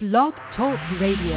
[0.00, 1.36] Blog Talk Radio.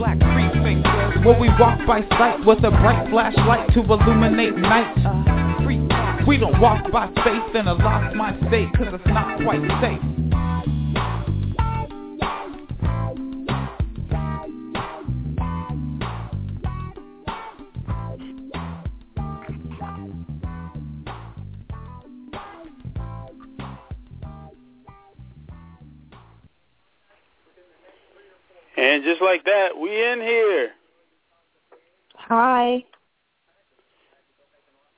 [1.26, 4.94] Where we walk by sight with a bright flashlight to illuminate night.
[5.06, 5.24] Uh,
[6.28, 10.02] We don't walk by faith in a lost mind state cause it's not quite safe.
[28.76, 30.72] And just like that, we in here.
[32.16, 32.84] Hi.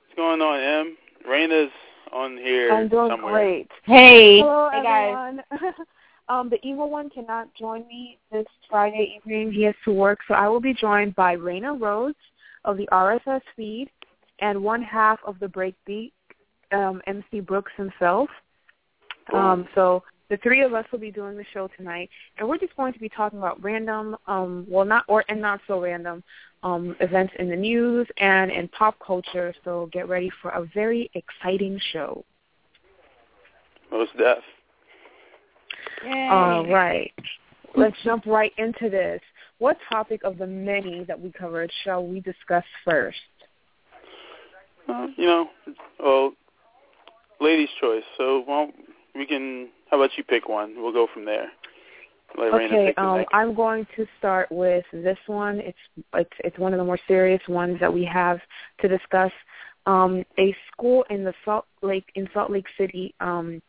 [0.01, 0.97] What's going on, Em?
[1.29, 1.71] Raina's
[2.11, 3.33] on here I'm doing somewhere.
[3.33, 3.71] great.
[3.83, 4.39] Hey.
[4.39, 5.39] Hello, Hey, guys.
[5.51, 5.75] everyone.
[6.29, 9.51] um, the evil one cannot join me this Friday evening.
[9.51, 12.17] He has to work, so I will be joined by Raina Rhodes
[12.65, 13.89] of the RSS feed
[14.39, 16.11] and one half of the Breakbeat,
[16.71, 18.29] um, MC Brooks himself.
[19.31, 22.75] Um, so the three of us will be doing the show tonight, and we're just
[22.75, 26.23] going to be talking about random, um, well, not or and not so random
[26.63, 29.53] um, events in the news and in pop culture.
[29.63, 32.23] So get ready for a very exciting show.
[33.91, 34.39] Most deaf.
[36.05, 37.11] All right.
[37.75, 39.21] Let's jump right into this.
[39.59, 43.17] What topic of the many that we covered shall we discuss first?
[44.87, 45.49] Uh, you know,
[45.99, 46.33] well,
[47.41, 48.03] ladies' choice.
[48.17, 48.69] So, well,
[49.15, 49.69] we can.
[49.91, 50.75] How about you pick one?
[50.77, 51.51] We'll go from there.
[52.37, 53.25] Okay, um.
[53.33, 55.59] I'm going to start with this one.
[55.59, 55.77] It's
[56.13, 58.39] it's it's one of the more serious ones that we have
[58.81, 59.31] to discuss.
[59.85, 63.61] Um, a school in the Salt Lake in Salt Lake City um,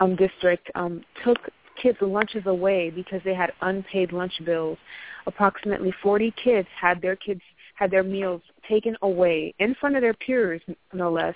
[0.00, 1.38] um, district um, took
[1.80, 4.78] kids' lunches away because they had unpaid lunch bills.
[5.26, 7.40] Approximately 40 kids had their kids
[7.74, 10.60] had their meals taken away in front of their peers,
[10.92, 11.34] no less,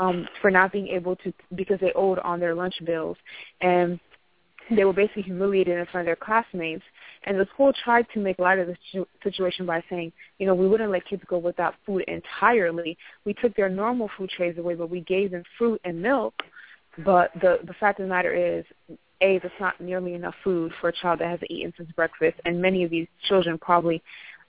[0.00, 3.16] um, for not being able to because they owed on their lunch bills,
[3.60, 4.00] and
[4.74, 6.84] they were basically humiliated in front of their classmates.
[7.24, 10.54] And the school tried to make light of the situ- situation by saying, you know,
[10.54, 12.96] we wouldn't let kids go without food entirely.
[13.24, 16.34] We took their normal food trays away, but we gave them fruit and milk.
[17.04, 18.64] But the the fact of the matter is,
[19.20, 22.60] a that's not nearly enough food for a child that hasn't eaten since breakfast, and
[22.60, 24.02] many of these children probably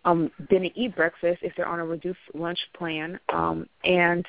[0.05, 3.19] um, didn't eat breakfast if they're on a reduced lunch plan.
[3.33, 4.25] Um, and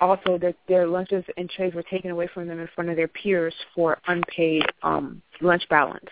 [0.00, 3.08] also that their lunches and trays were taken away from them in front of their
[3.08, 6.04] peers for unpaid um, lunch balance.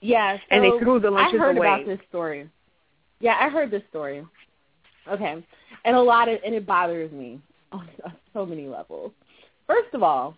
[0.00, 1.42] Yeah, so And they threw the lunches away.
[1.42, 1.66] I heard away.
[1.66, 2.48] about this story.
[3.20, 4.24] Yeah, I heard this story.
[5.10, 5.44] Okay,
[5.84, 7.40] and a lot of and it bothers me
[7.72, 7.88] on
[8.32, 9.12] so many levels.
[9.66, 10.36] First of all,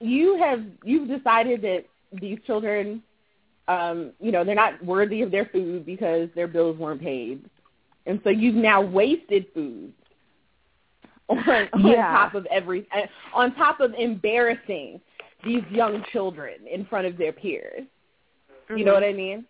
[0.00, 1.84] you have you've decided that
[2.20, 3.02] these children,
[3.68, 7.48] um, you know, they're not worthy of their food because their bills weren't paid,
[8.06, 9.92] and so you've now wasted food
[11.38, 12.10] on, on Yeah.
[12.12, 12.86] top of every
[13.34, 15.00] on top of embarrassing
[15.44, 17.84] these young children in front of their peers.
[18.68, 19.44] You know what I mean?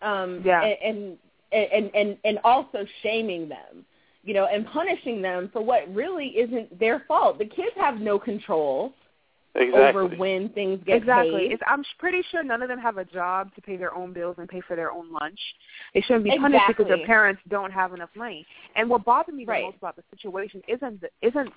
[0.00, 0.62] Um, Yeah.
[0.62, 1.18] And,
[1.52, 3.84] and and and and also shaming them,
[4.22, 7.38] you know, and punishing them for what really isn't their fault.
[7.38, 8.92] The kids have no control
[9.56, 10.02] Exactly.
[10.02, 11.42] over when things get exactly.
[11.42, 11.52] paid.
[11.52, 14.34] It's, I'm pretty sure none of them have a job to pay their own bills
[14.38, 15.38] and pay for their own lunch.
[15.94, 18.44] They shouldn't be punished because their parents don't have enough money.
[18.74, 19.62] And what bothered me the Right.
[19.62, 21.52] most about the situation isn't the, isn't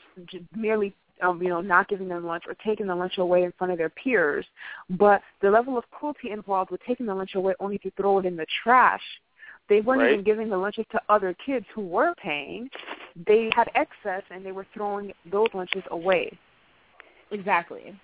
[0.56, 3.72] merely um, you know not giving them lunch or taking the lunch away in front
[3.72, 4.46] of their peers,
[4.92, 8.26] but the level of cruelty involved with taking the lunch away only to throw it
[8.26, 9.02] in the trash.
[9.70, 10.12] They weren't Right.
[10.12, 12.70] even giving the lunches to other kids who were paying.
[13.26, 16.38] They had excess and they were throwing those lunches away.
[17.32, 17.96] Exactly.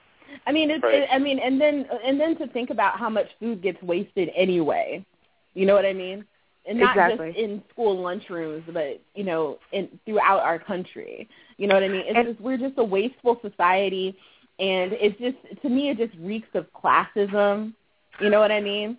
[0.47, 0.83] I mean, it's.
[0.83, 1.07] Right.
[1.11, 5.05] I mean, and then and then to think about how much food gets wasted anyway.
[5.53, 6.25] You know what I mean?
[6.67, 7.27] And not Exactly.
[7.31, 11.27] just in school lunchrooms, but you know, in throughout our country.
[11.57, 12.03] You know what I mean?
[12.07, 14.17] It's And- just we're just a wasteful society,
[14.59, 17.73] and it's just to me it just reeks of classism.
[18.19, 18.97] You know what I mean?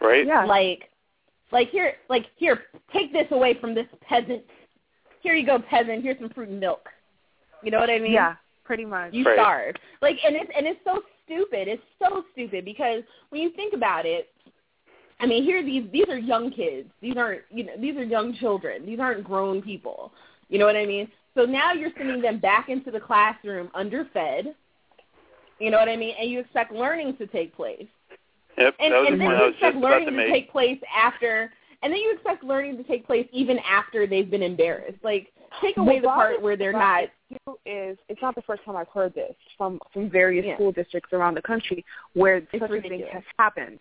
[0.00, 0.26] right?
[0.26, 0.44] Yeah.
[0.44, 0.88] Like,
[1.52, 2.62] like here, like here,
[2.92, 4.42] take this away from this peasant.
[5.20, 6.02] Here you go, peasant.
[6.02, 6.88] Here's some fruit and milk.
[7.62, 8.12] You know what I mean?
[8.12, 8.36] Yeah,
[8.70, 9.12] pretty much.
[9.12, 9.34] you Right.
[9.34, 9.74] starve.
[10.00, 11.66] Like, and it's and it's so stupid.
[11.66, 14.28] It's so stupid because when you think about it,
[15.18, 16.88] I mean, here these these are young kids.
[17.00, 18.86] These aren't you know these are young children.
[18.86, 20.12] These aren't grown people.
[20.48, 21.08] You know what I mean?
[21.34, 24.46] So now you're sending them back into the classroom underfed.
[25.58, 26.14] You know what I mean?
[26.20, 27.88] And you expect learning to take place.
[28.56, 28.76] Yep.
[28.78, 31.52] And, that was and then you expect learning to to take place after,
[31.82, 34.98] and then you expect learning to take place even after they've been embarrassed.
[35.02, 37.10] Like, take away What the part bothers where they're about not.
[37.30, 40.54] Too, Is it's not the first time I've heard this from from various Yeah.
[40.56, 41.84] school districts around the country
[42.14, 43.78] where such a thing has happened.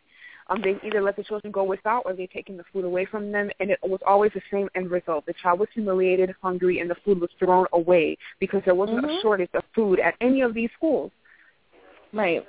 [0.48, 3.32] Um, they either let the children go without or they've taken the food away from
[3.32, 5.26] them, and it was always the same end result.
[5.28, 9.18] The child was humiliated, hungry, and the food was thrown away because there wasn't Mhm.
[9.18, 11.12] a shortage of food at any of these schools.
[12.12, 12.44] Right.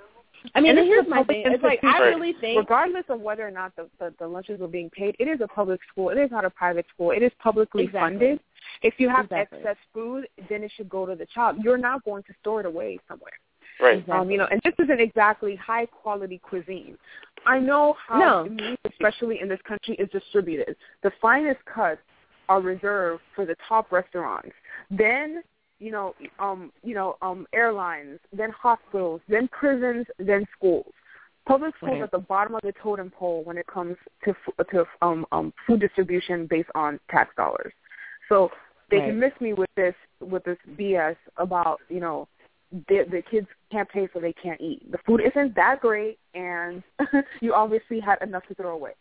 [0.54, 1.42] I mean, And here's my thing.
[1.46, 4.68] It's like I really think Regardless of whether or not the, the, the lunches were
[4.68, 6.08] being paid, it is a public school.
[6.08, 7.10] It is not a private school.
[7.10, 8.00] It is publicly Exactly.
[8.00, 8.40] funded.
[8.82, 9.58] If you have Exactly.
[9.58, 11.58] excess food, then it should go to the child.
[11.62, 13.32] You're not going to store it away somewhere.
[13.80, 13.98] Right.
[13.98, 14.18] Exactly.
[14.18, 16.98] Um, you know, and this isn't exactly high quality cuisine.
[17.46, 18.44] I know how No.
[18.44, 20.76] meat, especially in this country, is distributed.
[21.02, 22.02] The finest cuts
[22.48, 24.52] are reserved for the top restaurants.
[24.90, 25.42] Then,
[25.78, 30.92] you know, um, you know, um, airlines, then hospitals, then prisons, then schools.
[31.46, 32.02] Public schools Right.
[32.02, 34.36] at the bottom of the totem pole when it comes to
[34.70, 37.72] to um, um, food distribution based on tax dollars.
[38.30, 38.50] So
[38.90, 39.06] they Right.
[39.06, 42.26] can miss me with this with this BS about you know
[42.88, 44.90] the the kids can't pay so they can't eat.
[44.90, 46.82] The food isn't that great, and
[47.42, 48.92] you obviously had enough to throw away.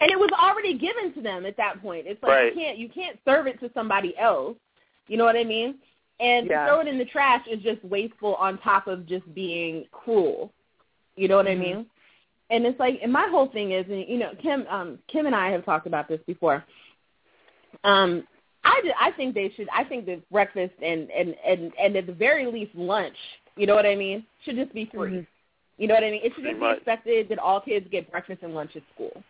[0.00, 2.06] and it was already given to them at that point.
[2.08, 2.54] It's like Right.
[2.56, 4.56] you can't you can't serve it to somebody else.
[5.06, 5.78] You know what I mean?
[6.20, 6.64] And Yeah.
[6.64, 10.52] to throw it in the trash is just wasteful on top of just being cruel.
[11.16, 11.60] You know what I Mhm.
[11.60, 11.90] mean?
[12.50, 15.34] And it's like, and my whole thing is, and you know, Kim, um, Kim and
[15.34, 16.64] I have talked about this before.
[17.84, 18.26] Um,
[18.64, 19.68] I, ju- I think they should.
[19.74, 23.16] I think that breakfast and and and and at the very least lunch.
[23.56, 24.24] You know what I mean?
[24.44, 25.10] Should just be free.
[25.10, 25.26] Mhm.
[25.78, 26.20] You know what I mean?
[26.22, 29.22] It should just be expected that all kids get breakfast and lunch at school.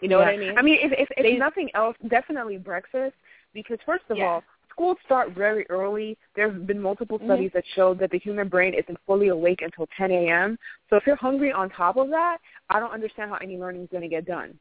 [0.00, 0.56] You know what I mean?
[0.58, 3.14] I mean, if if, if They- nothing else, definitely breakfast.
[3.54, 4.26] Because first of Yeah.
[4.26, 6.16] all, schools start very early.
[6.34, 7.24] There have been multiple Mhm.
[7.24, 10.58] studies that show that the human brain isn't fully awake until 10 a.m.
[10.90, 12.38] So if you're hungry on top of that,
[12.70, 14.58] I don't understand how any learning is going to get done.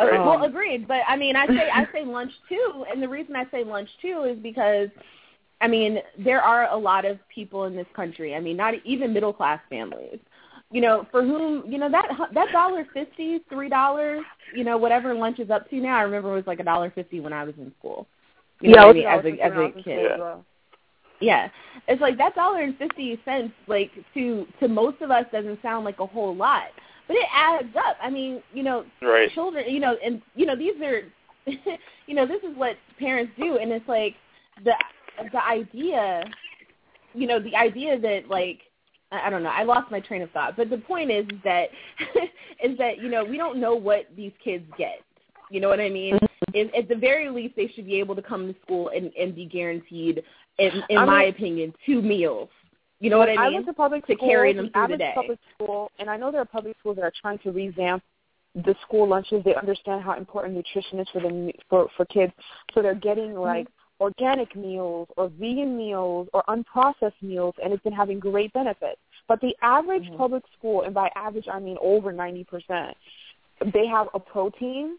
[0.00, 0.20] Right.
[0.20, 0.86] Uh, well, Um, agreed.
[0.86, 3.88] But I mean, I say I say lunch too, and the reason I say lunch
[4.00, 4.88] too is because,
[5.60, 8.34] I mean, there are a lot of people in this country.
[8.34, 10.18] I mean, not even middle class families,
[10.70, 14.22] you know, for whom you know that that dollar fifty, three dollars,
[14.54, 15.98] you know, whatever lunch is up to now.
[15.98, 18.06] I remember it was like a dollar fifty when I was in school.
[18.60, 19.06] You know what I mean?
[19.06, 20.10] as a as a kid.
[20.18, 20.36] Yeah.
[21.20, 21.48] Yeah,
[21.88, 25.84] it's like that dollar and fifty cents, like to to most of us, doesn't sound
[25.84, 26.68] like a whole lot,
[27.08, 27.96] but it adds up.
[28.00, 29.30] I mean, you know, Right.
[29.32, 31.02] children, you know, and you know these are,
[32.06, 34.14] you know, this is what parents do, and it's like
[34.64, 34.74] the
[35.32, 36.22] the idea,
[37.14, 38.60] you know, the idea that like
[39.10, 41.70] I I don't know, I lost my train of thought, but the point is that
[42.62, 45.00] is that you know we don't know what these kids get.
[45.50, 46.14] You know what I mean?
[46.14, 46.24] Mm-hmm.
[46.54, 49.34] In, at the very least, they should be able to come to school and, and
[49.34, 50.22] be guaranteed,
[50.58, 52.48] in, in I my mean- opinion, two meals.
[53.00, 53.54] You know what I I mean?
[53.54, 55.12] went to public to school, carry them the through the average day.
[55.14, 58.02] public school, and I know there are public schools that are trying to revamp
[58.54, 59.44] the school lunches.
[59.44, 62.32] They understand how important nutrition is for the for for kids,
[62.74, 63.40] so they're getting Mm-hmm.
[63.40, 63.68] like
[64.00, 69.00] organic meals or vegan meals or unprocessed meals, and it's been having great benefits.
[69.28, 70.16] But the average Mhm.
[70.16, 72.96] public school, and by average I mean over ninety percent,
[73.74, 74.98] they have a protein,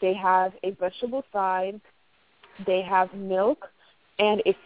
[0.00, 1.80] they have a vegetable side,
[2.66, 3.68] they have milk,
[4.18, 4.58] and it's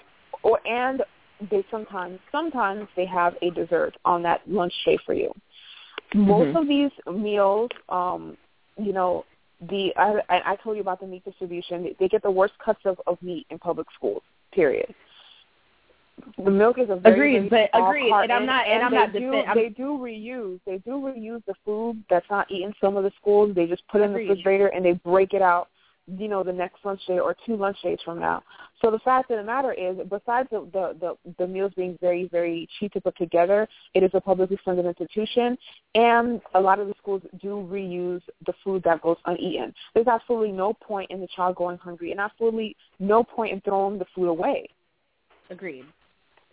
[0.42, 1.02] or and
[1.50, 5.32] they sometimes sometimes they have a dessert on that lunch tray for you.
[6.14, 6.60] Most Mhm.
[6.60, 8.36] of these meals, um,
[8.78, 9.24] you know,
[9.68, 11.94] the I, I told you about the meat distribution.
[11.98, 14.22] They, get the worst cuts of, of meat in public schools.
[14.52, 14.94] Period.
[16.38, 18.90] The milk is a very, Agreed, very but agreed, carton, and I'm not- and I'm
[18.92, 20.60] they not do, defen- I'm- They do reuse.
[20.64, 22.72] They do reuse the food that's not eaten.
[22.80, 25.42] Some of the schools they just put it in the refrigerator and they break it
[25.42, 25.68] out.
[26.06, 28.42] You know, the next lunch day or two lunch days from now.
[28.82, 32.28] So the fact of the matter is, besides the the the, the meals being very
[32.28, 35.56] very cheap to put together, it is a publicly funded institution,
[35.94, 39.72] and a lot of the schools do reuse the food that goes uneaten.
[39.94, 43.98] There's absolutely no point in the child going hungry, and absolutely no point in throwing
[43.98, 44.68] the food away.
[45.48, 45.86] Agreed.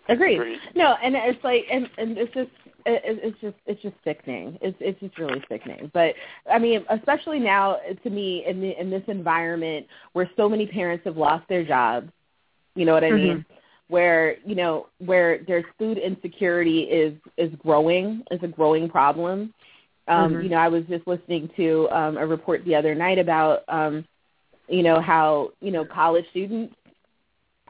[0.09, 0.35] Agreed.
[0.39, 0.59] Agreed.
[0.75, 2.49] No, and it's like, and and it's just,
[2.85, 4.57] it, it's just, it's just sickening.
[4.61, 5.91] It's it's just really sickening.
[5.93, 6.15] But
[6.51, 11.05] I mean, especially now, to me, in the in this environment where so many parents
[11.05, 12.09] have lost their jobs,
[12.75, 13.45] you know what I mean?
[13.87, 19.53] Where you know where there's food insecurity is is growing, is a growing problem.
[20.07, 20.43] Um, Mhm.
[20.43, 24.03] You know, I was just listening to um, a report the other night about, um,
[24.67, 26.75] you know, how you know college students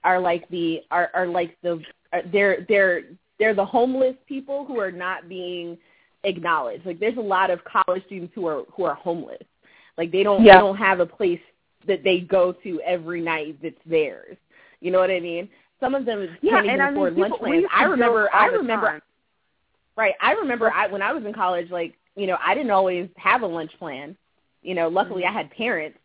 [0.03, 1.81] are like the are are like the
[2.13, 3.03] are, they're they're
[3.39, 5.77] they're the homeless people who are not being
[6.24, 6.86] acknowledged.
[6.86, 9.43] Like there's a lot of college students who are who are homeless.
[9.98, 10.55] Like they don't Yeah.
[10.55, 11.39] they don't have a place
[11.88, 14.38] that they go to every night that's theirs.
[14.81, 15.50] You know what I mean?
[15.79, 17.65] Some of them Yeah, can't even and I mean, afford lunch plans.
[17.74, 19.01] I remember I remember time.
[19.98, 20.13] right.
[20.22, 23.41] I remember I when I was in college like, you know, I didn't always have
[23.41, 24.15] a lunch plan.
[24.62, 25.29] You know, luckily Mm-hmm.
[25.38, 25.98] I had parents,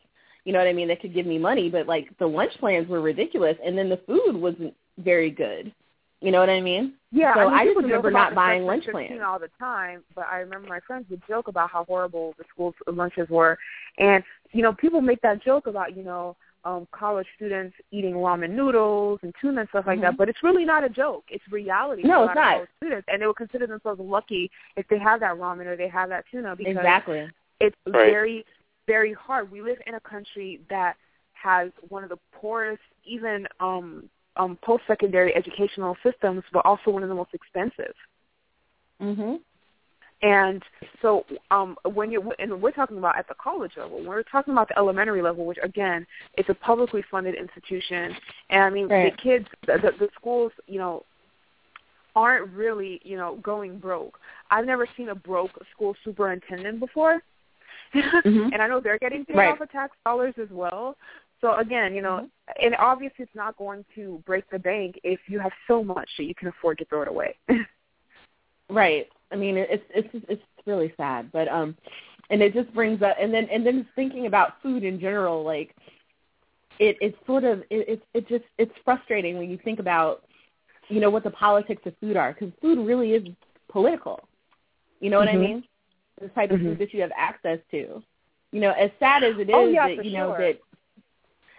[0.47, 2.89] you know what I mean, that could give me money, but like the lunch plans
[2.89, 5.75] were ridiculous and then the food wasn't very good.
[6.21, 6.95] You know what I mean?
[7.13, 9.21] Yeah, So I, mean, I just remember not buying lunch plans.
[9.27, 10.03] all the time.
[10.15, 13.59] But I remember my friends would joke about how horrible the school's lunches were,
[13.99, 14.23] and
[14.53, 19.19] you know, people make that joke about you know um college students eating ramen noodles
[19.23, 20.15] and tuna and stuff like that.
[20.15, 20.17] Mhm.
[20.17, 21.25] But it's really not a joke.
[21.29, 22.03] It's reality.
[22.03, 22.47] No, for a it's lot not.
[22.47, 25.77] Of college students, and they would consider themselves lucky if they have that ramen or
[25.77, 27.29] they have that tuna because Exactly.
[27.61, 28.11] it's Right.
[28.11, 28.45] very
[28.87, 29.51] very hard.
[29.51, 30.97] We live in a country that
[31.33, 37.09] has one of the poorest, even um, um, post-secondary educational systems, but also one of
[37.09, 37.95] the most expensive.
[39.01, 39.41] Mhm.
[40.23, 40.63] And
[41.03, 44.53] so um, when you and we're talking about at the college level, when we're talking
[44.53, 46.07] about the elementary level, which again
[46.39, 48.17] is a publicly funded institution,
[48.49, 49.13] and I mean Right.
[49.15, 51.05] the kids, the, the, the schools, you know,
[52.15, 54.19] aren't really you know going broke.
[54.51, 57.23] I've never seen a broke school superintendent before,
[57.95, 58.53] Mhm.
[58.53, 59.53] and I know they're getting paid Right.
[59.53, 60.97] off of tax dollars as well.
[61.41, 62.29] So again, you know,
[62.61, 66.25] and obviously it's not going to break the bank if you have so much that
[66.25, 67.37] you can afford to throw it away.
[68.69, 69.09] Right.
[69.31, 71.77] I mean, it's it's it's really sad, but um,
[72.31, 75.75] and it just brings up, and then and then thinking about food in general, like
[76.79, 80.25] it it's sort of it it, it just it's frustrating when you think about
[80.89, 83.27] you know what the politics of food are because food really is
[83.69, 84.29] political.
[85.01, 85.41] You know what I Mhm.
[85.41, 85.65] mean?
[86.21, 86.63] The type of Mhm.
[86.65, 88.03] food that you have access to.
[88.53, 90.39] You know, as sad as it is Oh, yeah, that you know sure.
[90.39, 90.59] that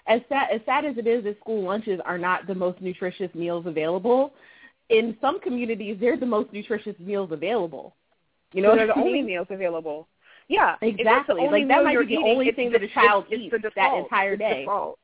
[0.08, 3.34] as sad as sad as it is that school lunches are not the most nutritious
[3.36, 4.34] meals available,
[4.90, 7.94] in some communities they're the most nutritious meals available.
[8.54, 10.08] You know, they're the only meals available.
[10.48, 11.42] Yeah, if it's the Exactly.
[11.50, 14.62] Like, that might be the only thing that a child eats that entire day.
[14.62, 14.98] Default.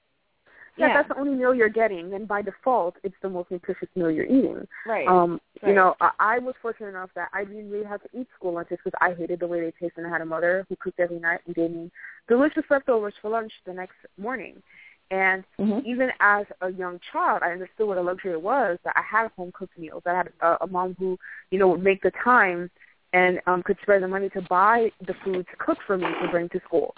[0.78, 0.94] Yeah, Yeah.
[0.94, 2.10] that's the only meal you're getting.
[2.10, 4.68] Then by default, it's the most nutritious meal you're eating.
[4.86, 5.08] Right.
[5.08, 5.70] Um, Right.
[5.70, 8.54] You know, I, I was fortunate enough that I didn't really have to eat school
[8.54, 10.04] lunches because I hated the way they tasted.
[10.04, 11.90] And I had a mother who cooked every night and gave me
[12.28, 14.62] delicious leftovers for lunch the next morning.
[15.10, 15.86] And Mhm.
[15.86, 19.32] even as a young child, I understood what a luxury it was that I had
[19.38, 20.04] home cooked meals.
[20.06, 21.18] I had a, a mom who,
[21.50, 22.70] you know, would make the time
[23.14, 26.28] and um, could spare the money to buy the food to cook for me to
[26.30, 26.94] bring to school.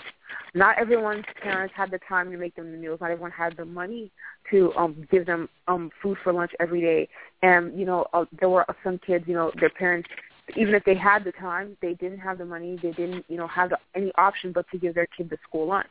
[0.54, 3.00] Not everyone's parents had the time to make them the meals.
[3.02, 4.12] Not everyone had the money
[4.52, 7.10] to um, give them um, food for lunch every day.
[7.44, 9.26] And you know, uh, there were some kids.
[9.28, 10.08] You know, their parents,
[10.56, 12.80] even if they had the time, they didn't have the money.
[12.82, 15.68] They didn't, you know, have the, any option but to give their kid the school
[15.68, 15.88] lunch.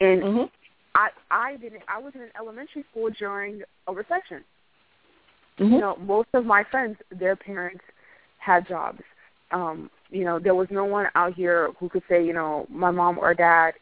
[0.00, 0.50] And Mhm.
[0.94, 4.44] I I didn't I was in an elementary school during a recession.
[5.58, 5.72] Mhm.
[5.72, 7.82] You know, most of my friends, their parents
[8.38, 9.02] had jobs.
[9.52, 12.90] Um, you know, there was no one out here who could say, you know, my
[12.90, 13.74] mom or dad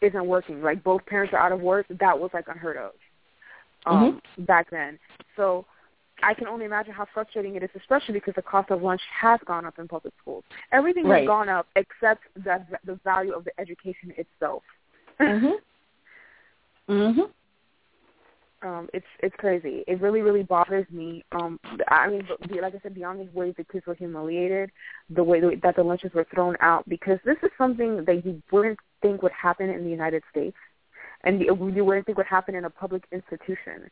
[0.00, 0.62] isn't working.
[0.62, 1.86] Like both parents are out of work.
[1.88, 2.92] That was like unheard of
[3.86, 4.98] um, back then.
[5.36, 5.64] So
[6.22, 9.40] I can only imagine how frustrating it is, especially because the cost of lunch has
[9.46, 10.44] gone up in public schools.
[10.72, 11.20] Everything Right.
[11.20, 14.62] has gone up except the the value of the education itself.
[15.20, 15.54] Mhm.
[16.88, 17.30] Mhm.
[18.66, 19.84] Um it's it's crazy.
[19.86, 21.24] It really really bothers me.
[21.32, 21.58] Um
[21.88, 22.26] i mean
[22.60, 24.70] like i said beyond the ways the kids were humiliated
[25.10, 28.78] the way that the lunches were thrown out because this is something that you wouldn't
[29.02, 30.56] think would happen in the united states
[31.26, 33.90] and you wouldn't think would happen in a public institution.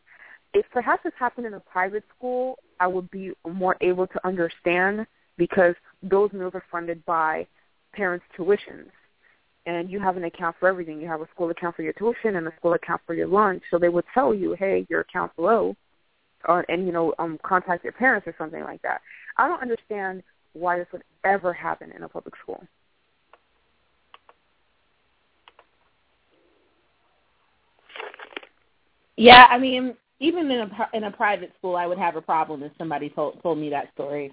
[0.54, 5.07] If perhaps this happened in a private school, I would be more able to understand
[5.37, 7.47] because those meals are funded by
[7.93, 8.90] parents' tuitions.
[9.66, 11.00] And you have an account for everything.
[11.00, 13.62] You have a school account for your tuition and a school account for your lunch.
[13.71, 15.75] So they would tell you, hey, your account's low,
[16.47, 19.00] or, and you know, um, contact your parents or something like that.
[19.38, 22.62] I don't understand why this would ever happen in a public school.
[29.16, 32.62] Yeah, I mean, even in a in a private school, I would have a problem
[32.62, 34.33] if somebody told told me that story.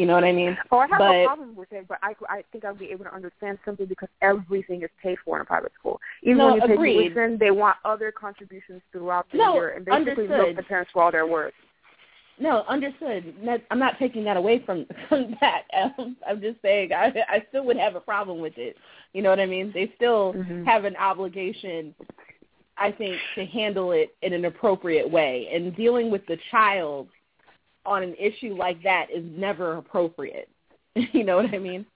[0.00, 0.56] You know what I mean?
[0.72, 3.04] Oh, I have but, no problem with it, but I I think I'll be able
[3.04, 6.00] to understand simply because everything is paid for in a private school.
[6.22, 7.08] Even no, when you pay agreed.
[7.12, 10.30] tuition, they want other contributions throughout the No, year and basically understood.
[10.30, 11.52] milk the parents for all their work.
[12.38, 13.34] No, understood.
[13.70, 15.64] I'm not taking that away from from that.
[16.26, 18.78] I'm just saying I I still would have a problem with it.
[19.12, 19.70] You know what I mean?
[19.74, 20.64] They still Mhm.
[20.64, 21.94] have an obligation,
[22.78, 25.50] I think, to handle it in an appropriate way.
[25.52, 27.08] And dealing with the child
[27.86, 30.48] on an issue like that is never appropriate.
[30.94, 31.86] you know what I mean?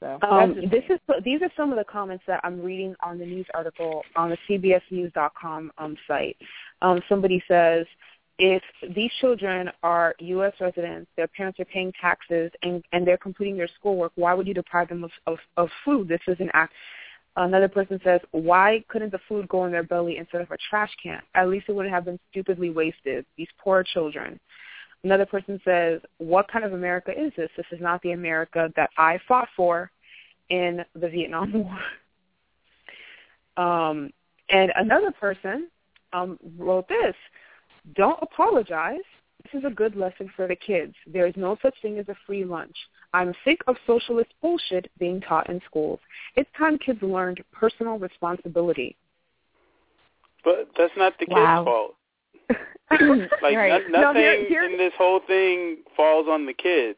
[0.00, 3.26] So Um, this is these are some of the comments that I'm reading on the
[3.26, 6.36] news article on the CBSNews.com um, site.
[6.82, 7.84] Um, somebody says,
[8.38, 8.62] if
[8.94, 10.52] these children are U.S.
[10.60, 14.54] residents, their parents are paying taxes, and, and they're completing their schoolwork, why would you
[14.54, 16.06] deprive them of, of, of food?
[16.06, 16.72] This is an act.
[17.34, 20.90] Another person says, why couldn't the food go in their belly instead of a trash
[21.02, 21.20] can?
[21.34, 23.26] At least it wouldn't have been stupidly wasted.
[23.36, 24.38] These poor children.
[25.04, 27.50] Another person says, what kind of America is this?
[27.56, 29.90] This is not the America that I fought for
[30.50, 31.52] in the Vietnam
[33.56, 33.64] War.
[33.64, 34.10] Um,
[34.50, 35.68] and another person
[36.12, 37.14] um, wrote this,
[37.94, 38.98] don't apologize.
[39.44, 40.94] This is a good lesson for the kids.
[41.06, 42.74] There is no such thing as a free lunch.
[43.14, 46.00] I'm sick of socialist bullshit being taught in schools.
[46.34, 48.96] It's time kids learned personal responsibility.
[50.44, 51.64] But that's not the kid's Wow.
[51.64, 51.97] fault.
[52.90, 53.82] Like Right.
[53.90, 56.96] no- No, nothing here- here- in this whole thing falls on the kid.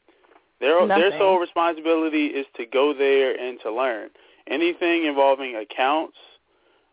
[0.60, 4.10] Their their sole responsibility is to go there and to learn.
[4.46, 6.18] Anything involving accounts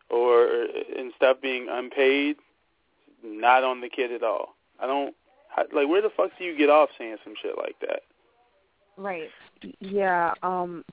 [0.10, 0.68] or
[0.98, 2.38] and stuff being unpaid,
[3.24, 4.56] not on the kid at all.
[4.80, 5.14] I don't
[5.50, 8.02] how, like where the fuck do you get off saying some shit like that?
[8.96, 9.30] right.
[9.80, 10.84] Yeah, um,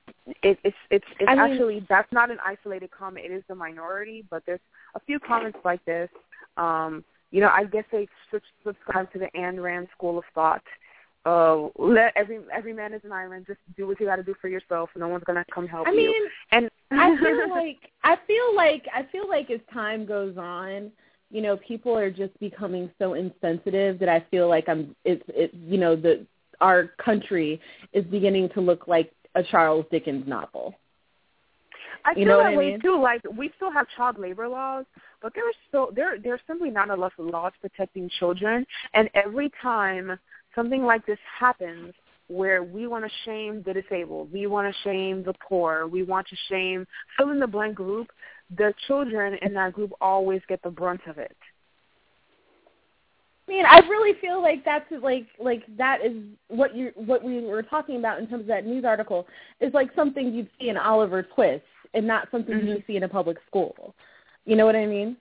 [0.43, 3.25] it, it's it's it's I mean- actually that's not an isolated comment.
[3.25, 4.59] It is the minority, but there's
[4.95, 6.09] a few comments like this.
[6.57, 7.03] Um,
[7.35, 10.63] you know, I guess they sub- subscribe to the Ayn Rand school of thought.
[11.25, 13.45] Uh, let every every man is an island.
[13.45, 14.89] Just do what you got to do for yourself.
[14.95, 15.97] No one's gonna come help I you.
[15.97, 20.93] mean, And I feel like I feel like I feel like as time goes on,
[21.29, 25.53] you know, people are just becoming so insensitive that I feel like I'm it's it
[25.53, 26.25] you know, the
[26.61, 27.59] our country
[27.91, 30.73] is beginning to look like a Charles Dickens novel.
[32.05, 32.81] I You feel know what that I way mean?
[32.81, 33.01] too.
[33.01, 34.85] Like we still have child labor laws,
[35.21, 38.65] but there are still there there's simply not enough laws protecting children.
[38.93, 40.17] And every time
[40.53, 41.93] something like this happens,
[42.27, 46.27] where we want to shame the disabled, we want to shame the poor, we want
[46.27, 46.87] to shame
[47.17, 48.07] fill in the blank group,
[48.57, 51.35] the children in that group always get the brunt of it.
[53.47, 56.13] I mean, I really feel like that's like like that is
[56.47, 59.27] what you what we were talking about in terms of that news article
[59.59, 61.63] is like something you'd see in Oliver Twist
[61.95, 62.67] and not something Mhm.
[62.67, 63.95] you see in a public school.
[64.45, 65.17] You know what I mean?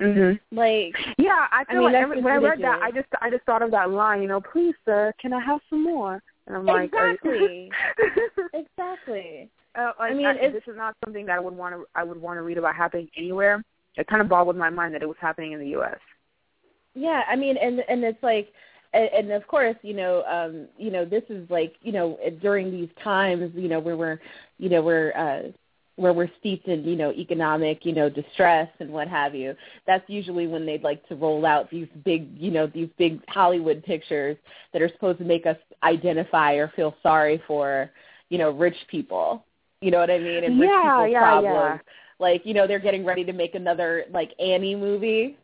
[0.00, 0.38] Mhm.
[0.50, 2.82] Like Yeah, I feel mean, like every, when I read that.
[2.82, 4.20] I just I just thought of that line.
[4.22, 6.20] You know, please, sir, can I have some more?
[6.46, 7.70] And I'm like, Exactly.
[8.52, 9.50] exactly.
[9.76, 12.02] Uh, like, I mean, I this is not something that I would want to I
[12.02, 13.62] would want to read about happening anywhere.
[13.96, 15.98] It kind of boggled my mind that it was happening in the U.S.
[16.94, 18.52] Yeah, I mean, and and it's like,
[18.94, 22.70] and, and of course, you know, um, you know, this is like, you know, during
[22.70, 24.20] these times, you know, where we're,
[24.58, 25.50] you know, we're uh,
[25.96, 29.54] where we're steeped in, you know, economic, you know, distress and what have you.
[29.86, 33.84] That's usually when they'd like to roll out these big, you know, these big Hollywood
[33.84, 34.36] pictures
[34.72, 37.90] that are supposed to make us identify or feel sorry for,
[38.28, 39.44] you know, rich people.
[39.80, 40.44] You know what I mean?
[40.44, 41.80] And rich Yeah, people's yeah, problems.
[41.84, 41.92] yeah.
[42.18, 45.36] Like, you know, they're getting ready to make another like Annie movie.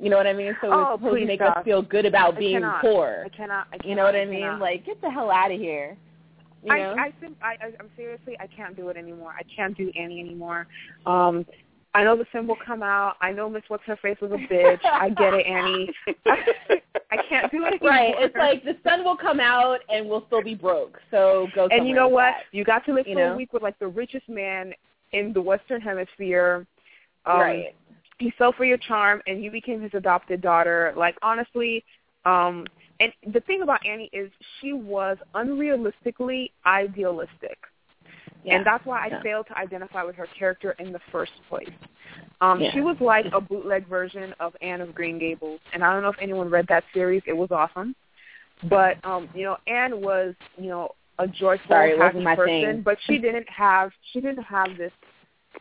[0.00, 0.56] You know what I mean?
[0.60, 1.56] So Oh, it's supposed to make stop.
[1.58, 2.80] us feel good about I being cannot.
[2.82, 3.22] poor.
[3.24, 3.66] I cannot.
[3.72, 4.40] I cannot You know what I I mean?
[4.42, 4.60] cannot.
[4.60, 5.96] Like, get the hell out of here.
[6.64, 6.94] You know?
[6.98, 9.32] I I, I I'm seriously I can't do it anymore.
[9.38, 10.66] I can't do Annie anymore.
[11.06, 11.46] Um
[11.94, 13.16] I know the will come out.
[13.20, 14.78] I know Miss What's Her Face was a bitch.
[14.84, 15.90] I get it, Annie.
[17.10, 17.90] I can't do it anymore.
[17.90, 18.14] right.
[18.18, 20.98] It's like the sun will come out and we'll still be broke.
[21.10, 21.66] So go.
[21.70, 22.22] And you know what?
[22.36, 22.42] that.
[22.52, 23.32] You got to live You for know?
[23.32, 24.72] a week with like the richest man
[25.12, 26.66] in the Western Hemisphere.
[27.24, 27.74] Um, right.
[28.18, 30.92] He fell for your charm, and you became his adopted daughter.
[30.96, 31.84] Like honestly,
[32.24, 32.66] um,
[33.00, 37.58] and the thing about Annie is she was unrealistically idealistic.
[38.44, 38.56] Yeah.
[38.56, 39.22] And that's why I Yeah.
[39.22, 41.68] failed to identify with her character in the first place.
[42.40, 42.72] Um, Yeah.
[42.72, 46.08] She was like a bootleg version of Anne of Green Gables, and I don't know
[46.08, 47.22] if anyone read that series.
[47.26, 47.94] It was awesome,
[48.64, 52.82] but um, you know, Anne was you know a joyful, Sorry, happy person, thing.
[52.82, 54.92] but she didn't have she didn't have this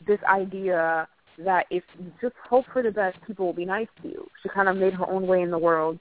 [0.06, 1.08] this idea
[1.38, 4.28] that if you just hope for the best, people will be nice to you.
[4.42, 6.00] She kind of made her own way in the world,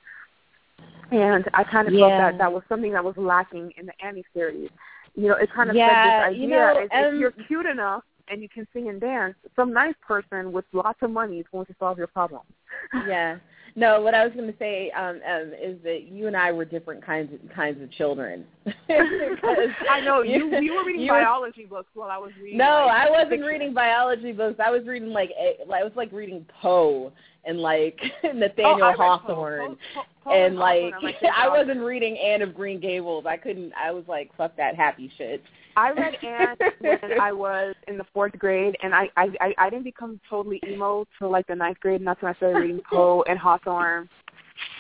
[1.11, 4.25] and I kind of felt that that was something that was lacking in the Annie
[4.35, 4.71] series.
[5.15, 7.33] You know, it kind of Yeah, said this idea: you know, if, if um, you're
[7.47, 11.39] cute enough and you can sing and dance, some nice person with lots of money
[11.39, 12.43] is going to solve your problem.
[13.09, 13.37] yeah.
[13.79, 16.65] No, what I was going to say um, um, is that you and I were
[16.65, 18.47] different kinds of kinds of children.
[18.89, 20.51] I know you.
[20.63, 22.59] You were reading you were- biology books while I was reading.
[22.59, 23.47] No, like, I wasn't fiction.
[23.47, 24.59] reading biology books.
[24.65, 27.13] I was reading like I was like reading Poe
[27.45, 29.19] and like Nathaniel Oh, I read Poe.
[29.19, 29.77] Hawthorne.
[29.95, 33.27] Poe- Poe- Poe and Hawthorne like are I wasn't reading Anne of Green Gables.
[33.27, 33.73] I couldn't.
[33.75, 35.43] I was like, fuck that happy shit.
[35.77, 39.71] I read Anne when I was in the fourth grade, and I I I I
[39.71, 42.81] didn't become totally emo till like the ninth grade, and that's when I started reading
[42.91, 44.09] Poe and Hawthorne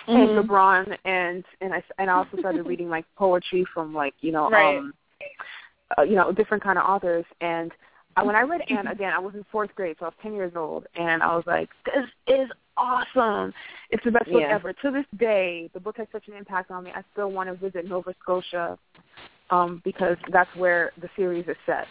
[0.09, 0.49] and Mhm.
[0.49, 4.49] LeBron, and and I and I also started reading like poetry from like you know
[4.49, 4.79] Right.
[4.79, 4.95] um
[5.99, 7.73] uh, you know different kind of authors, and
[8.17, 10.33] I, when I read Anne again, I was in fourth grade, so I was ten
[10.33, 13.53] years old, and I was like, this is awesome.
[13.91, 14.55] It's the best book Yeah.
[14.55, 14.73] ever.
[14.73, 16.93] To this day, the book has such an impact on me.
[16.95, 18.79] I still want to visit Nova Scotia
[19.51, 21.87] um, because that's where the series is set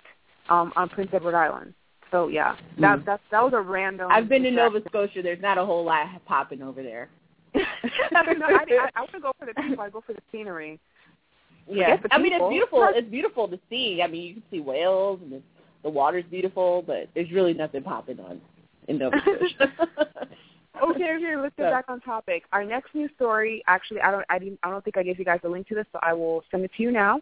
[0.49, 1.73] um, on Prince Edward Island.
[2.11, 3.05] So yeah, that Mm.
[3.05, 4.09] that that was a random.
[4.11, 4.81] I've been to Nova.
[4.87, 5.21] Scotia.
[5.21, 7.09] There's not a whole lot popping over there.
[7.55, 9.83] I, no, I, I, I wouldn't go for the people.
[9.83, 10.79] I go for the scenery.
[11.67, 12.87] Yeah, the I mean it's beautiful.
[12.93, 14.01] It's beautiful to see.
[14.03, 15.41] I mean you can see whales and the,
[15.83, 18.39] the water's beautiful, but there's really nothing popping on
[18.87, 20.27] in Nova Scotia.
[20.83, 22.43] Okay, okay, let's get back on topic.
[22.51, 25.25] Our next news story, actually, I don't, I didn't, I don't think I gave you
[25.25, 27.21] guys a link to this, so I will send it to you now.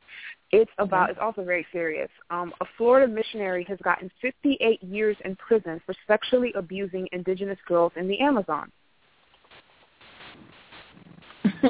[0.52, 2.10] It's about, it's also very serious.
[2.30, 7.92] Um, a Florida missionary has gotten 58 years in prison for sexually abusing indigenous girls
[7.96, 8.72] in the Amazon.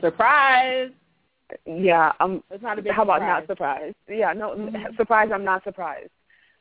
[0.00, 0.90] Surprise!
[1.66, 3.40] Yeah, um, It's not a big how about surprise.
[3.40, 3.96] not surprised?
[4.08, 4.96] Yeah, no, Mhm.
[4.96, 5.32] surprised.
[5.32, 6.10] I'm not surprised.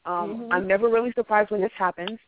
[0.05, 0.47] Um, Mhm.
[0.51, 2.19] I'm never really surprised when this happens.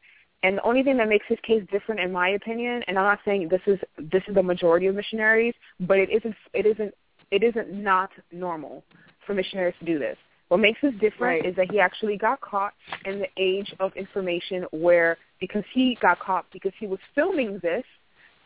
[0.44, 3.20] And the only thing that makes his case different, in my opinion, and I'm not
[3.24, 6.94] saying this is this is the majority of missionaries, but it isn't it isn't
[7.30, 8.84] it isn't not normal
[9.26, 10.18] for missionaries to do this.
[10.50, 11.46] What makes this different Right.
[11.46, 12.74] is that he actually got caught
[13.06, 17.86] in the age of information where because he got caught because he was filming this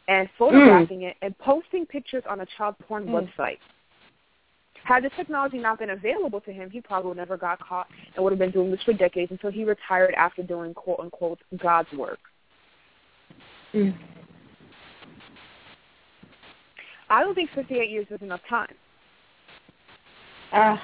[0.07, 3.27] and photographing it and posting pictures on a child porn Mm.
[3.27, 3.57] website.
[4.85, 8.23] Had this technology not been available to him, he probably would never got caught and
[8.23, 11.91] would have been doing this for decades until he retired after doing quote unquote God's
[11.93, 12.19] work.
[13.73, 13.97] Mm.
[17.09, 18.75] I don't think 58 years is enough time.
[20.53, 20.77] Uh,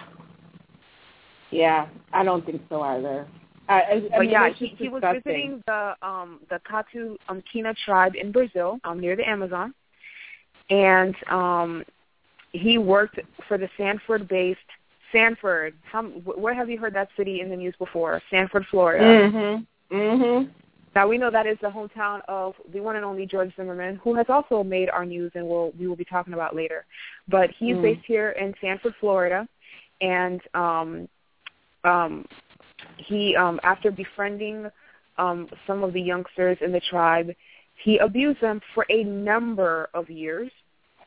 [1.51, 3.27] yeah, I don't think so either.
[3.69, 7.43] I, I, I But mean, yeah, he, he was visiting the um the Katu um
[7.51, 9.75] Kina tribe in Brazil, um near the Amazon,
[10.71, 11.83] and um
[12.53, 14.59] he worked for the Sanford-based
[15.11, 15.73] Sanford.
[15.83, 18.21] How, wh- where have you heard that city in the news before?
[18.29, 19.03] Sanford, Florida.
[19.03, 19.65] Mhm.
[19.91, 20.49] Mhm.
[20.93, 24.13] Now we know that is the hometown of the one and only George Zimmerman, who
[24.15, 26.85] has also made our news, and we'll we will be talking about later.
[27.27, 27.81] But he's Mm.
[27.81, 29.47] based here in Sanford, Florida,
[30.01, 31.07] and um,
[31.83, 32.27] um,
[32.97, 34.69] he um, after befriending
[35.17, 37.33] um, some of the youngsters in the tribe,
[37.83, 40.51] he abused them for a number of years.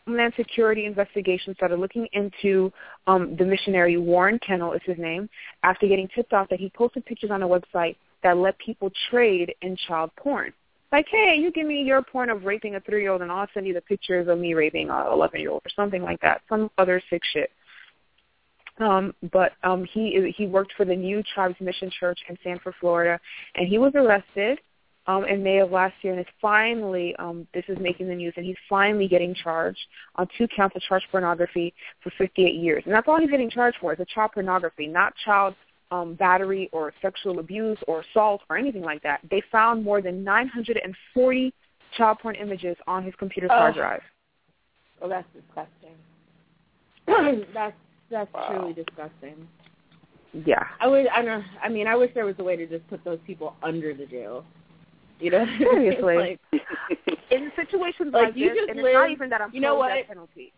[0.06, 2.72] Homeland Security investigations started looking into
[3.06, 5.28] um, the missionary Warren Kennell is his name
[5.62, 9.54] after getting tipped off that he posted pictures on a website that let people trade
[9.62, 10.52] in child porn.
[10.92, 13.74] Like, hey, you give me your porn of raping a three-year-old, and I'll send you
[13.74, 16.42] the pictures of me raping a eleven-year-old or something like that.
[16.48, 17.50] Some other sick shit.
[18.78, 23.18] Um, but um, he he worked for the New Tribes Mission Church in Sanford, Florida,
[23.54, 24.60] and he was arrested
[25.06, 28.32] um, in May of last year, and is finally um, this is making the news,
[28.36, 29.80] and he's finally getting charged
[30.16, 33.78] on two counts of child pornography for 58 years, and that's all he's getting charged
[33.80, 35.54] for is a child pornography, not child
[35.90, 39.20] um, battery or sexual abuse or assault or anything like that.
[39.30, 41.52] They found more than 940
[41.96, 43.58] child porn images on his computer's Oh.
[43.58, 44.02] hard drive.
[45.02, 45.94] Oh, that's disgusting.
[47.54, 47.76] that's
[48.10, 49.48] that's truly disgusting.
[50.44, 50.64] Yeah.
[50.80, 51.06] I would.
[51.08, 51.42] I know.
[51.62, 54.06] I mean, I wish there was a way to just put those people under the
[54.06, 54.44] jail.
[55.20, 56.38] You know, Seriously.
[56.52, 56.62] like,
[57.30, 59.60] In situations Like, like, you this, just and it's not live- even that I'm you
[59.60, 60.52] know pro death penalty.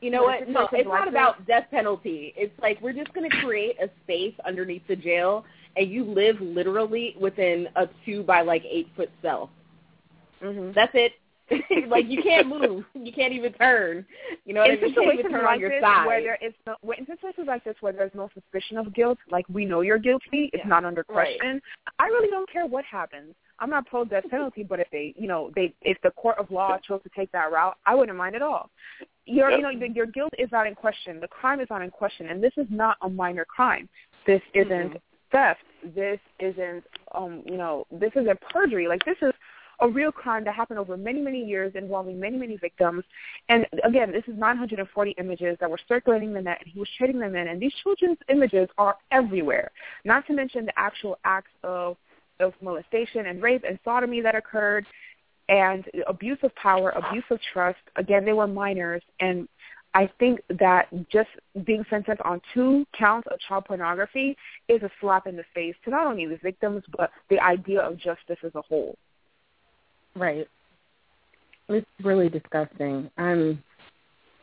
[0.00, 0.42] you know what?
[0.42, 2.32] it's No, it's like not this- about death penalty.
[2.36, 5.44] It's like we're just going to create a space underneath the jail,
[5.76, 9.50] and you live literally within a two by like eight foot cell.
[10.40, 11.12] hmm That's it.
[11.88, 14.06] like you can't move, you can't even turn.
[14.44, 14.90] You know, what I in mean?
[14.90, 16.06] even situations turn like on your this, side.
[16.06, 19.18] where there is no, where- in situations like this where there's no suspicion of guilt,
[19.30, 20.68] like we know you're guilty, it's Yeah.
[20.68, 21.38] not under Right.
[21.38, 21.60] question.
[21.98, 23.34] I really don't care what happens.
[23.58, 26.50] I'm not pro death penalty, but if they, you know, they if the court of
[26.50, 28.70] law chose to take that route, I wouldn't mind at all.
[29.26, 29.56] Your, Yep.
[29.58, 31.20] you know, your, your guilt is not in question.
[31.20, 33.88] The crime is not in question, and this is not a minor crime.
[34.26, 34.96] This isn't
[35.30, 35.60] theft.
[35.94, 38.88] This isn't, um, you know, this isn't perjury.
[38.88, 39.32] Like this is
[39.80, 43.04] a real crime that happened over many, many years involving many, many victims.
[43.48, 47.20] And again, this is 940 images that were circulating the net, and he was trading
[47.20, 47.48] them in.
[47.48, 49.70] And these children's images are everywhere.
[50.04, 51.96] Not to mention the actual acts of
[52.40, 54.84] of molestation and rape and sodomy that occurred,
[55.48, 57.78] and abuse of power, abuse of trust.
[57.96, 59.46] Again, they were minors, and
[59.94, 61.28] I think that just
[61.64, 64.36] being sentenced on two counts of child pornography
[64.68, 67.96] is a slap in the face to not only the victims but the idea of
[67.96, 68.96] justice as a whole.
[70.16, 70.46] Right.
[71.68, 73.10] It's really disgusting.
[73.16, 73.62] I'm.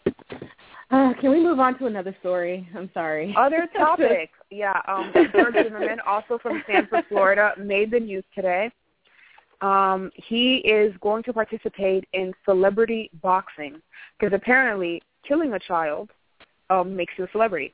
[0.06, 2.68] Uh, can we move on to another story?
[2.76, 3.34] I'm sorry.
[3.38, 4.82] Other topic, yeah.
[4.88, 8.70] Um, George Zimmerman, also from Sanford, Florida, made the news today.
[9.62, 13.80] Um, he is going to participate in celebrity boxing
[14.20, 16.10] because apparently killing a child
[16.70, 17.74] um, makes you a celebrity.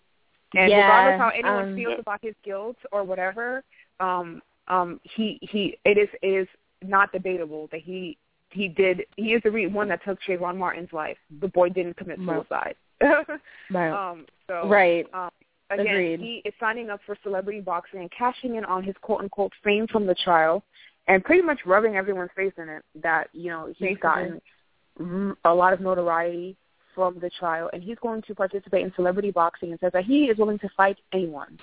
[0.54, 3.64] And Yeah, regardless how anyone um, feels about his guilt or whatever,
[4.00, 6.48] um, um, he he it is it is
[6.84, 8.18] not debatable that he
[8.52, 11.18] he did he is the re- one that took Trayvon Martin's life.
[11.42, 12.76] The boy didn't commit suicide.
[13.70, 13.92] Right.
[13.92, 15.06] um, so right.
[15.14, 15.30] um,
[15.70, 16.20] again, Agreed.
[16.20, 19.86] he is signing up for celebrity boxing and cashing in on his quote unquote fame
[19.88, 20.64] from the trial,
[21.08, 24.42] and pretty much rubbing everyone's face in it that you know he's gotten
[25.46, 26.58] a lot of notoriety
[26.96, 30.26] from the trial, and he's going to participate in celebrity boxing and says that he
[30.26, 31.58] is willing to fight anyone.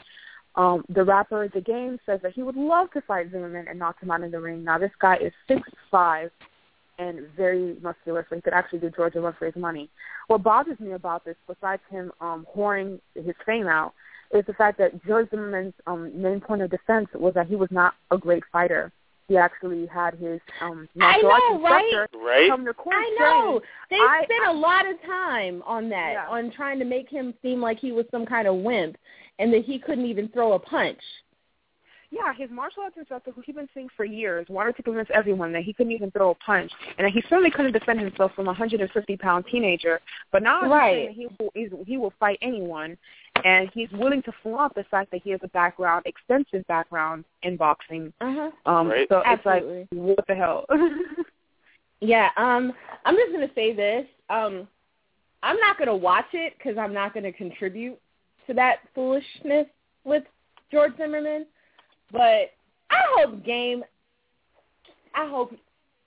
[0.56, 4.00] Um, the rapper The Game says that he would love to fight Zimmerman and knock
[4.00, 4.62] him out in the ring.
[4.64, 6.30] Now this guy is six five
[6.98, 9.90] and very muscular, so he could actually do Georgia run for his money.
[10.28, 13.94] What bothers me about this, besides him um, whoring his fame out,
[14.32, 17.68] is the fact that George Zimmerman's um, main point of defense was that he was
[17.72, 18.92] not a great fighter.
[19.26, 21.84] He actually had his um, I martial arts know, right?
[21.84, 22.48] instructor Right?
[22.50, 23.60] come to court I know.
[23.90, 26.26] They I- spent a lot of time on that, Yeah.
[26.28, 28.96] on trying to make him seem like he was some kind of wimp
[29.38, 31.00] and that he couldn't even throw a punch.
[32.10, 35.52] Yeah, his martial arts instructor, who he'd been seeing for years, wanted to convince everyone
[35.52, 38.46] that he couldn't even throw a punch, and that he certainly couldn't defend himself from
[38.46, 40.00] a 150 pound teenager.
[40.30, 41.10] But now he's Right.
[41.10, 42.96] he will he will fight anyone,
[43.44, 47.56] and he's willing to flaunt the fact that he has a background, extensive background in
[47.56, 48.12] boxing.
[48.20, 48.50] Uh-huh.
[48.64, 49.08] Um, Right.
[49.08, 49.80] So Absolutely.
[49.80, 50.66] it's like, what the hell?
[52.00, 52.74] Yeah, um,
[53.06, 54.06] I'm just gonna say this.
[54.28, 54.68] Um,
[55.42, 57.98] I'm not gonna watch it because I'm not gonna contribute
[58.46, 59.66] to that foolishness
[60.04, 60.24] with
[60.70, 61.46] George Zimmerman.
[62.12, 62.52] But
[62.90, 63.82] I hope game.
[65.14, 65.52] I hope.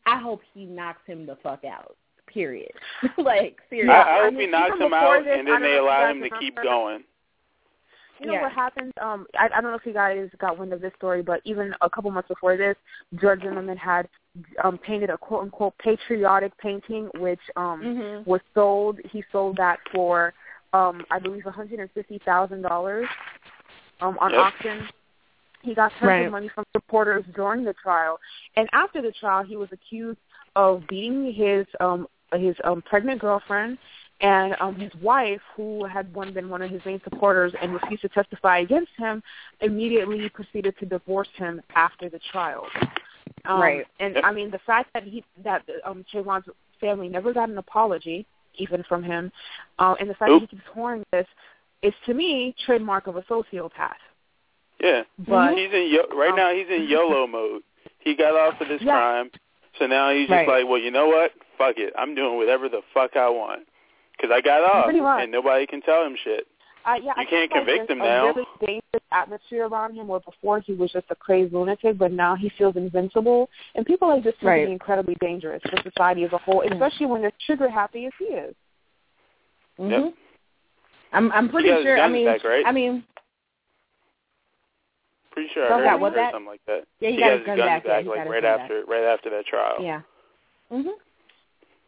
[0.05, 1.95] I hope he knocks him the fuck out.
[2.27, 2.71] Period.
[3.17, 3.93] like seriously.
[3.93, 5.79] I, I I hope mean, he knocks him out this, and then they know if
[5.81, 7.03] you allow him to keep going.
[8.19, 8.41] You know Yeah.
[8.41, 8.93] what happened?
[9.01, 11.73] Um, I, I don't know if you guys got wind of this story, but even
[11.81, 12.75] a couple months before this,
[13.21, 14.07] George Zimmerman had
[14.63, 18.25] um, painted a quote unquote patriotic painting, which um, Mhm.
[18.27, 18.99] was sold.
[19.11, 20.33] He sold that for,
[20.73, 23.07] um, I believe, one hundred and fifty thousand dollars
[24.01, 24.41] um, on Yep.
[24.41, 24.87] auction.
[25.61, 26.25] He got tons Right.
[26.25, 28.19] of money from supporters during the trial,
[28.55, 30.19] and after the trial, he was accused
[30.55, 33.77] of beating his um, his um, pregnant girlfriend
[34.21, 38.01] and um, his wife, who had one been one of his main supporters and refused
[38.01, 39.21] to testify against him,
[39.61, 42.65] immediately proceeded to divorce him after the trial.
[43.45, 43.85] Um, Right.
[43.99, 46.47] And I mean, the fact that he that um, Trayvon's
[46.81, 48.25] family never got an apology,
[48.57, 49.31] even from him,
[49.79, 50.41] uh, and the fact Nope.
[50.41, 51.27] that he keeps whoring this,
[51.81, 53.93] is to me trademark of a sociopath.
[54.79, 55.03] Yeah.
[55.27, 56.53] But He's in yo- right um, now.
[56.53, 57.63] He's in YOLO mode.
[57.99, 58.93] He got off of this Yeah.
[58.93, 59.31] crime,
[59.79, 60.47] so now he's just Right.
[60.47, 61.33] like, well, you know what?
[61.57, 61.93] Fuck it.
[61.97, 63.67] I'm doing whatever the fuck I want
[64.11, 66.47] because I got off, and nobody can tell him shit.
[66.87, 68.25] Uh, yeah, I You can't think, like, convict there's him a now.
[68.27, 72.33] really dangerous atmosphere around him where before he was just a crazed lunatic, but now
[72.33, 73.49] he feels invincible.
[73.75, 74.61] And people like this tend Right.
[74.61, 78.13] to be incredibly dangerous for society as a whole, especially when they're trigger happy as
[78.17, 78.55] he is.
[79.77, 79.91] Mhm.
[79.91, 80.13] Yep.
[81.11, 81.99] I'm I'm pretty sure.
[81.99, 82.65] I mean, back, right?
[82.65, 83.03] I mean,
[85.31, 86.31] Pretty sure I heard that, him what that?
[86.33, 86.85] something like that.
[86.99, 89.03] Yeah, he he got got his gun guns back, yeah, like right gun after right
[89.03, 89.75] after that trial.
[89.81, 90.01] yeah.
[90.71, 90.93] Mhm.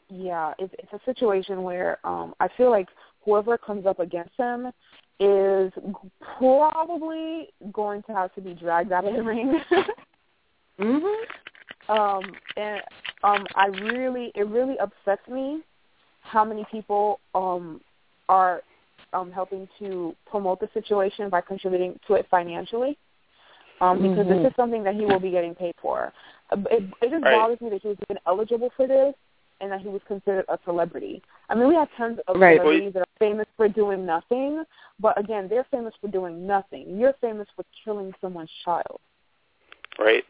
[0.10, 2.88] Yeah, it's, it's a situation where um, I feel like
[3.26, 4.72] whoever comes up against him
[5.20, 5.72] is
[6.38, 9.60] probably going to have to be dragged out of the ring.
[10.80, 11.26] Mhm.
[11.90, 12.24] um,
[12.56, 12.82] and
[13.24, 15.62] um, I really, it really upsets me
[16.22, 17.82] how many people um,
[18.30, 18.62] are
[19.12, 22.98] um, helping to promote the situation by contributing to it financially.
[23.82, 24.42] Um, because Mhm.
[24.42, 26.14] this is something that he will be getting paid for.
[26.52, 27.32] Uh, It, it just Right.
[27.32, 29.16] bothers me that he was even eligible for this
[29.62, 31.22] and that he was considered a celebrity.
[31.50, 32.58] I mean, we have tons of Right.
[32.60, 34.64] celebrities that are famous for doing nothing,
[35.00, 36.98] but again, they're famous for doing nothing.
[37.00, 39.00] You're famous for killing someone's child.
[39.98, 40.24] right?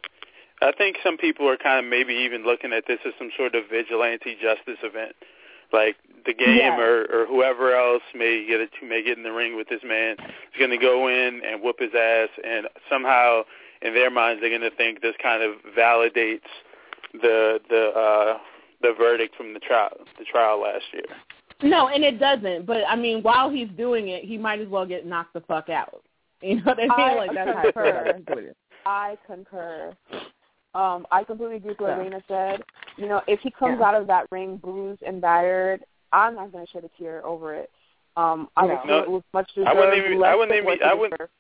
[0.62, 3.54] I think some people are kind of maybe even looking at this as some sort
[3.56, 5.16] of vigilante justice event,
[5.72, 6.80] like the game Yes.
[6.80, 10.18] or or whoever else may get it may get in the ring with this man
[10.20, 13.44] is going to go in and whoop his ass, and somehow
[13.84, 16.42] in their minds they're going to think this kind of validates
[17.14, 18.38] the the uh
[18.82, 21.04] the verdict from the trial the trial last year.
[21.62, 22.66] No, and it doesn't.
[22.66, 25.70] But I mean, while he's doing it, he might as well get knocked the fuck
[25.70, 26.02] out.
[26.42, 26.92] You know what I mean?
[26.92, 28.14] I like that's how concur.
[28.16, 28.58] he's doing it.
[28.86, 29.94] I concur.
[30.74, 32.00] Um, I completely agree with what So.
[32.00, 32.64] Raina said.
[32.96, 33.88] You know, if he comes Yeah.
[33.88, 37.54] out of that ring bruised and battered, I'm not going to shed a tear over
[37.56, 37.70] it.
[38.16, 38.82] Um, I would No.
[38.86, 39.68] feel it was much deserved.
[39.68, 41.32] I wouldn't even- less I wouldn't even I wouldn't- deserved.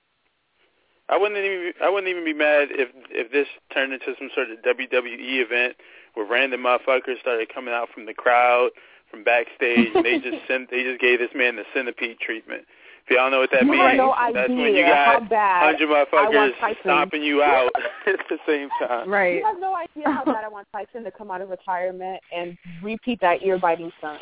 [1.07, 4.51] I wouldn't even I wouldn't even be mad if if this turned into some sort
[4.51, 5.75] of WWE event
[6.19, 8.71] where random motherfuckers started coming out from the crowd,
[9.09, 12.63] from backstage, and they just sent they just gave this man the centipede treatment.
[13.07, 16.51] If y'all know what that You means, no that's when you got bad hundred motherfuckers
[16.81, 17.71] stomping you out
[18.05, 19.09] at the same time.
[19.09, 19.37] Right.
[19.37, 22.57] You have no idea how bad I want Tyson to come out of retirement and
[22.83, 24.19] repeat that ear-biting stunt.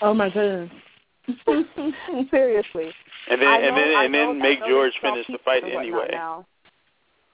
[0.00, 0.70] Oh my goodness.
[2.30, 2.90] Seriously.
[3.30, 6.08] And then I and then and then make George finish the fight anyway.
[6.10, 6.46] Now.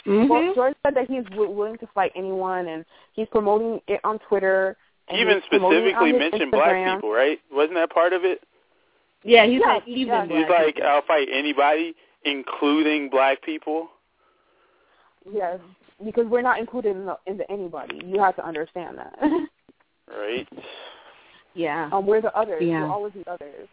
[0.06, 0.28] Mhm.
[0.28, 4.18] Well, George said that he's w- willing to fight anyone, and he's promoting it on
[4.20, 4.76] Twitter.
[5.08, 7.40] And He even he's promoting it on specifically his mentioned black people, right?
[7.52, 8.42] Wasn't that part of it?
[9.24, 10.22] Yeah, he's Yeah, like even yeah.
[10.26, 10.90] He's black like, people.
[10.90, 13.88] I'll fight anybody, including black people.
[15.30, 15.58] Yes,
[16.04, 18.00] because we're not included in the, in the anybody.
[18.04, 19.18] You have to understand that.
[20.08, 20.48] Right.
[21.54, 21.88] yeah.
[21.92, 22.62] um, we're the others.
[22.62, 22.82] Yeah.
[22.84, 23.66] We're always the others.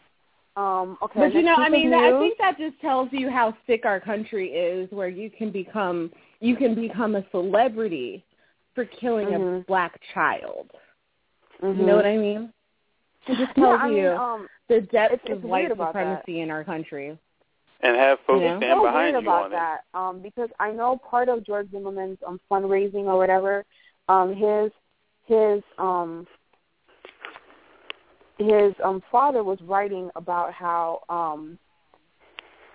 [0.55, 1.19] Um, okay.
[1.19, 3.85] But you know, I piece of mean, I think that just tells you how sick
[3.85, 6.11] our country is, where you can become
[6.41, 8.23] you can become a celebrity
[8.75, 9.65] for killing a Mhm.
[9.65, 10.71] black child.
[11.61, 11.77] Mhm.
[11.79, 12.53] You know what I mean?
[13.27, 15.99] It just Yeah, tells mean, you um, the depth it's- of white weird about that.
[16.23, 17.17] supremacy in our country.
[17.81, 18.57] And have folks Yeah.
[18.57, 21.69] stand so behind weird you about on that um, because I know part of George
[21.71, 23.65] Zimmerman's um, fundraising or whatever,
[24.07, 24.71] um, his
[25.25, 26.27] his um,
[28.49, 31.57] his um, father was writing about how um,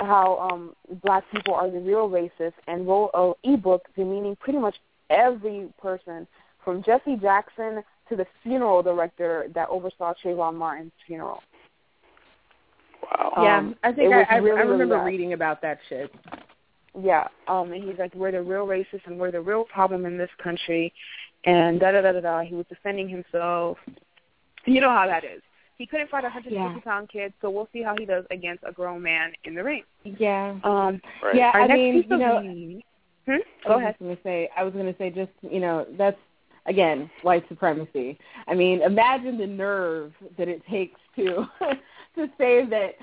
[0.01, 4.77] how um, black people are the real racists and wrote a ebook demeaning pretty much
[5.11, 6.27] every person
[6.65, 11.43] from Jesse Jackson to the funeral director that oversaw Trayvon Martin's funeral.
[13.03, 13.33] Wow.
[13.43, 15.05] yeah, Um, I think it I, I, really, I remember bad.
[15.07, 16.13] reading about that shit.
[17.01, 20.19] Yeah, um, and he's like, we're the real racists and we're the real problem in
[20.19, 20.93] this country,
[21.45, 22.41] and da da da da da.
[22.41, 23.79] He was defending himself.
[24.65, 25.43] You know how that is.
[25.79, 28.25] He couldn't fight a hundred and fifty pound kid, so we'll see how he does
[28.33, 29.85] against a grown man in the ring.
[30.05, 30.59] Yeah.
[30.65, 31.37] Um, Right.
[31.37, 32.83] Yeah, our I next mean, piece you know, news-
[33.29, 33.39] I hmm?
[33.69, 33.93] Go was ahead.
[33.95, 36.19] just gonna say, I was gonna say, just you know, that's
[36.67, 38.19] again white supremacy.
[38.49, 41.47] I mean, imagine the nerve that it takes to
[42.17, 42.97] to say that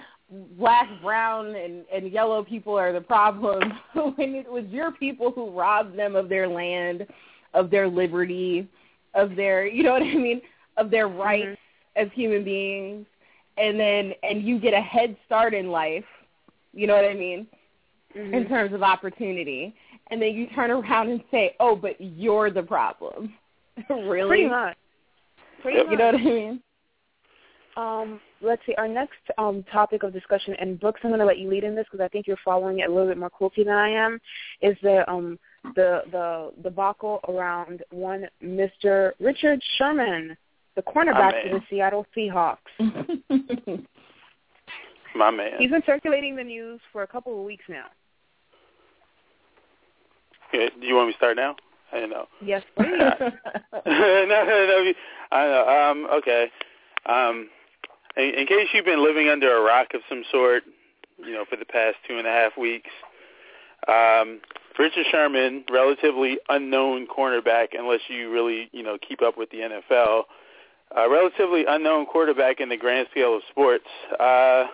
[0.57, 3.71] black, brown, and and yellow people are the problem
[4.15, 7.07] when it was your people who robbed them of their land,
[7.53, 8.67] of their liberty,
[9.13, 10.41] of their, you know what I mean,
[10.77, 11.57] of their rights
[11.95, 13.05] as human beings,
[13.57, 16.05] and then and you get a head start in life.
[16.73, 17.47] You know what I mean?
[18.15, 19.75] in terms of opportunity,
[20.09, 23.33] and then you turn around and say, "Oh, but you're the problem."
[23.89, 24.27] really?
[24.27, 24.77] Pretty much.
[25.61, 25.85] Pretty Yep.
[25.87, 25.91] much.
[25.91, 26.61] You know what I mean?
[27.77, 28.73] Um, let's see.
[28.75, 31.75] Our next um, topic of discussion, and Brooks, I'm going to let you lead in
[31.75, 34.19] this because I think you're following it a little bit more closely than I am.
[34.61, 35.37] Is the um
[35.75, 39.11] the the debacle around one Mr.
[39.19, 40.37] Richard Sherman,
[40.75, 42.57] the cornerback for the Seattle Seahawks.
[45.15, 45.53] My man.
[45.59, 47.85] He's been circulating the news for a couple of weeks now.
[50.53, 51.55] Yeah, Do you want me to start now?
[51.91, 52.27] I don't know.
[52.41, 52.89] Yes, please.
[52.99, 53.09] no,
[53.85, 54.93] no, no.
[55.31, 55.67] I know.
[55.67, 56.51] Um, okay.
[57.05, 57.49] Um,
[58.17, 60.63] in, in case you've been living under a rock of some sort,
[61.17, 62.89] you know, for the past two and a half weeks,
[63.87, 64.41] um,
[64.77, 70.23] Richard Sherman, relatively unknown cornerback, unless you really, you know, keep up with the NFL,
[70.95, 73.85] a relatively unknown quarterback in the grand scale of sports,
[74.19, 74.65] uh,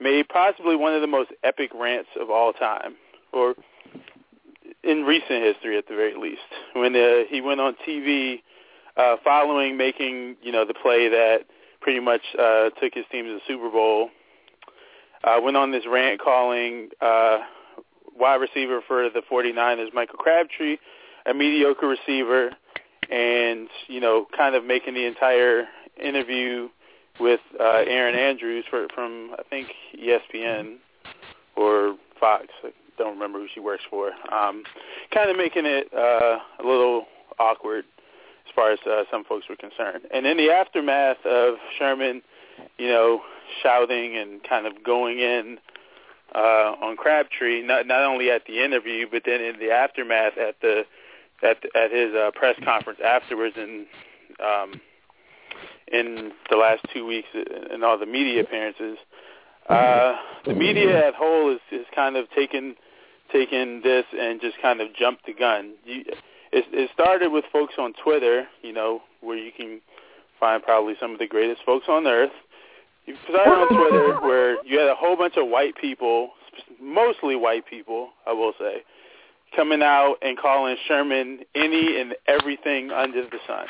[0.00, 2.94] made possibly one of the most epic rants of all time,
[3.32, 3.54] or
[4.82, 6.40] in recent history at the very least.
[6.74, 8.42] When uh, he went on TV
[8.96, 11.46] uh, following making, you know, the play that
[11.80, 14.10] pretty much uh, took his team to the Super Bowl,
[15.24, 17.38] uh, went on this rant calling uh,
[18.16, 20.76] wide receiver for the 49ers, Michael Crabtree,
[21.26, 22.50] a mediocre receiver,
[23.10, 25.66] and, you know, kind of making the entire
[26.02, 26.68] interview
[27.20, 30.76] with uh, Erin Andrews for, from, I think, ESPN
[31.56, 32.46] or Fox.
[32.64, 34.12] I don't remember who she works for.
[34.32, 34.64] Um,
[35.12, 37.06] kind of making it uh, a little
[37.38, 37.84] awkward
[38.46, 40.04] as far as uh, some folks were concerned.
[40.12, 42.22] And in the aftermath of Sherman,
[42.78, 43.20] you know,
[43.62, 45.58] shouting and kind of going in
[46.34, 50.60] uh, on Crabtree, not not only at the interview, but then in the aftermath at
[50.60, 50.84] the
[51.42, 53.86] at at his uh, press conference afterwards, and
[54.40, 54.80] um,
[55.92, 58.98] in the last two weeks and all the media appearances,
[59.68, 60.14] uh,
[60.44, 62.74] the media at whole is, is kind of taken
[63.32, 65.74] taken this and just kind of jumped the gun.
[65.84, 66.04] You,
[66.52, 69.80] it, it started with folks on Twitter, you know, where you can
[70.38, 72.32] find probably some of the greatest folks on earth.
[73.06, 76.30] You started on Twitter where you had a whole bunch of white people,
[76.80, 78.82] mostly white people, I will say,
[79.54, 83.66] coming out and calling Sherman any and everything under the sun.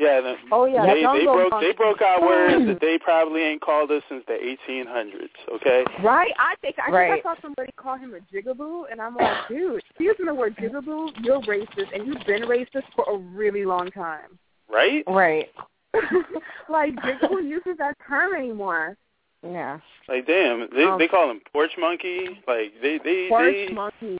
[0.00, 3.60] Yeah, the, oh yeah, they, they broke they broke out words that they probably ain't
[3.60, 5.28] called us since the 1800s.
[5.56, 5.84] Okay.
[6.02, 6.32] Right.
[6.38, 7.12] I think I right.
[7.12, 10.34] think I saw somebody call him a jigaboo, and I'm like, dude, if using the
[10.34, 14.38] word jigaboo, you're racist, and you've been racist for a really long time.
[14.72, 15.04] Right.
[15.06, 15.50] Right.
[16.70, 18.96] like jigaboo uses that term anymore.
[19.42, 19.80] Yeah.
[20.08, 22.40] Like damn, they Um, they call him porch monkey.
[22.48, 23.74] Like they they Porch they.
[23.74, 24.18] monkey.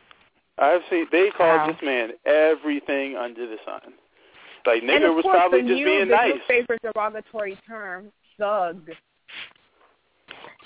[0.61, 1.67] I've seen they called Wow.
[1.69, 3.95] this man everything under the sun.
[4.67, 6.35] Like and nigger of was course, probably the just new, being the nice.
[6.35, 8.89] new favorite derogatory term, thug.
[8.89, 8.95] Yeah.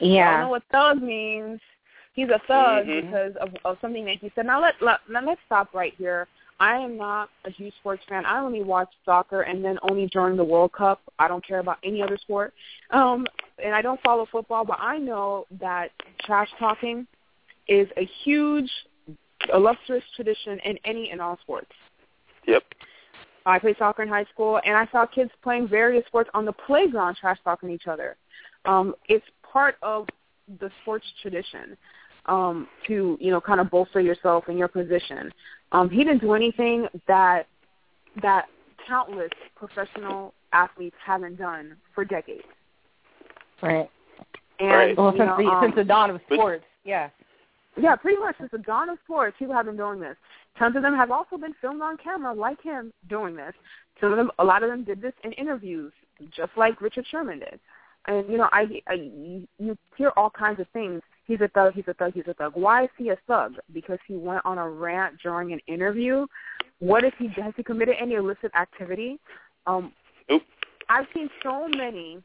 [0.01, 0.31] I Yeah.
[0.33, 1.61] don't know what thug means.
[2.15, 3.03] He's a thug Mhm.
[3.03, 4.47] because of, of something that he said.
[4.47, 6.27] Now let, let now let's stop right here.
[6.61, 8.25] I am not a huge sports fan.
[8.25, 11.01] I only watch soccer and then only during the World Cup.
[11.19, 12.53] I don't care about any other sport.
[12.91, 13.27] Um
[13.63, 15.91] and I don't follow football, but I know that
[16.21, 17.07] trash talking
[17.69, 18.71] is a huge
[19.53, 21.71] illustrious tradition in any and all sports.
[22.47, 22.63] Yep.
[23.47, 26.53] I played soccer in high school, and I saw kids playing various sports on the
[26.53, 28.17] playground, trash talking each other.
[28.65, 30.07] Um, it's part of
[30.61, 31.77] the sports tradition
[32.27, 35.33] um, to you know kind of bolster yourself in your position.
[35.73, 37.47] Um, he didn't do anything that
[38.23, 38.47] that
[38.87, 42.45] countless professional athletes haven't done for decades.
[43.63, 43.91] Right.
[44.61, 44.97] And Right.
[44.97, 46.65] Well, since know, the um, since the dawn of but- sports.
[46.85, 47.09] Yeah.
[47.77, 48.37] Yeah, pretty much.
[48.39, 50.17] Since the dawn of sports, people have been doing this.
[50.59, 53.53] Tons of them have also been filmed on camera, like him, doing this.
[54.01, 55.93] Some of them, a lot of them, did this in interviews,
[56.35, 57.59] just like Richard Sherman did.
[58.07, 58.95] And you know, I, I
[59.59, 61.01] you hear all kinds of things.
[61.27, 61.73] He's a thug.
[61.75, 62.13] He's a thug.
[62.13, 62.53] He's a thug.
[62.55, 63.55] Why is he a thug?
[63.73, 66.27] Because he went on a rant during an interview.
[66.81, 69.19] What if he has he committed any illicit activity?
[69.67, 69.93] Um,
[70.29, 70.43] Nope.
[70.89, 72.19] I've seen so many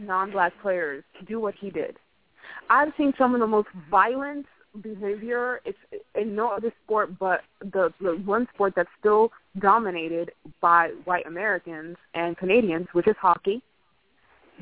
[0.00, 1.96] non-black players do what he did.
[2.68, 4.46] I've seen some of the most violent
[4.82, 5.60] behavior.
[5.64, 5.78] It's
[6.14, 11.96] in no other sport, but the the one sport that's still dominated by white Americans
[12.14, 13.62] and Canadians, which is hockey.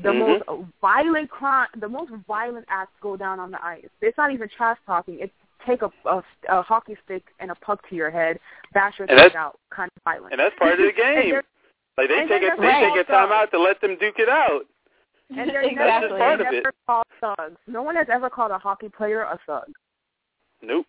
[0.03, 0.45] The Mhm.
[0.47, 3.87] most violent crime, the most violent acts go down on the ice.
[4.01, 5.19] It's not even trash talking.
[5.19, 5.33] It's
[5.65, 8.39] take a, a, a hockey stick and a puck to your head,
[8.73, 10.33] bash your And thing that's- out, kind of violent.
[10.33, 11.41] And that's part of the game.
[11.97, 12.93] Like they take they're a they right.
[12.93, 14.65] take a time out to let them duke it out.
[15.29, 15.75] And they're Exactly.
[15.75, 16.75] never, That's just part of never it.
[16.85, 17.57] called thugs.
[17.67, 19.71] No one has ever called a hockey player a thug.
[20.65, 20.85] Nope.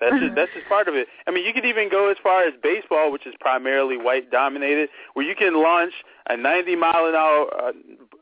[0.00, 1.08] That's just that's just part of it.
[1.26, 4.90] I mean, you could even go as far as baseball, which is primarily white dominated,
[5.14, 5.92] where you can launch
[6.28, 7.72] a 90 mile an hour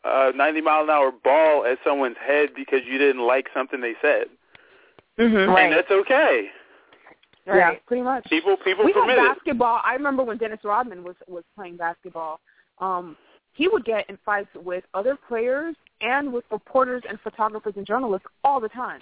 [0.05, 3.81] uh, uh, 90 mile an hour ball at someone's head because you didn't like something
[3.83, 4.25] they said,
[5.19, 5.51] Mm-hmm.
[5.51, 5.65] Right.
[5.65, 6.47] and that's okay.
[7.47, 8.25] Yeah, pretty much.
[8.25, 9.37] People people we had permit it.
[9.37, 9.81] basketball.
[9.85, 12.41] I remember when Dennis Rodman was was playing basketball.
[12.79, 13.17] Um,
[13.53, 18.27] he would get in fights with other players and with reporters and photographers and journalists
[18.45, 19.01] all the time.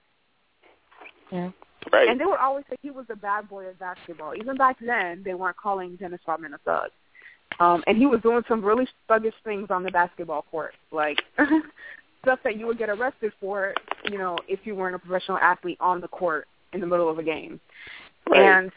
[1.35, 1.51] Yeah.
[1.93, 2.09] Right.
[2.09, 4.35] And they would always say he was the bad boy of basketball.
[4.35, 6.91] Even back then, they weren't calling Dennis Rodman a thug.
[7.61, 11.19] Um, and he was doing some really thuggish things on the basketball court, like
[12.23, 13.75] stuff that you would get arrested for,
[14.11, 17.19] you know, if you weren't a professional athlete on the court in the middle of
[17.19, 17.61] a game.
[18.29, 18.41] Right.
[18.41, 18.73] And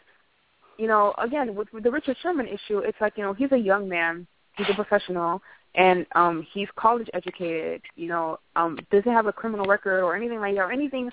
[0.77, 3.57] you know, again, with, with the Richard Sherman issue, it's like you know he's a
[3.57, 4.27] young man,
[4.57, 5.41] he's a professional,
[5.75, 7.81] and um he's college educated.
[7.95, 11.09] You know, um doesn't have a criminal record or anything like that, or anything,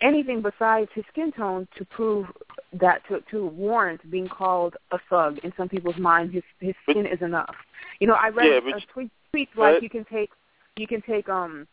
[0.00, 2.26] anything besides his skin tone to prove
[2.72, 6.32] that to to warrant being called a thug in some people's mind.
[6.32, 7.54] His his But- skin is enough.
[8.00, 10.30] You know, I read Yeah, a but- tweet tweet like you can take
[10.76, 11.66] you can take um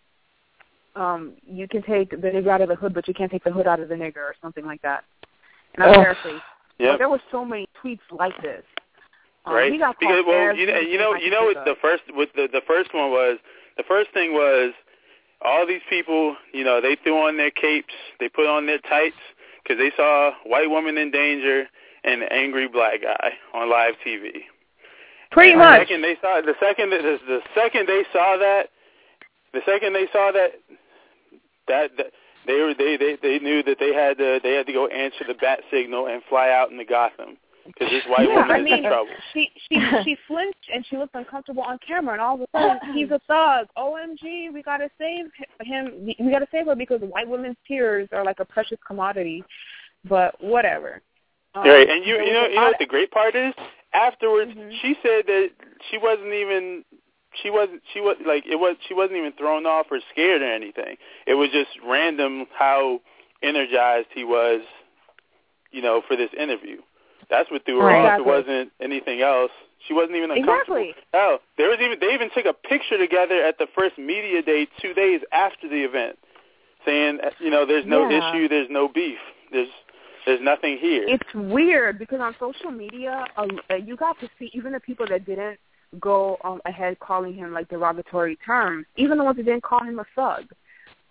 [0.95, 3.51] um you can take the nigger out of the hood, but you can't take the
[3.51, 5.03] hood out of the nigger, or something like that.
[5.73, 6.41] And I'm paraphrasing.
[6.79, 8.63] But there were so many tweets like this.
[9.45, 9.71] Um, right.
[9.71, 12.47] He got because well, you know, you know, you know what the first what the
[12.51, 13.37] the first one was.
[13.77, 14.71] The first thing was
[15.43, 16.35] all these people.
[16.53, 19.17] You know, they threw on their capes, they put on their tights
[19.63, 21.65] because they saw a white woman in danger
[22.03, 24.43] and an angry black guy on live TV.
[25.31, 25.79] Pretty And much.
[25.79, 28.69] The second they saw the second the, the second they saw that,
[29.53, 30.51] the second they saw that,
[31.67, 32.07] that, that
[32.45, 35.25] they were they, they they knew that they had to they had to go answer
[35.27, 38.63] the bat signal and fly out into Gotham because this white yeah, woman I is
[38.63, 39.11] mean, in trouble.
[39.33, 42.93] She she she flinched and she looked uncomfortable on camera, and all of a sudden
[42.93, 43.67] he's a thug.
[43.77, 45.25] Omg, we gotta save
[45.61, 46.05] him.
[46.19, 49.43] We gotta save her because white women's tears are like a precious commodity.
[50.07, 51.01] But whatever.
[51.55, 53.53] Um, right, and you you know you know what the great part is?
[53.93, 54.71] Afterwards, Mhm.
[54.81, 55.51] she said that
[55.89, 56.83] she wasn't even
[57.41, 60.51] she wasn't she was like it was she wasn't even thrown off or scared or
[60.51, 60.97] anything.
[61.27, 63.01] It was just random how
[63.41, 64.61] energized he was,
[65.71, 66.81] you know, for this interview.
[67.29, 68.13] That's what threw her Right.
[68.13, 68.19] off.
[68.19, 69.51] It wasn't anything else.
[69.87, 70.77] She wasn't even uncomfortable.
[70.77, 70.95] Exactly.
[71.13, 74.67] Hell, there was even they even took a picture together at the first media day
[74.81, 76.17] two days after the event,
[76.85, 78.29] saying uh, you know there's no Yeah.
[78.29, 79.19] issue, there's no beef,
[79.51, 79.69] there's
[80.25, 81.05] there's nothing here.
[81.07, 85.25] It's weird because on social media, uh, you got to see even the people that
[85.25, 85.59] didn't
[85.99, 89.99] go um, ahead calling him like derogatory terms, even the ones that didn't call him
[89.99, 90.45] a thug.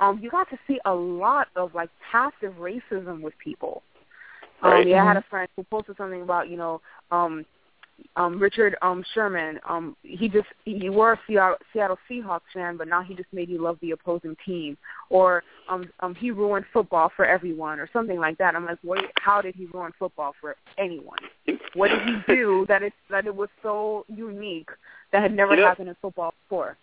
[0.01, 3.83] Um, you got to see a lot of like passive racism with people.
[4.63, 7.45] Um, yeah, I had a friend who posted something about you know um,
[8.17, 9.59] um, Richard um, Sherman.
[9.69, 13.49] Um, he just he were a Seattle, Seattle Seahawks fan, but now he just made
[13.49, 14.77] you love the opposing team.
[15.11, 18.55] Or um, um, he ruined football for everyone, or something like that.
[18.55, 21.19] I'm like, wait, How did he ruin football for anyone?
[21.75, 24.71] What did he do that it that it was so unique
[25.13, 26.77] that had never You know- happened in football before?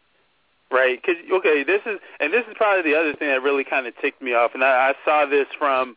[0.71, 3.87] Right, because okay, this is and this is probably the other thing that really kind
[3.87, 5.95] of ticked me off, and I, I saw this from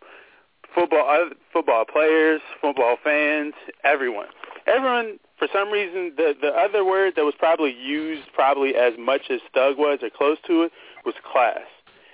[0.74, 3.54] football football players, football fans,
[3.84, 4.26] everyone.
[4.66, 9.22] Everyone, for some reason, the the other word that was probably used probably as much
[9.30, 10.72] as thug was or close to it
[11.04, 11.66] was class,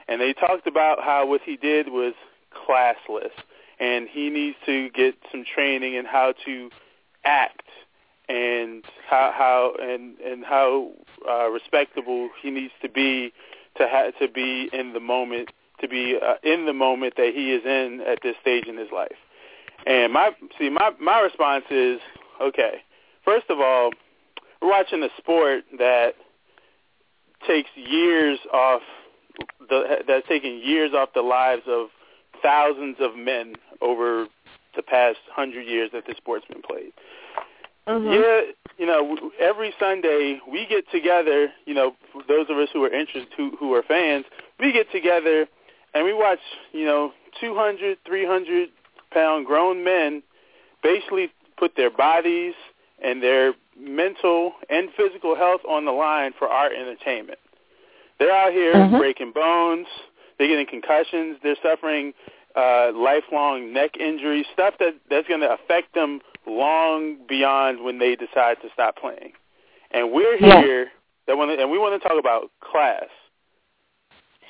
[0.08, 2.14] and they talked about how what he did was
[2.52, 3.30] classless,
[3.78, 6.70] and he needs to get some training in how to
[7.24, 7.68] act
[8.28, 10.90] and how how and and how
[11.28, 13.32] uh, respectable he needs to be
[13.76, 15.50] to ha- to be in the moment
[15.80, 18.88] to be uh, in the moment that he is in at this stage in his
[18.92, 19.16] life.
[19.86, 22.00] And my see my my response is
[22.42, 22.82] okay.
[23.24, 23.90] First of all,
[24.60, 26.14] we're watching a sport that
[27.46, 28.82] takes years off
[29.68, 31.88] the that's taken years off the lives of
[32.42, 34.26] thousands of men over
[34.76, 36.92] the past hundred years that this sport's been played.
[37.86, 38.12] Mm-hmm.
[38.12, 41.48] Yeah, you know, every Sunday we get together.
[41.64, 41.96] You know,
[42.28, 44.26] those of us who are interested, who, who are fans,
[44.60, 45.46] we get together
[45.94, 46.38] and we watch.
[46.72, 48.70] You know, two hundred, three hundred
[49.12, 50.22] pound grown men
[50.82, 52.54] basically put their bodies
[53.02, 57.38] and their mental and physical health on the line for our entertainment.
[58.18, 58.98] They're out here Mhm.
[58.98, 59.86] breaking bones.
[60.36, 61.38] They're getting concussions.
[61.42, 62.14] They're suffering
[62.56, 68.16] uh, lifelong neck injuries, stuff that that's going to affect them long beyond when they
[68.16, 69.32] decide to stop playing.
[69.92, 70.60] And we're Yeah.
[70.62, 70.92] here
[71.26, 73.06] that want and we want to talk about class.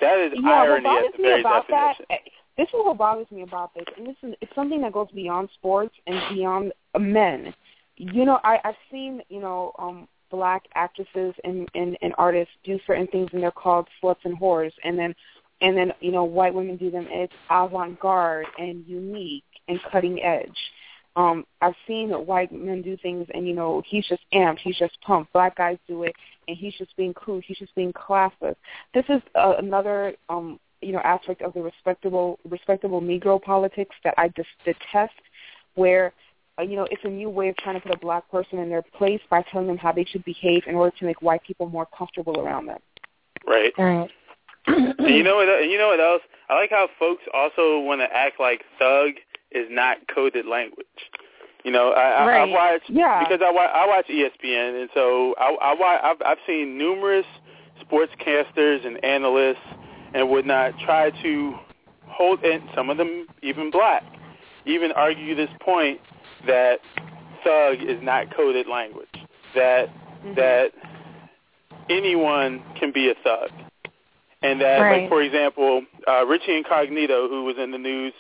[0.01, 2.07] That is yeah, irony what at bothers the me very about that, definition.
[2.11, 5.09] eh, this is what bothers me about this, and this is it's something that goes
[5.15, 7.55] beyond sports and beyond uh, men.
[7.97, 12.79] You know, I, I've seen you know um black actresses and, and and artists do
[12.87, 15.15] certain things, and they're called sluts and whores, and then
[15.61, 17.07] and then you know white women do them.
[17.11, 20.57] It's avant-garde and unique and cutting edge.
[21.19, 24.97] Um, I've seen white men do things, and you know he's just amped, he's just
[25.01, 25.33] pumped.
[25.33, 26.15] Black guys do it,
[26.47, 28.55] and he's just being cool, he's just being classless.
[28.95, 34.15] This is uh, another um, you know aspect of the respectable respectable Negro politics that
[34.17, 35.13] I just detest,
[35.75, 36.13] where
[36.57, 38.69] uh, you know it's a new way of trying to put a black person in
[38.69, 41.69] their place by telling them how they should behave in order to make white people
[41.69, 42.79] more comfortable around them.
[43.45, 43.73] Right.
[43.77, 44.09] Right.
[44.69, 45.49] And you know what?
[45.49, 46.23] And you know what else?
[46.49, 49.15] I like how folks also want to act like thug
[49.53, 50.87] is not coded language.
[51.65, 52.51] You know, I, I, I Right.
[52.51, 53.25] watch Yeah.
[53.25, 57.27] because I watch, I watch ESPN, and so I, I watch, I've, I've seen numerous
[57.85, 59.57] sportscasters and analysts
[60.15, 61.55] and whatnot try to
[62.07, 64.03] hold, and some of them even black,
[64.67, 66.01] even argue this point
[66.47, 66.81] that
[67.45, 69.09] thug is not coded language.
[69.55, 69.89] That
[70.37, 70.73] that
[71.89, 73.51] anyone can be a thug.
[74.43, 75.03] And that, Right.
[75.03, 78.13] like for example, uh, Richie Incognito, who was in the news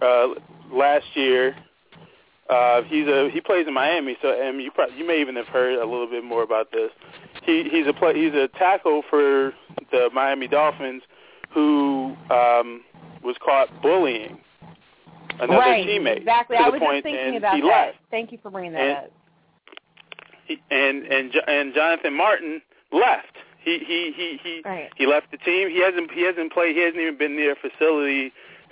[0.00, 0.28] uh,
[0.72, 1.56] last year,
[2.50, 4.16] uh, he's a he plays in Miami.
[4.20, 6.90] So, and you probably, you may even have heard a little bit more about this.
[7.44, 9.52] He he's a play, he's a tackle for
[9.90, 11.02] the Miami Dolphins,
[11.52, 12.82] who um,
[13.22, 14.38] was caught bullying
[15.40, 15.86] another right.
[15.86, 16.56] teammate Exactly.
[16.56, 17.64] I was point, just thinking about that.
[17.66, 17.96] left.
[18.10, 19.10] Thank you for bringing that And- up.
[20.46, 22.60] He, and and and Jonathan Martin
[22.92, 23.32] left.
[23.64, 24.90] He he he he Right.
[24.94, 25.70] he left the team.
[25.70, 26.76] He hasn't he hasn't played.
[26.76, 28.30] He hasn't even been near a facility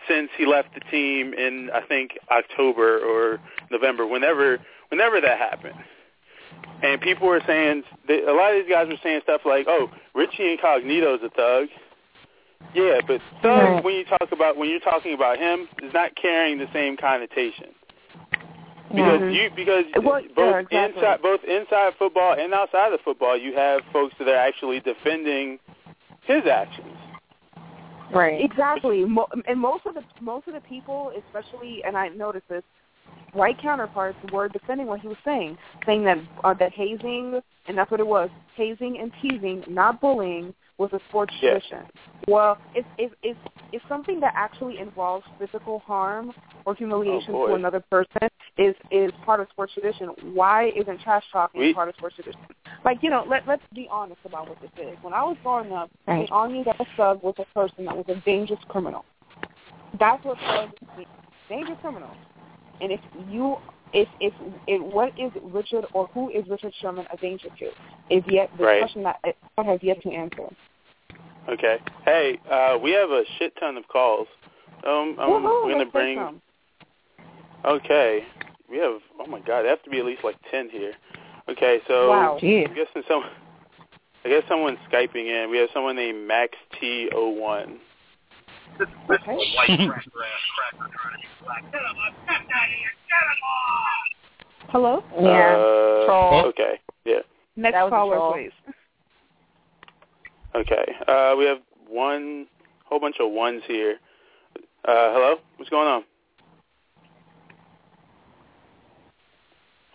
[0.08, 3.40] since he left the team in I think October or
[3.70, 4.06] November.
[4.06, 5.76] Whenever whenever that happened.
[6.82, 10.50] And people were saying a lot of these guys were saying stuff like, "Oh, Richie
[10.52, 11.68] Incognito's a thug."
[12.74, 16.58] Yeah, but thug when you talk about when you're talking about him is not carrying
[16.58, 17.74] the same connotation.
[18.94, 19.34] Because Mhm.
[19.34, 20.78] you because Well, both yeah, exactly.
[20.78, 25.58] inside both inside football and outside of football, you have folks that are actually defending
[26.24, 26.98] his actions.
[28.12, 28.44] Right.
[28.44, 32.62] Exactly, Mo- and most of the most of the people, especially, and I noticed this,
[33.32, 35.56] white counterparts were defending what he was saying,
[35.86, 40.52] saying that uh, that hazing, and that's what it was, hazing and teasing, not bullying,
[40.82, 41.50] was a sports Yeah.
[41.52, 41.86] tradition.
[42.26, 43.36] Well, if if if
[43.72, 46.34] if something that actually involves physical harm
[46.66, 48.28] or humiliation Oh, to another person
[48.58, 50.08] is is part of sports tradition,
[50.38, 52.40] why isn't trash talking We- part of sports tradition?
[52.84, 54.96] Like you know, let let's be honest about what this is.
[55.02, 56.20] When I was growing up, Right.
[56.20, 59.04] we all knew that a thug was a person that was a dangerous criminal.
[59.98, 61.06] That's what thugs mean,
[61.48, 62.10] dangerous criminal.
[62.80, 63.56] And if you,
[63.92, 64.34] if if,
[64.66, 67.66] if what is Richard or who is Richard Sherman a danger to
[68.10, 68.80] is yet the Right.
[68.80, 69.20] question that
[69.58, 70.48] I have yet to answer.
[71.48, 71.78] Okay.
[72.04, 74.28] Hey, uh, we have a shit ton of calls.
[74.86, 76.16] Um, I'm Woohoo, going to let's take bring.
[76.18, 76.42] some.
[77.64, 78.24] Okay.
[78.70, 79.00] We have.
[79.20, 80.92] Oh my God, there have to be at least like ten here.
[81.48, 82.38] Okay, so Wow.
[82.40, 82.68] Jeez.
[82.68, 83.24] I'm guessing some.
[84.24, 85.50] I guess someone's skyping in.
[85.50, 87.76] We have someone named Max T01.
[89.10, 89.36] Okay.
[94.68, 95.04] Hello.
[95.20, 95.56] Yeah.
[95.56, 96.80] Uh, Okay.
[97.04, 97.18] Yeah.
[97.56, 98.52] Next That was a caller, please.
[100.54, 100.84] Okay.
[101.08, 102.46] Uh, we have one
[102.84, 103.96] whole bunch of ones here.
[104.84, 105.34] Uh, hello.
[105.56, 106.04] What's going on?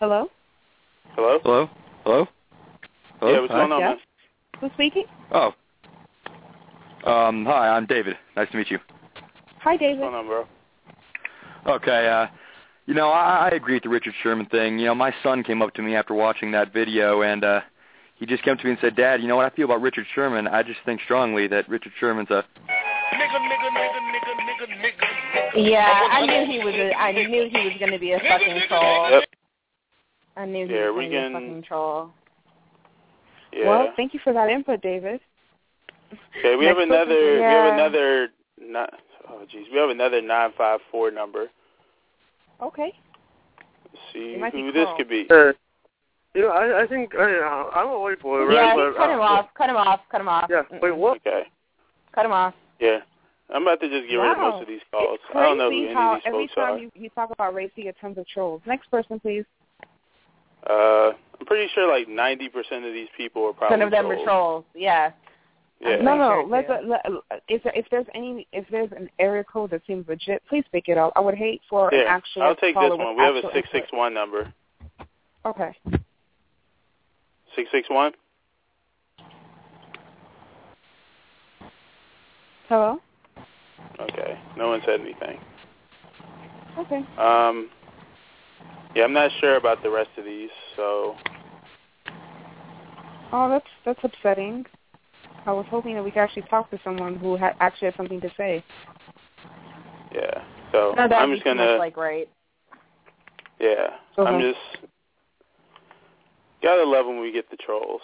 [0.00, 0.28] Hello.
[1.14, 1.38] Hello.
[1.42, 1.70] Hello?
[2.04, 2.28] Hello?
[3.20, 3.32] Hello?
[3.32, 3.40] Yeah.
[3.40, 3.58] What's Hi.
[3.58, 3.90] going on, Yes.
[3.90, 3.98] man?
[4.60, 5.04] Who's speaking?
[5.32, 5.54] Oh.
[7.04, 8.16] Um, hi, I'm David.
[8.36, 8.78] Nice to meet you.
[9.60, 10.00] Hi, David.
[10.00, 10.46] What's going on, bro?
[11.74, 12.26] Okay, uh,
[12.86, 14.78] you know, I, I agree with the Richard Sherman thing.
[14.78, 17.60] You know, my son came up to me after watching that video, and uh,
[18.18, 20.06] he just came to me and said, Dad, you know what I feel about Richard
[20.14, 20.48] Sherman?
[20.48, 22.44] I just think strongly that Richard Sherman's a...
[25.54, 26.74] Yeah, I knew he was.
[26.74, 29.10] A, I knew he was going to be a fucking troll.
[29.10, 29.24] Yep.
[30.36, 32.10] I knew he Yeah, was going to be a fucking troll.
[33.52, 33.68] Yeah.
[33.68, 35.20] Well, thank you for that input, David.
[36.38, 36.56] okay.
[36.56, 37.36] We have next person, another.
[37.36, 38.28] We have another.
[38.60, 38.94] Not.
[39.28, 39.64] Oh, jeez.
[39.72, 41.46] We have another nine five four number.
[42.62, 42.92] Okay.
[43.84, 44.96] Let's see It might be who this Carl.
[44.96, 45.26] could be.
[45.30, 45.52] Uh,
[46.38, 48.54] you know, I, I think I, I'm a white boy, right?
[48.54, 49.46] Yeah, but, cut uh, him off.
[49.56, 50.00] Cut him off.
[50.08, 50.46] Cut him off.
[50.48, 50.62] Yeah.
[50.80, 51.16] Wait, what?
[51.16, 51.42] Okay.
[52.14, 52.54] Cut him off.
[52.78, 52.98] Yeah.
[53.50, 55.14] I'm about to just get rid of most of these calls.
[55.14, 56.78] It's I don't know who crazy any how of these every folks time are.
[56.78, 58.62] you, you talk about race, you get tons of trolls.
[58.66, 59.44] Next person, please.
[60.68, 64.20] Uh, I'm pretty sure like 90% of these people are probably Some of them trolls.
[64.20, 64.64] are trolls.
[64.76, 65.10] Yeah.
[65.80, 65.96] Yeah.
[66.02, 66.46] No, no.
[66.48, 67.04] Let's, uh, let,
[67.48, 70.98] if if there's any if there's an area code that seems legit, please pick it
[70.98, 71.12] up.
[71.16, 72.42] I would hate for an Yeah, actual.
[72.42, 73.16] I'll take this one.
[73.16, 74.52] We have a 661 number.
[75.46, 75.76] Okay.
[77.58, 78.12] 661?
[82.68, 83.00] Hello.
[83.98, 84.38] Okay.
[84.56, 85.38] No one said anything.
[86.78, 87.02] Okay.
[87.18, 87.68] Um,
[88.94, 91.16] yeah, I'm not sure about the rest of these, so
[93.32, 94.64] Oh, that's that's upsetting.
[95.46, 98.20] I was hoping that we could actually talk to someone who had actually had something
[98.20, 98.62] to say.
[100.14, 100.44] yeah.
[100.70, 102.28] So No, I'm just gonna much like right.
[103.58, 103.96] yeah.
[104.16, 104.52] I'm Okay.
[104.52, 104.87] just
[106.62, 108.02] gotta love when we get the trolls.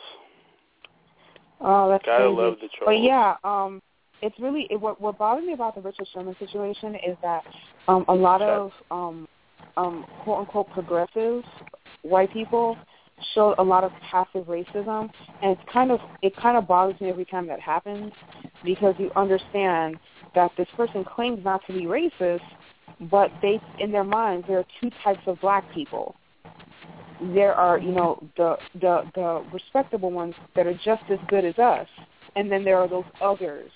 [1.60, 2.36] Oh, that's Gotta crazy.
[2.36, 2.84] love the trolls.
[2.86, 3.80] But yeah, um,
[4.22, 7.44] it's really it, what what bothers me about the Richard Sherman situation is that
[7.88, 9.28] um, a lot of um,
[9.76, 11.42] um, quote unquote progressive
[12.02, 12.76] white people
[13.34, 15.10] show a lot of passive racism,
[15.42, 18.12] and it's kind of it kind of bothers me every time that happens
[18.64, 19.96] because you understand
[20.34, 22.40] that this person claims not to be racist,
[23.10, 26.14] but they in their minds there are two types of black people
[27.34, 31.56] there are you know the the the respectable ones that are just as good as
[31.58, 31.86] us
[32.36, 33.70] and then there are those others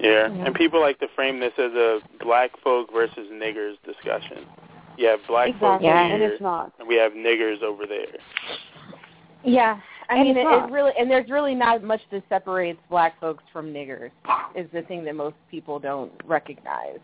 [0.00, 0.44] Yeah, Yeah.
[0.46, 4.46] and people like to frame this as a black folk versus niggers discussion.
[4.96, 6.04] You have black folk exactly Yeah.
[6.06, 8.16] and here, it's not and we have niggers over there.
[9.44, 9.80] Yeah.
[10.08, 13.42] I And mean, it, it really, and there's really not much that separates black folks
[13.52, 14.10] from niggers.
[14.54, 16.98] Is the thing that most people don't recognize.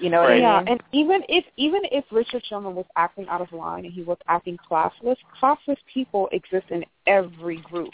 [0.00, 0.40] You know Right.
[0.40, 0.68] yeah I mean?
[0.68, 4.18] and even if even if richard sherman was acting out of line and he was
[4.28, 7.92] acting classless classless people exist in every group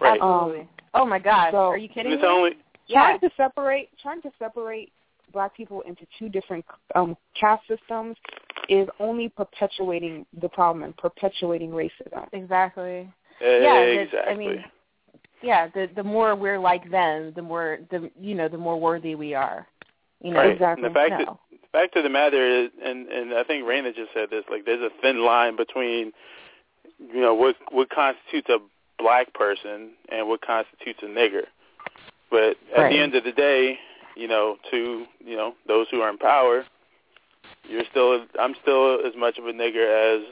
[0.00, 0.20] Right.
[0.20, 0.68] Absolutely.
[0.94, 2.28] oh my God, so- are you kidding it's me?
[2.28, 2.50] only
[2.86, 3.00] yeah.
[3.16, 4.92] trying to separate trying to separate
[5.32, 8.16] black people into two different um caste systems
[8.68, 13.08] is only perpetuating the problem and perpetuating racism Exactly.
[13.40, 14.32] Yeah, that- exactly.
[14.32, 14.64] I mean,
[15.42, 19.14] Yeah, the the more we're like them, the more the you know the more worthy
[19.14, 19.66] we are.
[20.22, 20.52] You know, right.
[20.52, 20.84] exactly.
[20.84, 21.38] And the fact No.
[21.50, 24.44] that the fact of the matter is, and and I think Raina just said this,
[24.50, 26.12] like there's a thin line between,
[26.98, 28.58] you know, what what constitutes a
[28.98, 31.46] black person and what constitutes a nigger.
[32.30, 32.92] But at Right.
[32.92, 33.78] the end of the day,
[34.16, 36.64] you know, to you know those who are in power,
[37.68, 39.86] you're still I'm still as much of a nigger
[40.16, 40.26] as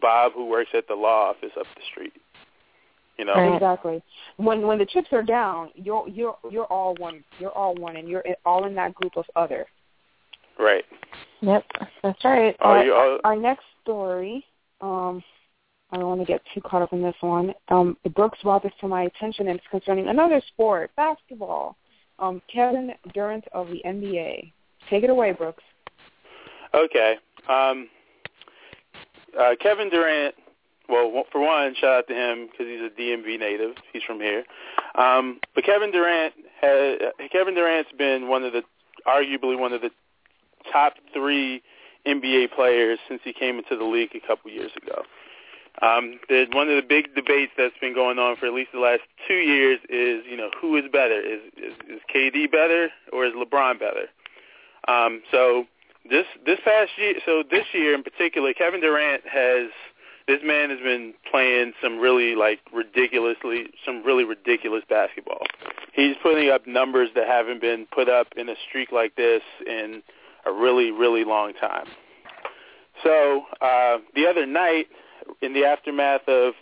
[0.00, 2.12] Bob who works at the law office up the street.
[3.18, 3.54] You know.
[3.54, 4.02] Exactly.
[4.36, 7.24] When when the chips are down, you're you're you're all one.
[7.38, 9.66] You're all one, and you're all in that group of other.
[10.58, 10.84] Right.
[11.40, 11.64] Yep,
[12.02, 12.56] that's right.
[12.60, 14.44] Are you all, Our next story,
[14.80, 15.22] um,
[15.92, 17.54] I don't want to get too caught up in this one.
[17.68, 21.76] Um, Brooks brought this to my attention, and it's concerning another sport, basketball.
[22.18, 24.52] Um, Kevin Durant of the NBA.
[24.90, 25.62] Take it away, Brooks.
[26.74, 27.16] Okay.
[27.48, 27.88] Um,
[29.38, 30.34] uh, Kevin Durant.
[30.88, 33.76] Well, for one, shout out to him because he's a DMV native.
[33.92, 34.44] He's from here.
[34.94, 36.98] Um, but Kevin Durant has
[37.30, 38.62] Kevin Durant's been one of the
[39.06, 39.90] arguably one of the
[40.72, 41.62] top three
[42.06, 45.02] NBA players since he came into the league a couple years ago.
[45.80, 46.18] Um,
[46.52, 49.34] one of the big debates that's been going on for at least the last two
[49.34, 51.20] years is, you know, who is better?
[51.20, 54.08] Is is, is KD better or is LeBron better?
[54.88, 55.66] Um, so
[56.08, 59.70] this this past year, so this year in particular, Kevin Durant has
[60.28, 65.42] this man has been playing some really like ridiculously some really ridiculous basketball.
[65.94, 70.02] He's putting up numbers that haven't been put up in a streak like this in
[70.46, 71.86] a really really long time.
[73.02, 74.86] So uh, the other night,
[75.40, 76.54] in the aftermath of,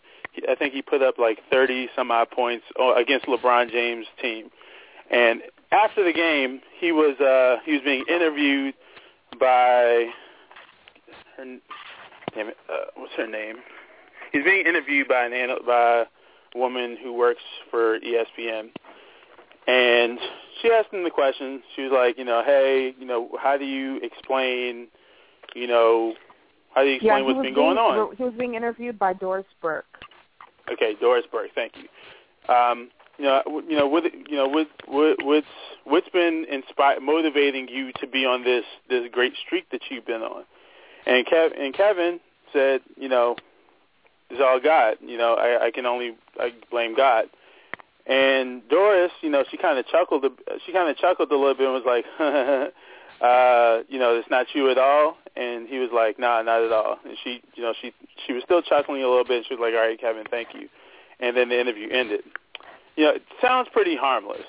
[0.49, 2.65] I think he put up like 30 some odd points
[2.97, 4.51] against LeBron James' team,
[5.11, 5.43] and
[5.73, 8.75] after the game, he was uh, he was being interviewed
[9.41, 10.07] by
[11.37, 11.59] her,
[12.37, 13.57] damn it, uh, what's her name?
[14.33, 16.05] He's being interviewed by an by
[16.55, 18.71] a woman who works for ESPN,
[19.67, 20.19] and
[20.61, 21.63] she asked him the question.
[21.75, 24.89] She was like, you know, hey, you know, how do you explain,
[25.55, 26.15] you know,
[26.75, 28.15] how do you explain yeah, what's been going on?
[28.17, 29.87] He was being interviewed by Doris Burke.
[30.71, 32.55] Okay, Doris Burke, thank you.
[32.55, 35.47] Um, you know, you know, what, you know, what, what, what's
[35.85, 40.23] what's been inspired, motivating you to be on this this great streak that you've been
[40.23, 40.45] on?
[41.07, 42.21] And Kev and Kevin
[42.57, 43.37] said, you know,
[44.31, 44.97] it's all God.
[45.01, 47.27] You know, I, I can only I blame God.
[48.07, 50.25] And Doris, you know, she kind of chuckled.
[50.65, 52.05] She kind of chuckled a little bit and was like,
[53.21, 55.17] uh, you know, it's not you at all.
[55.37, 56.99] And he was like, Nah, not at all.
[57.05, 57.93] And she, you know, she
[58.27, 59.39] she was still chuckling a little bit.
[59.39, 60.69] And she was like, All right, Kevin, thank you.
[61.21, 62.23] And then the interview ended.
[62.97, 64.47] You know, it sounds pretty harmless.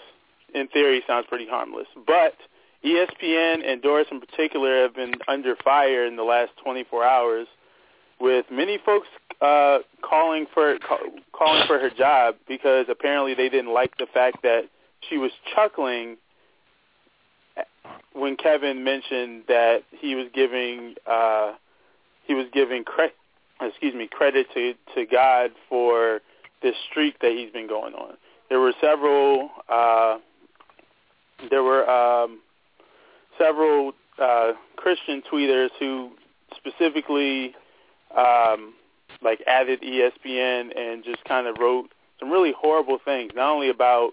[0.53, 1.87] In theory, sounds pretty harmless.
[2.05, 2.35] But
[2.85, 7.47] ESPN and Doris in particular have been under fire in the last 24 hours,
[8.19, 9.07] with many folks
[9.41, 10.99] uh, calling for call,
[11.33, 14.63] calling for her job because apparently they didn't like the fact that
[15.09, 16.17] she was chuckling
[18.13, 21.53] when Kevin mentioned that he was giving uh,
[22.25, 23.15] he was giving credit
[23.61, 26.21] excuse me credit to to God for
[26.61, 28.15] this streak that he's been going on.
[28.49, 30.17] There were several uh,
[31.49, 32.39] there were um,
[33.37, 36.11] several uh, Christian tweeters who
[36.55, 37.53] specifically
[38.15, 38.73] um,
[39.21, 41.89] like added ESPN and just kind of wrote
[42.19, 44.11] some really horrible things, not only about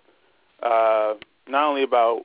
[0.63, 1.15] uh,
[1.49, 2.23] not only about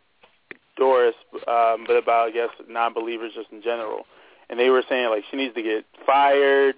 [0.78, 1.15] Doris,
[1.47, 4.05] um, but about I guess non-believers just in general.
[4.49, 6.76] And they were saying like she needs to get fired.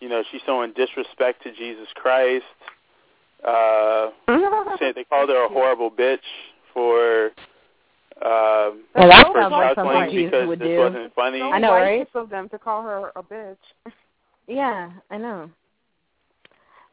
[0.00, 2.44] You know, she's showing disrespect to Jesus Christ.
[3.44, 4.10] Uh,
[4.80, 6.18] they called her a horrible bitch
[6.72, 7.32] for
[8.24, 10.78] um, Well, that for sounds like chuckling something Jesus because would this do.
[10.78, 11.40] wasn't funny.
[11.40, 11.98] I know, right?
[11.98, 13.56] righteous of them to call her a bitch.
[14.48, 15.50] Yeah, I know.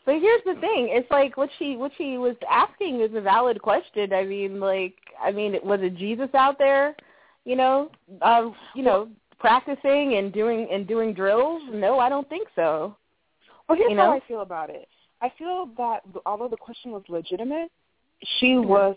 [0.05, 3.59] But here's the thing: it's like what she what she was asking is a valid
[3.61, 4.13] question.
[4.13, 6.95] I mean, like, I mean, was it Jesus out there?
[7.43, 7.89] You know,
[8.21, 11.63] uh, you know, practicing and doing and doing drills?
[11.71, 12.95] No, I don't think so.
[13.67, 14.11] Well, here's You how know?
[14.11, 14.87] I feel about it.
[15.21, 17.71] I feel that although the question was legitimate,
[18.37, 18.95] she was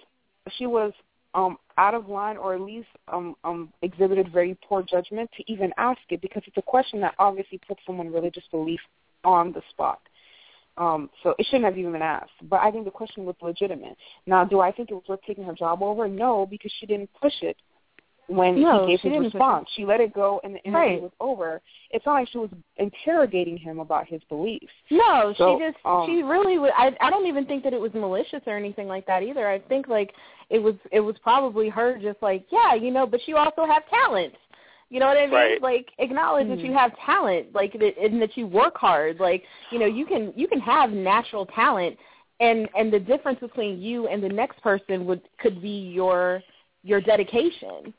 [0.59, 0.93] she was
[1.39, 5.73] um out of line or at least um um exhibited very poor judgment to even
[5.77, 8.81] ask it because it's a question that obviously puts someone religious belief
[9.25, 10.01] on the spot.
[10.77, 12.31] Um, so it shouldn't have even been asked.
[12.49, 13.97] But I think the question was legitimate.
[14.27, 16.07] Now, do I think it was worth taking her job over?
[16.07, 17.57] No, because she didn't push it
[18.29, 19.69] when No, he gave she his didn't push response.
[19.75, 21.03] She let it go, and the interview Right.
[21.03, 21.61] was over.
[21.91, 24.73] It's not like she was interrogating him about his beliefs.
[24.91, 26.71] No, So, she just um, she really was.
[26.77, 29.49] I I don't even think that it was malicious or anything like that either.
[29.49, 30.13] I think like
[30.51, 33.83] it was it was probably her just like yeah, you know, but you also have
[33.89, 34.35] talent.
[34.91, 35.35] You know what I mean?
[35.35, 35.63] Right.
[35.63, 36.65] Like acknowledge that Mhm.
[36.65, 39.21] you have talent, like that, and that you work hard.
[39.21, 41.97] Like you know, you can you can have natural talent,
[42.41, 46.43] and and the difference between you and the next person would could be your
[46.85, 47.93] your dedication.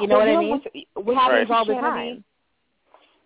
[0.00, 0.62] You know Well, what I mean?
[0.74, 2.24] It with happens all the Christianity- time.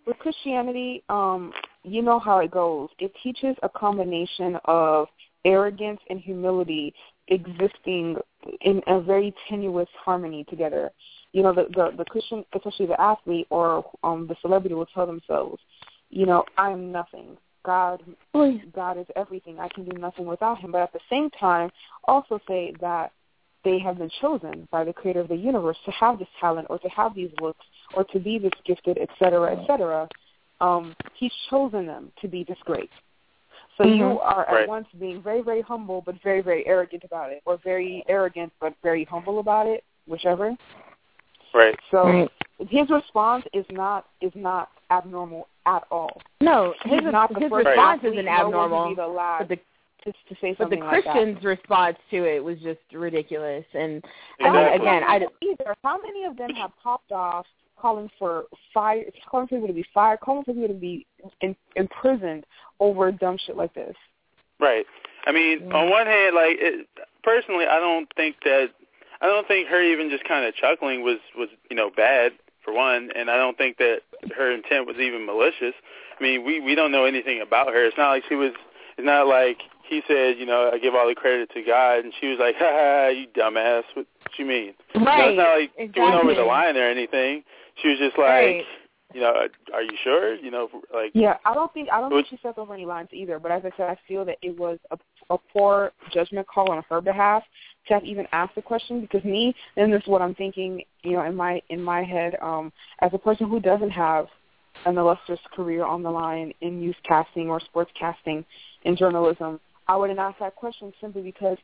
[0.04, 1.52] With Christianity, um,
[1.84, 2.88] you know how it goes.
[2.98, 5.06] It teaches a combination of
[5.44, 6.92] arrogance and humility
[7.28, 8.16] existing
[8.62, 10.90] in a very tenuous harmony together.
[11.32, 15.06] You know, the the, the Christian, especially the athlete or um the celebrity, will tell
[15.06, 15.60] themselves,
[16.10, 17.36] you know, I'm nothing.
[17.64, 18.02] God,
[18.74, 19.60] God is everything.
[19.60, 20.72] I can do nothing without Him.
[20.72, 21.70] But at the same time,
[22.08, 23.12] also say that
[23.64, 26.78] they have been chosen by the Creator of the universe to have this talent or
[26.78, 30.08] to have these looks or to be this gifted, et cetera, et cetera.
[30.60, 32.90] Um, he's chosen them to be this great.
[33.76, 33.96] So Mhm.
[33.96, 34.68] you are at Right.
[34.68, 38.74] once being very, very humble but very, very arrogant about it, or very arrogant but
[38.82, 40.56] very humble about it, whichever.
[41.54, 41.78] Right.
[41.90, 42.30] So Right.
[42.68, 46.20] his response is not is not abnormal at all.
[46.40, 48.88] No, He's his, not the his first response isn't no one would abnormal.
[48.90, 49.58] be the last But the
[50.04, 51.12] to, to say but the something like that.
[51.12, 53.64] Christians' response to it was just ridiculous.
[53.74, 54.04] And
[54.40, 54.88] I mean, Exactly.
[54.88, 55.76] again, I either.
[55.82, 57.46] How many of them have popped off
[57.78, 61.06] calling for fire, calling for people to be fired, calling for people to be
[61.40, 62.44] in, imprisoned
[62.80, 63.96] over dumb shit like this?
[64.60, 64.86] Right.
[65.26, 65.74] I mean, mm.
[65.74, 66.88] on one hand, like it,
[67.22, 68.68] personally, I don't think that
[69.20, 72.32] I don't think her even just kind of chuckling was was you know bad
[72.64, 74.00] for one, and I don't think that
[74.36, 75.74] her intent was even malicious.
[76.18, 77.84] I mean, we we don't know anything about her.
[77.84, 78.52] It's not like she was.
[79.02, 82.12] It's not like he said, you know, I give all the credit to God, and
[82.20, 83.82] she was like, ha ha, you dumbass.
[83.94, 84.06] What
[84.38, 84.74] you mean?
[84.94, 87.42] You know, right, it's not like she went over the line or anything.
[87.82, 88.64] She was just like, Right.
[89.12, 90.36] you know, are you sure?
[90.36, 93.08] You know, like Yeah, I don't think I don't think she stepped over any lines
[93.12, 93.40] either.
[93.40, 94.98] But as I said, I feel that it was a,
[95.30, 97.42] a poor judgment call on her behalf
[97.88, 99.00] to have even asked the question.
[99.00, 102.36] Because me, and this is what I'm thinking, you know, in my in my head,
[102.40, 104.28] um, as a person who doesn't have
[104.86, 108.44] an illustrious career on the line in newscasting or sportscasting
[108.84, 111.58] in journalism, I wouldn't ask that question simply because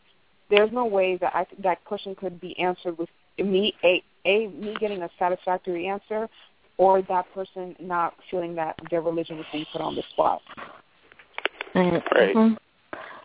[0.50, 3.08] there's no way that I, that question could be answered with
[3.38, 6.28] me a a me getting a satisfactory answer
[6.76, 10.40] or that person not feeling that their religion was being put on the spot.
[11.74, 12.02] Right.
[12.34, 12.56] Mhm.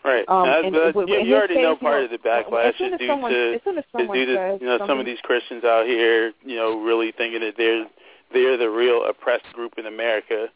[0.04, 0.26] Right.
[0.28, 2.12] Um, That's- and that's- w- you, you his already know case, you part know, of
[2.12, 5.06] the backlash is due someone- to as is due to you know some something- of
[5.06, 7.88] these Christians out here, you know, really thinking that they're
[8.34, 10.50] they're the real oppressed group in America,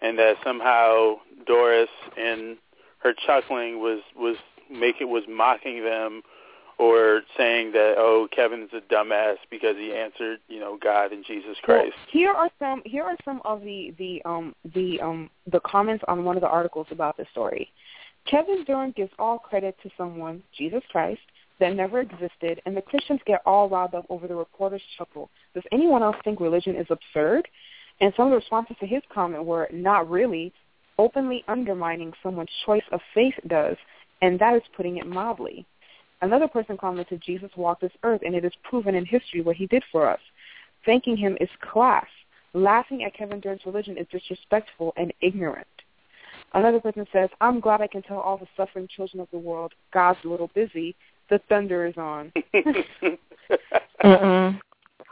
[0.00, 2.56] and that somehow Doris and
[3.04, 4.36] her chuckling was was
[4.70, 6.22] making was mocking them,
[6.78, 11.56] or saying that oh Kevin's a dumbass because he answered you know God and Jesus
[11.68, 11.96] Well, Christ.
[12.10, 16.24] here are some here are some of the the um the um the comments on
[16.24, 17.70] one of the articles about this story.
[18.26, 21.20] Kevin Durant gives all credit to someone, Jesus Christ,
[21.60, 25.28] that never existed, and the Christians get all riled up over the reporter's chuckle.
[25.52, 27.46] Does anyone else think religion is absurd?
[28.00, 30.52] And some of the responses to his comment were not really,
[30.98, 33.76] openly undermining someone's choice of faith does,
[34.22, 35.66] and that is putting it mildly.
[36.22, 39.66] Another person commented, Jesus walked this earth, and it is proven in history what he
[39.66, 40.20] did for us.
[40.86, 42.06] Thanking him is class.
[42.54, 45.66] Laughing at Kevin Durant's religion is disrespectful and ignorant.
[46.52, 49.72] Another person says, I'm glad I can tell all the suffering children of the world,
[49.92, 50.94] God's a little busy.
[51.30, 52.32] The thunder is on.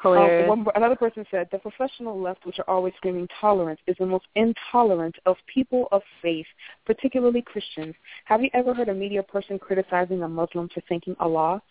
[0.02, 0.14] Mm-mm.
[0.14, 0.50] Hilarious.
[0.50, 4.06] Um, one, another person said, the professional left, which are always screaming tolerance, is the
[4.06, 6.46] most intolerant of people of faith,
[6.86, 7.94] particularly Christians.
[8.24, 11.62] Have you ever heard a media person criticizing a Muslim for thinking Allah?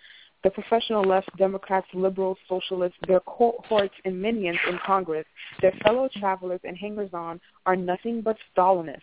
[0.43, 5.25] The professional left, Democrats, liberals, socialists, their cohorts and minions in Congress,
[5.61, 9.01] their fellow travelers and hangers-on are nothing but Stalinists.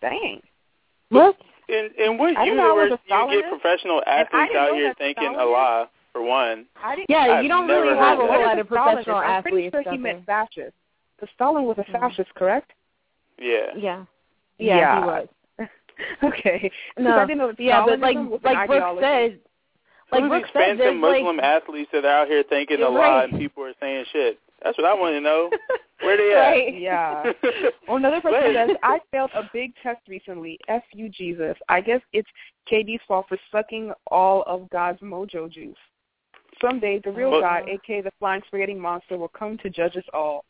[0.00, 0.40] Dang.
[1.10, 1.36] what?
[1.68, 4.74] In in what I didn't know I was universe do you get professional athletes out
[4.74, 6.66] here that thinking Stalinist- Allah for one?
[6.82, 8.30] I didn't, Yeah, I've you don't really have a that.
[8.30, 8.92] whole lot is of a Stalinist?
[8.92, 9.84] professional I'm pretty athletes.
[9.84, 10.72] sure he meant fascist.
[11.20, 11.92] The Stalin was a mm.
[11.92, 12.72] fascist, correct?
[13.38, 13.66] Yeah.
[13.76, 14.04] Yeah.
[14.58, 15.00] Yeah, Yeah.
[15.00, 15.28] he was.
[16.24, 16.70] okay.
[16.98, 17.16] No.
[17.18, 19.38] I didn't know that yeah, but Stalinism like was an like Brooke said,
[20.12, 22.78] like Who's Brooke these said, phantom there's Muslim like athletes that are out here thinking
[22.78, 23.30] You're Allah right.
[23.30, 24.38] and people are saying shit?
[24.62, 25.50] That's what I want to know.
[26.00, 26.40] Where they at?
[26.40, 26.80] Right.
[26.80, 27.32] Yeah.
[27.88, 28.54] Well, another person Wait.
[28.54, 30.58] says, I failed a big test recently.
[30.68, 31.56] F you, Jesus.
[31.68, 32.28] I guess it's
[32.70, 35.76] KD's fault for sucking all of God's mojo juice.
[36.66, 40.04] Someday, the real Well- God, aka the flying spaghetti monster, will come to judge us
[40.12, 40.44] all.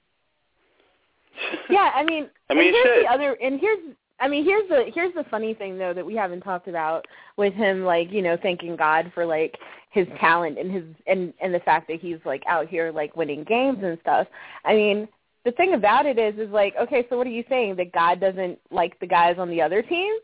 [1.70, 3.04] yeah, I mean, I mean, and here's shit.
[3.04, 3.78] the other, and here's,
[4.20, 7.06] I mean, here's the here's the funny thing though that we haven't talked about
[7.36, 9.58] with him, like you know, thanking God for like
[9.90, 13.44] his talent and his and and the fact that he's like out here like winning
[13.44, 14.26] games and stuff.
[14.64, 15.08] I mean,
[15.44, 18.20] the thing about it is, is like, okay, so what are you saying that God
[18.20, 20.14] doesn't like the guys on the other team?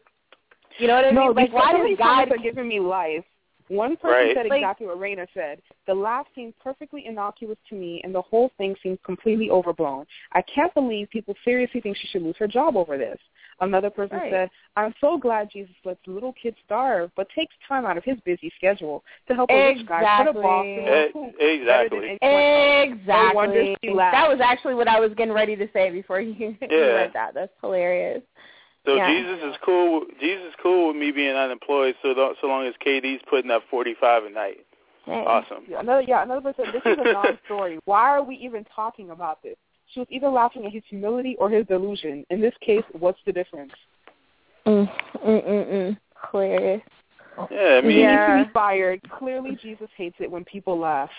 [0.78, 1.34] You know what I no, mean?
[1.34, 2.32] Like, these why some does God?
[2.32, 3.24] are giving me life.
[3.72, 4.36] One person Right.
[4.36, 5.62] said Like- exactly what Raina said.
[5.86, 10.06] The laugh seemed perfectly innocuous to me, and the whole thing seemed completely overblown.
[10.32, 13.18] I can't believe people seriously think she should lose her job over this.
[13.60, 14.30] Another person Right.
[14.30, 18.18] said, I'm so glad Jesus lets little kids starve, but takes time out of his
[18.20, 20.74] busy schedule to help a rich guy put a ball Exactly.
[20.74, 22.18] through Eh, a hoop exactly.
[22.20, 23.00] anyone else.
[23.06, 23.94] No wonder Exactly.
[23.94, 26.76] That was actually what I was getting ready to say before you, you Yeah.
[26.94, 27.34] read that.
[27.34, 28.22] That's hilarious.
[28.84, 29.06] So Yeah.
[29.06, 30.04] Jesus is cool.
[30.20, 33.62] Jesus is cool with me being unemployed, so lo- so long as KD's putting up
[33.70, 34.64] forty five a night.
[35.04, 35.24] Hey.
[35.26, 35.64] Awesome.
[35.68, 36.72] Yeah, another yeah, another person.
[36.72, 37.78] This is a non-story.
[37.84, 39.56] Why are we even talking about this?
[39.92, 42.24] She was either laughing at his humility or his delusion.
[42.30, 43.72] In this case, what's the difference?
[44.66, 44.90] Mm,
[45.24, 45.98] mm, mm, mm.
[46.30, 46.82] Hilarious.
[47.50, 49.00] Yeah, I mean, He needs to be fired.
[49.18, 51.10] Clearly, Jesus hates it when people laugh.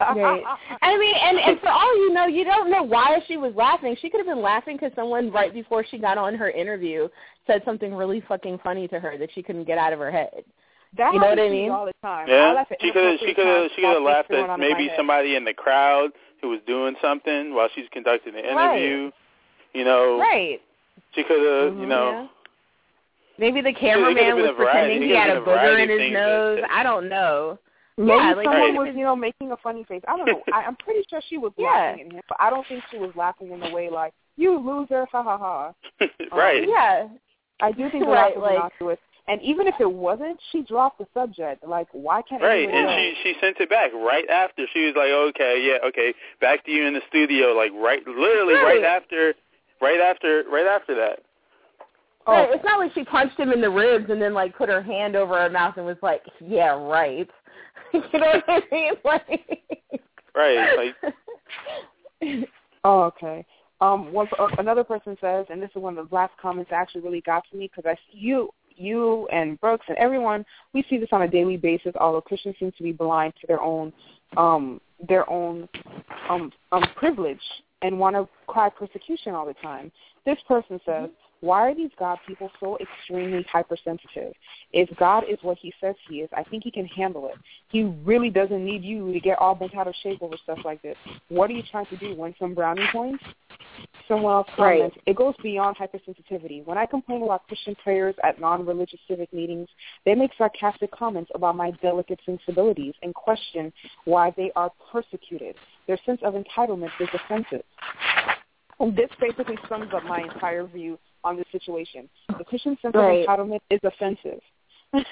[0.00, 0.42] Right.
[0.80, 3.96] I mean, and and for all you know, you don't know why she was laughing.
[4.00, 7.08] She could have been laughing because someone right before she got on her interview
[7.46, 10.44] said something really fucking funny to her that she couldn't get out of her head.
[10.96, 11.70] That You know happens what I mean?
[11.70, 12.28] all the time.
[12.28, 14.38] I yeah, laugh at she could have she could have she could have laughed at
[14.38, 18.34] on in my maybe somebody in the crowd who was doing something while she's conducting
[18.34, 19.10] the interview.
[19.74, 20.60] You know, Right.
[21.14, 21.88] she could have you Mhm.
[21.88, 22.10] know.
[22.12, 22.26] Yeah.
[23.38, 26.14] Maybe the could've been cameraman was pretending he had a a booger in his things
[26.14, 26.60] that- nose.
[26.60, 27.58] that- I don't know.
[27.98, 28.86] Maybe Yeah, like, someone Right.
[28.86, 30.02] was, you know, making a funny face.
[30.08, 30.40] I don't know.
[30.52, 31.66] I, I'm pretty sure she was Yeah.
[31.68, 34.56] laughing at him, but I don't think she was laughing in the way like "you
[34.56, 35.72] loser," ha ha ha.
[36.00, 36.66] Um, right.
[36.68, 37.08] Yeah.
[37.60, 38.98] I do think the Right, laugh was like- innocuous.
[39.26, 41.62] And even if it wasn't, she dropped the subject.
[41.62, 42.96] Like, why can't Right, and know?
[42.96, 44.66] she she sent it back right after.
[44.72, 48.54] She was like, "Okay, yeah, okay, back to you in the studio." Like right, literally
[48.54, 48.84] right, Right.
[48.84, 49.34] after,
[49.82, 51.18] right after, right after that.
[52.26, 52.32] Oh.
[52.32, 52.50] Right.
[52.54, 55.14] It's not like she punched him in the ribs and then like put her hand
[55.16, 57.28] over her mouth and was like, "Yeah, right."
[58.12, 58.92] you know what I mean?
[59.04, 59.60] Like,
[60.34, 60.94] Right,
[62.84, 63.44] Oh, okay.
[63.80, 66.76] Um, one uh, another person says, and this is one of the last comments that
[66.76, 70.98] actually really got to me because I you you and Brooks and everyone we see
[70.98, 71.92] this on a daily basis.
[71.98, 73.92] Although Christians seem to be blind to their own
[74.36, 75.68] um their own
[76.28, 77.40] um um privilege
[77.82, 79.92] and want to cry persecution all the time.
[80.26, 81.10] This person says,
[81.40, 84.34] why are these God people so extremely hypersensitive?
[84.72, 87.36] If God is what he says he is, I think he can handle it.
[87.68, 90.82] He really doesn't need you to get all bent out of shape over stuff like
[90.82, 90.96] this.
[91.28, 92.14] What are you trying to do?
[92.14, 93.22] Win some brownie points?
[94.08, 94.78] Someone else Right.
[94.78, 96.64] comments, it goes beyond hypersensitivity.
[96.64, 99.68] When I complain about Christian prayers at non-religious civic meetings,
[100.04, 103.72] they make sarcastic comments about my delicate sensibilities and question
[104.04, 105.54] why they are persecuted.
[105.86, 107.62] Their sense of entitlement is offensive.
[108.80, 110.98] And this basically sums up my entire view
[111.28, 112.08] on this situation.
[112.38, 113.28] The Christian sense Right.
[113.28, 114.40] of entitlement is offensive.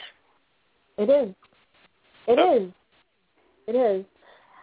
[0.98, 1.34] It is.
[2.26, 2.72] It is.
[3.66, 4.04] It is.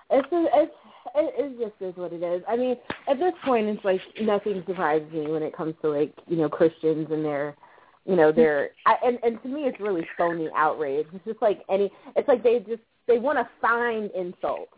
[0.10, 0.74] It's it's
[1.16, 2.41] it, it just is what it is.
[2.47, 2.76] I mean,
[3.08, 6.49] at this point, it's like nothing surprises me when it comes to like you know
[6.49, 7.56] Christians and their,
[8.06, 11.06] you know their I, and and to me it's really phony outrage.
[11.14, 11.91] It's just like any.
[12.16, 14.72] It's like they just they want to find insults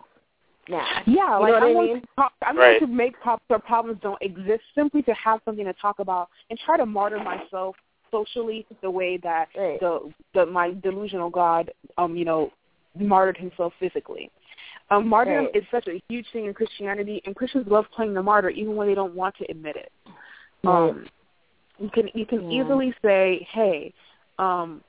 [0.70, 0.86] now.
[1.06, 2.02] Yeah, You like know what I I want mean?
[2.02, 2.80] to talk, I'm Right.
[2.80, 6.30] going to make problems where problems don't exist simply to have something to talk about
[6.50, 7.76] and try to martyr myself
[8.12, 9.80] socially the way that Right.
[9.80, 12.52] the the my delusional God um you know
[12.98, 14.32] martyred himself physically.
[14.90, 15.56] Um, martyrdom Right.
[15.56, 18.88] is such a huge thing in Christianity, and Christians love playing the martyr even when
[18.88, 19.92] they don't want to admit it.
[20.64, 20.90] Right.
[20.92, 21.06] Um,
[21.80, 22.64] you can you can Yeah.
[22.64, 23.94] easily say, hey,
[24.40, 24.84] um,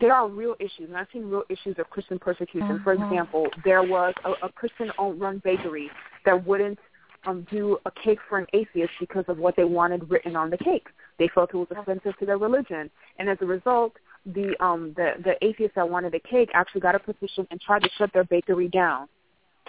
[0.00, 2.80] there are real issues, and I've seen real issues of Christian persecution.
[2.82, 3.04] For Uh-huh.
[3.04, 5.90] example, there was a, a Christian-run bakery
[6.24, 6.78] that wouldn't
[7.26, 10.58] um, do a cake for an atheist because of what they wanted written on the
[10.58, 10.88] cake.
[11.18, 13.92] They felt it was offensive to their religion, and as a result,
[14.26, 17.82] the um, the the atheists that wanted a cake actually got a petition and tried
[17.82, 19.08] to shut their bakery down.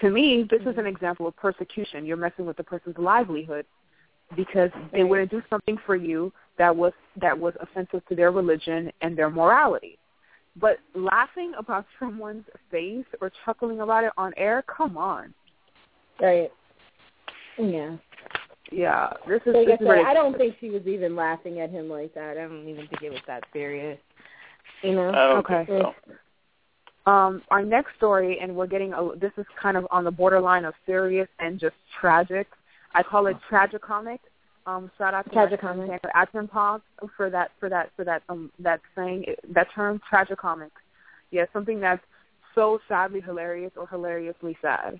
[0.01, 2.05] To me, this is an example of persecution.
[2.05, 3.65] You're messing with the person's livelihood
[4.35, 8.91] because they wouldn't do something for you that was that was offensive to their religion
[9.01, 9.97] and their morality.
[10.59, 15.33] But laughing about someone's face or chuckling about it on air, come on.
[16.21, 16.51] Right.
[17.57, 17.97] Yeah.
[18.71, 20.05] Yeah, this is, Like this I is said, ridiculous.
[20.07, 22.31] I don't think she was even laughing at him like that.
[22.37, 23.99] I don't even think it was that serious.
[24.81, 25.09] You know?
[25.09, 25.65] I don't Okay.
[25.67, 25.95] think
[27.05, 27.11] so.
[27.11, 30.65] Um, our next story, and we're getting a, this is kind of on the borderline
[30.65, 32.47] of serious and just tragic.
[32.95, 34.19] I call it tragicomic.
[34.67, 35.87] Um, shout out to Tragicomic.
[35.87, 36.81] Sandra Attenborough
[37.15, 40.71] for that for that for that um that saying that term tragicomic.
[41.31, 42.03] Yeah, something that's
[42.55, 44.99] so sadly hilarious or hilariously sad.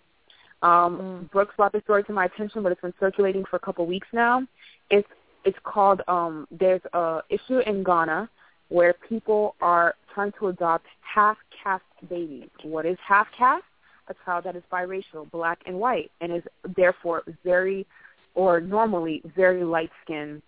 [0.61, 1.31] Um, Mm.
[1.31, 4.07] Brooks brought the story to my attention, but it's been circulating for a couple weeks
[4.13, 4.45] now.
[4.89, 5.07] It's
[5.45, 8.29] it's called um, there's a issue in Ghana
[8.69, 12.49] where people are trying to adopt half caste babies.
[12.63, 13.63] What is half caste?
[14.07, 16.43] A child that is biracial, black and white, and is
[16.75, 17.85] therefore very
[18.35, 20.41] or normally very light skinned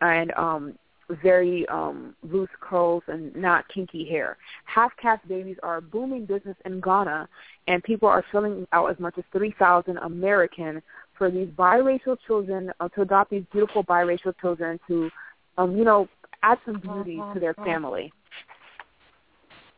[0.00, 0.74] and um
[1.22, 4.36] very um loose curls and not kinky hair.
[4.64, 7.28] Half caste babies are a booming business in Ghana
[7.68, 10.82] and people are filling out as much as three thousand American
[11.16, 15.10] for these biracial children uh, to adopt these beautiful biracial children to
[15.58, 16.08] um, you know,
[16.42, 18.12] add some beauty to their family.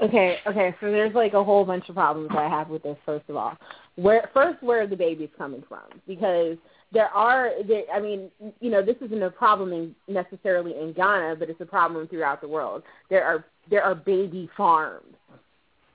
[0.00, 0.74] Okay, okay.
[0.80, 2.96] So there's like a whole bunch of problems I have with this.
[3.04, 3.56] First of all,
[3.96, 5.82] where first where are the babies coming from?
[6.06, 6.56] Because
[6.92, 8.30] there are, there, I mean,
[8.60, 12.40] you know, this isn't a problem in, necessarily in Ghana, but it's a problem throughout
[12.40, 12.82] the world.
[13.10, 15.16] There are there are baby farms.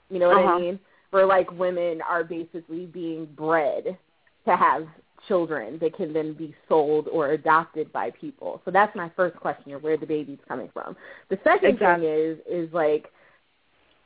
[0.09, 0.55] You know what Uh-huh.
[0.55, 0.79] I mean?
[1.11, 3.97] Where like women are basically being bred
[4.45, 4.85] to have
[5.29, 8.61] children that can then be sold or adopted by people.
[8.65, 10.97] So that's my first question where the baby's coming from.
[11.29, 12.05] The second Exactly.
[12.05, 13.12] thing is is like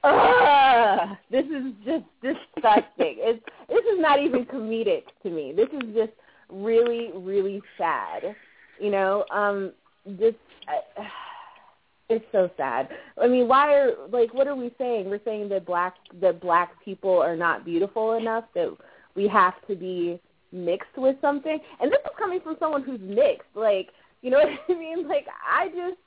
[0.04, 3.18] Ugh, this is just disgusting.
[3.20, 5.54] it's this is not even comedic to me.
[5.56, 6.12] This is just
[6.50, 8.36] really, really sad.
[8.80, 9.72] You know, um,
[10.20, 10.38] just
[10.68, 11.04] uh,
[12.10, 12.90] it's so sad.
[13.22, 15.10] I mean, why are like what are we saying?
[15.10, 18.76] We're saying that black that black people are not beautiful enough that
[19.16, 20.20] we have to be
[20.52, 21.60] mixed with something.
[21.82, 23.50] And this is coming from someone who's mixed.
[23.56, 23.90] Like,
[24.22, 25.08] you know what I mean?
[25.08, 25.98] Like, I just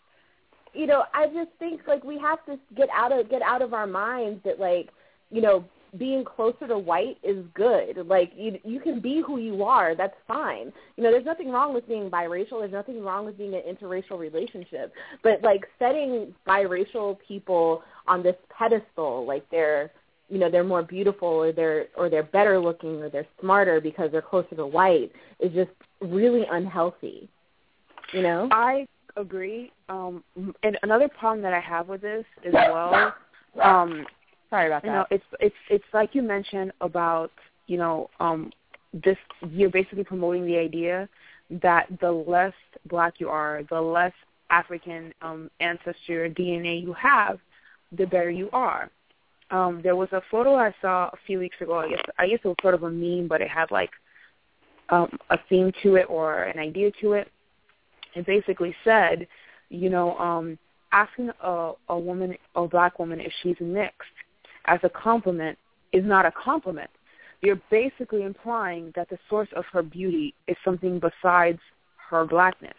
[0.75, 3.75] you know, I just think like we have to get out of get out of
[3.75, 4.91] our minds that like,
[5.31, 5.65] you know,
[5.99, 8.07] being closer to white is good.
[8.07, 9.95] Like you you can be who you are.
[9.95, 10.73] That's fine.
[10.97, 12.61] You know, there's nothing wrong with being biracial.
[12.61, 14.93] There's nothing wrong with being an interracial relationship.
[15.23, 19.91] But like setting biracial people on this pedestal, like they're
[20.29, 24.13] you know they're more beautiful or they're or they're better looking or they're smarter because
[24.13, 25.11] they're closer to white
[25.41, 27.29] is just really unhealthy.
[28.13, 28.49] You know.
[28.51, 28.87] I
[29.17, 29.73] agree.
[29.89, 30.23] Um,
[30.63, 33.15] and another problem that I have with this as well,
[33.63, 34.07] um,
[34.51, 34.89] Sorry about that.
[34.89, 37.31] you know, it's it's it's like you mentioned about
[37.67, 38.51] you know um,
[38.93, 39.17] this.
[39.49, 41.09] You're basically promoting the idea
[41.63, 42.53] that the less
[42.89, 44.13] black you are, the less
[44.51, 47.39] African um, ancestry or DNA you have,
[47.97, 48.91] the better you are.
[49.51, 51.79] Um, there was a photo I saw a few weeks ago.
[51.79, 53.91] I guess I guess it was sort of a meme, but it had like
[54.91, 57.29] um, a theme to it or an idea to it.
[58.15, 59.27] It basically said,
[59.69, 60.59] you know, um,
[60.93, 64.09] asking a, a woman, a black woman, if she's mixed
[64.67, 65.59] as a compliment
[65.93, 66.91] is not a compliment.
[67.43, 71.59] You're basically implying that the source of her beauty is something besides
[72.11, 72.75] her blackness.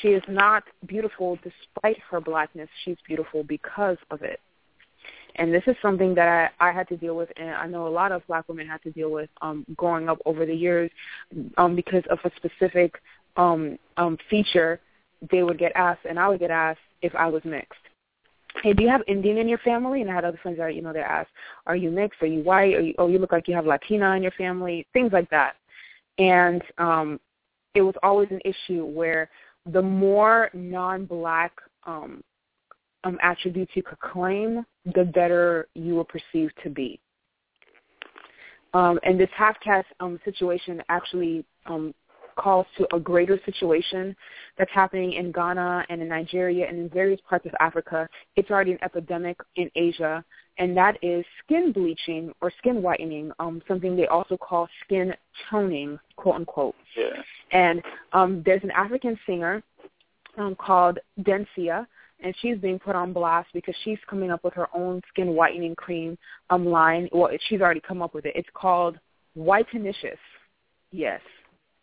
[0.00, 2.68] She is not beautiful despite her blackness.
[2.84, 4.40] She's beautiful because of it.
[5.36, 7.88] And this is something that I, I had to deal with, and I know a
[7.88, 10.90] lot of black women had to deal with um, growing up over the years
[11.56, 13.00] um, because of a specific
[13.36, 14.80] um, um, feature
[15.30, 17.78] they would get asked, and I would get asked if I was mixed.
[18.62, 20.00] Hey, do you have Indian in your family?
[20.00, 21.30] And I had other friends that, you know, they're asked,
[21.66, 22.20] are you mixed?
[22.22, 22.74] Are you white?
[22.74, 25.54] Are you, oh, you look like you have Latina in your family, things like that.
[26.18, 27.20] And um,
[27.74, 29.30] it was always an issue where
[29.66, 31.52] the more non-black
[31.86, 32.22] um,
[33.04, 36.98] um, attributes you could claim, the better you were perceived to be.
[38.74, 41.94] Um, and this half-caste um, situation actually um,
[42.40, 44.16] calls to a greater situation
[44.56, 48.08] that's happening in Ghana and in Nigeria and in various parts of Africa.
[48.36, 50.24] It's already an epidemic in Asia,
[50.58, 55.12] and that is skin bleaching or skin whitening, um, something they also call skin
[55.50, 56.74] toning, quote unquote.
[56.96, 57.22] Yeah.
[57.52, 57.82] And
[58.12, 59.62] um, there's an African singer
[60.38, 61.86] um, called Dencia,
[62.22, 65.74] and she's being put on blast because she's coming up with her own skin whitening
[65.74, 66.16] cream
[66.50, 67.08] um, line.
[67.12, 68.32] Well, she's already come up with it.
[68.34, 68.98] It's called
[69.36, 70.18] Whitenicious.
[70.92, 71.20] Yes,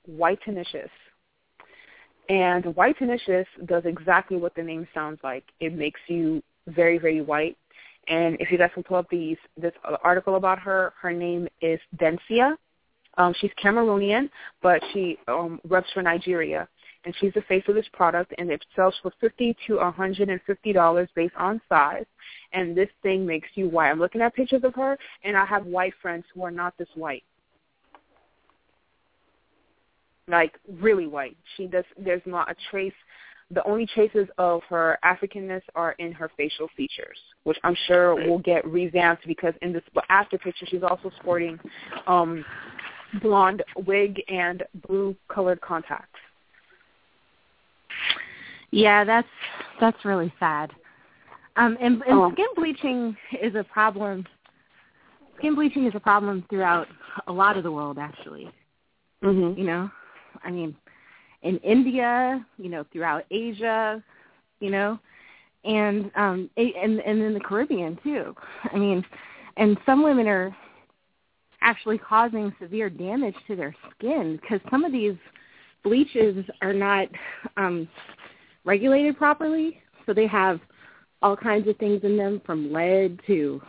[0.10, 0.90] Whitenicious.
[2.30, 5.46] And Whitenicious does exactly what the name sounds like.
[5.60, 7.58] It makes you very, very white.
[8.10, 11.80] And if you guys can pull up these this article about her, her name is
[11.98, 12.56] Dencia.
[13.18, 14.30] Um, she's Cameroonian,
[14.62, 16.68] but she um, reps for Nigeria,
[17.04, 18.34] and she's the face of this product.
[18.38, 22.06] And it sells for fifty to a hundred and fifty dollars based on size.
[22.54, 23.90] And this thing makes you white.
[23.90, 26.88] I'm looking at pictures of her, and I have white friends who are not this
[26.96, 27.24] white,
[30.28, 31.38] like really white.
[31.56, 31.86] She does.
[31.98, 32.94] There's not a trace.
[33.52, 38.40] The only traces of her Africanness are in her facial features, which I'm sure will
[38.40, 41.58] get revamped because in this after picture she's also sporting
[42.08, 42.44] um
[43.22, 46.20] blonde wig and blue colored contacts.
[48.72, 49.28] Yeah, that's
[49.80, 50.72] that's really sad.
[51.56, 52.32] Um, and, and Oh.
[52.34, 54.26] skin bleaching is a problem.
[55.38, 56.88] Skin bleaching is a problem throughout
[57.28, 58.52] a lot of the world, actually.
[59.24, 59.58] Mhm.
[59.58, 59.92] You know,
[60.44, 60.76] I mean,
[61.44, 64.04] in India, you know, throughout Asia,
[64.60, 65.00] you know,
[65.64, 68.36] and um, a- and and in the Caribbean too.
[68.72, 69.04] I mean,
[69.58, 70.56] and some women are
[71.62, 75.16] actually causing severe damage to their skin because some of these
[75.84, 77.08] bleaches are not
[77.58, 77.88] um,
[78.64, 80.60] regulated properly, so they have
[81.22, 83.62] all kinds of things in them from lead to,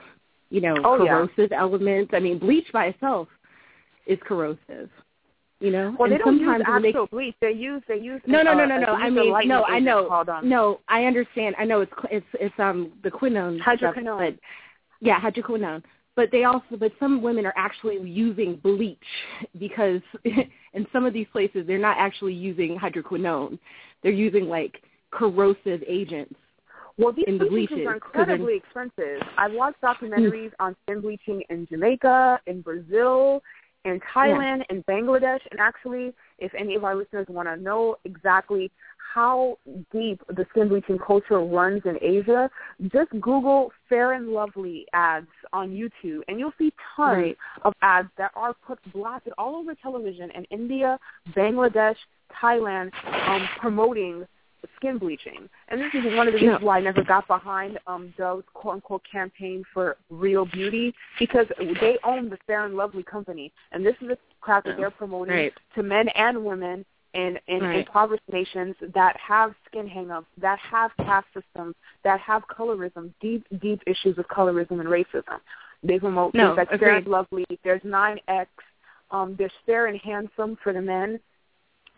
[0.50, 1.12] you know, Oh, yeah.
[1.12, 2.12] corrosive elements.
[2.14, 3.28] I mean, bleach by itself
[4.06, 4.90] is corrosive.
[5.60, 7.34] You know, Well, and they don't use sometimes they- actual bleach.
[7.40, 8.92] They use they use no, no, no, no, no.
[8.92, 10.24] I mean, no, I know.
[10.44, 11.56] No, I understand.
[11.58, 13.60] I know it's it's it's um the quinone.
[13.62, 14.18] stuff, Hydroquinone.
[14.34, 14.40] but
[15.00, 15.82] yeah, hydroquinone.
[16.14, 18.98] But they also, but some women are actually using bleach
[19.58, 23.58] because in some of these places they're not actually using hydroquinone.
[24.02, 26.34] They're using like corrosive agents.
[26.98, 29.22] Well, these in the bleaches are incredibly expensive.
[29.36, 33.40] I've watched documentaries on skin bleaching in Jamaica, in Brazil,
[33.84, 38.70] in Thailand, in Bangladesh, and actually, if any of our listeners want to know exactly
[39.14, 39.58] how
[39.90, 42.50] deep the skin bleaching culture runs in Asia,
[42.92, 47.36] just Google Fair and Lovely ads on YouTube, and you'll see tons Right.
[47.62, 50.98] of ads that are put blasted all over television in India,
[51.30, 51.96] Bangladesh,
[52.40, 52.92] Thailand,
[53.26, 54.26] um, promoting
[54.76, 55.48] skin bleaching.
[55.68, 58.74] And this is one of the reasons why I never got behind um Dove's quote
[58.74, 61.46] unquote campaign for real beauty because
[61.80, 65.34] they own the Fair and Lovely company and this is the crap that they're promoting
[65.34, 65.52] Right.
[65.74, 67.76] to men and women in, in Right.
[67.78, 71.74] impoverished nations that have skin hangups, that have caste systems,
[72.04, 75.40] that have colorism, deep, deep issues with colorism and racism.
[75.82, 77.06] They promote No, things like Fair and.
[77.06, 77.46] Lovely.
[77.64, 78.46] There's 9X.
[79.10, 81.18] Um, there's Fair and Handsome for the men.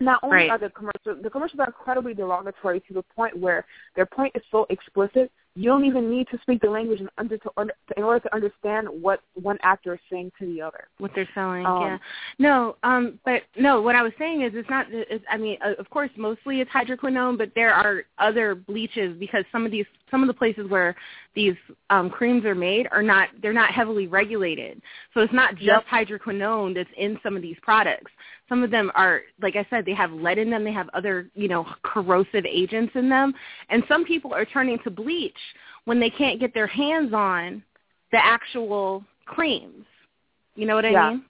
[0.00, 0.50] Not only Right.
[0.50, 4.42] are the commercials, the commercials are incredibly derogatory to the point where their point is
[4.50, 7.50] so explicit, you don't even need to speak the language in, under to,
[7.96, 10.86] in order to understand what one actor is saying to the other.
[10.98, 11.66] what they're selling.
[11.66, 11.98] Um, yeah.
[12.38, 14.86] No, um, but no, what I was saying is it's not.
[14.90, 19.44] It's, I mean, uh, of course, mostly it's hydroquinone, but there are other bleaches because
[19.50, 20.94] some of these, some of the places where
[21.34, 21.54] these
[21.90, 23.28] um, creams are made are not.
[23.42, 24.80] They're not heavily regulated,
[25.14, 25.84] so it's not just Yep.
[25.90, 28.12] hydroquinone that's in some of these products.
[28.48, 30.64] Some of them are, like I said, they have lead in them.
[30.64, 33.32] They have other, you know, corrosive agents in them,
[33.68, 35.32] and some people are turning to bleach
[35.84, 37.62] when they can't get their hands on
[38.12, 39.84] the actual creams.
[40.56, 41.10] You know what I Yeah.
[41.10, 41.24] mean?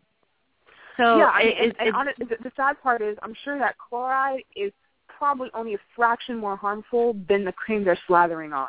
[0.97, 3.59] So yeah, I it, mean, and, it, and hon- the, sad part is, I'm sure
[3.59, 4.73] that chloride is
[5.09, 8.69] probably only a fraction more harmful than the cream they're slathering on.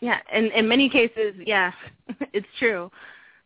[0.00, 1.72] yeah, in in many cases, yeah,
[2.32, 2.90] it's true.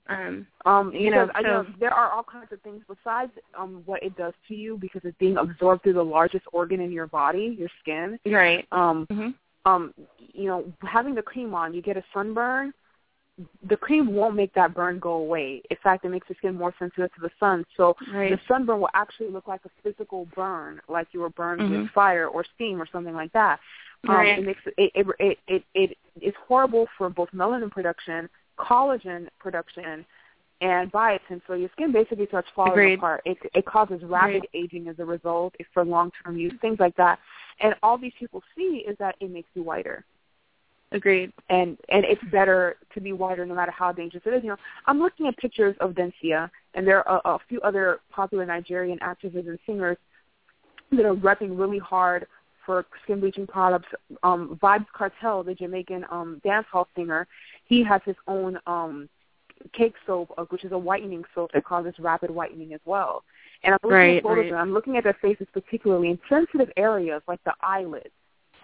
[0.09, 3.83] Um, Um, You know, because I know there are all kinds of things besides um,
[3.87, 7.07] what it does to you because it's being absorbed through the largest organ in your
[7.07, 8.19] body, your skin.
[8.27, 8.67] right.
[8.73, 9.31] Um, hmm
[9.65, 12.73] um, you know, having the cream on, you get a sunburn.
[13.69, 15.63] The cream won't make that burn go away.
[15.71, 17.65] In fact, it makes your skin more sensitive to the sun.
[17.77, 18.31] So Right.
[18.31, 21.71] the sunburn will actually look like a physical burn, like you were burned Mhm.
[21.83, 23.59] with fire or steam or something like that.
[24.09, 24.39] Um, Right.
[24.39, 28.29] It makes it it, it it it it's horrible for both melanin production,
[28.59, 30.05] collagen production,
[30.61, 31.41] and biotin.
[31.47, 32.99] So your skin basically starts falling Agreed.
[32.99, 33.23] apart.
[33.25, 36.95] It it causes rapid aging as a result if for long term use, things like
[36.97, 37.19] that.
[37.61, 40.05] And all these people see is that it makes you whiter
[40.93, 41.33] Agreed.
[41.49, 44.43] and and it's better to be whiter no matter how dangerous it is.
[44.43, 44.57] You know,
[44.87, 48.99] I'm looking at pictures of Dencia, and there are a, a few other popular Nigerian
[49.01, 49.97] actresses and singers
[50.91, 52.27] that are repping really hard
[52.67, 53.89] for skin bleaching products.
[54.23, 57.27] Um, Vybz Kartel, the Jamaican um, dance hall singer,
[57.65, 59.09] he has his own um,
[59.73, 63.25] cake soap, uh, which is a whitening soap that causes rapid whitening as well.
[63.65, 64.49] And I'm looking Right, at photos, right.
[64.49, 68.11] and I'm looking at their faces particularly in sensitive areas like the eyelids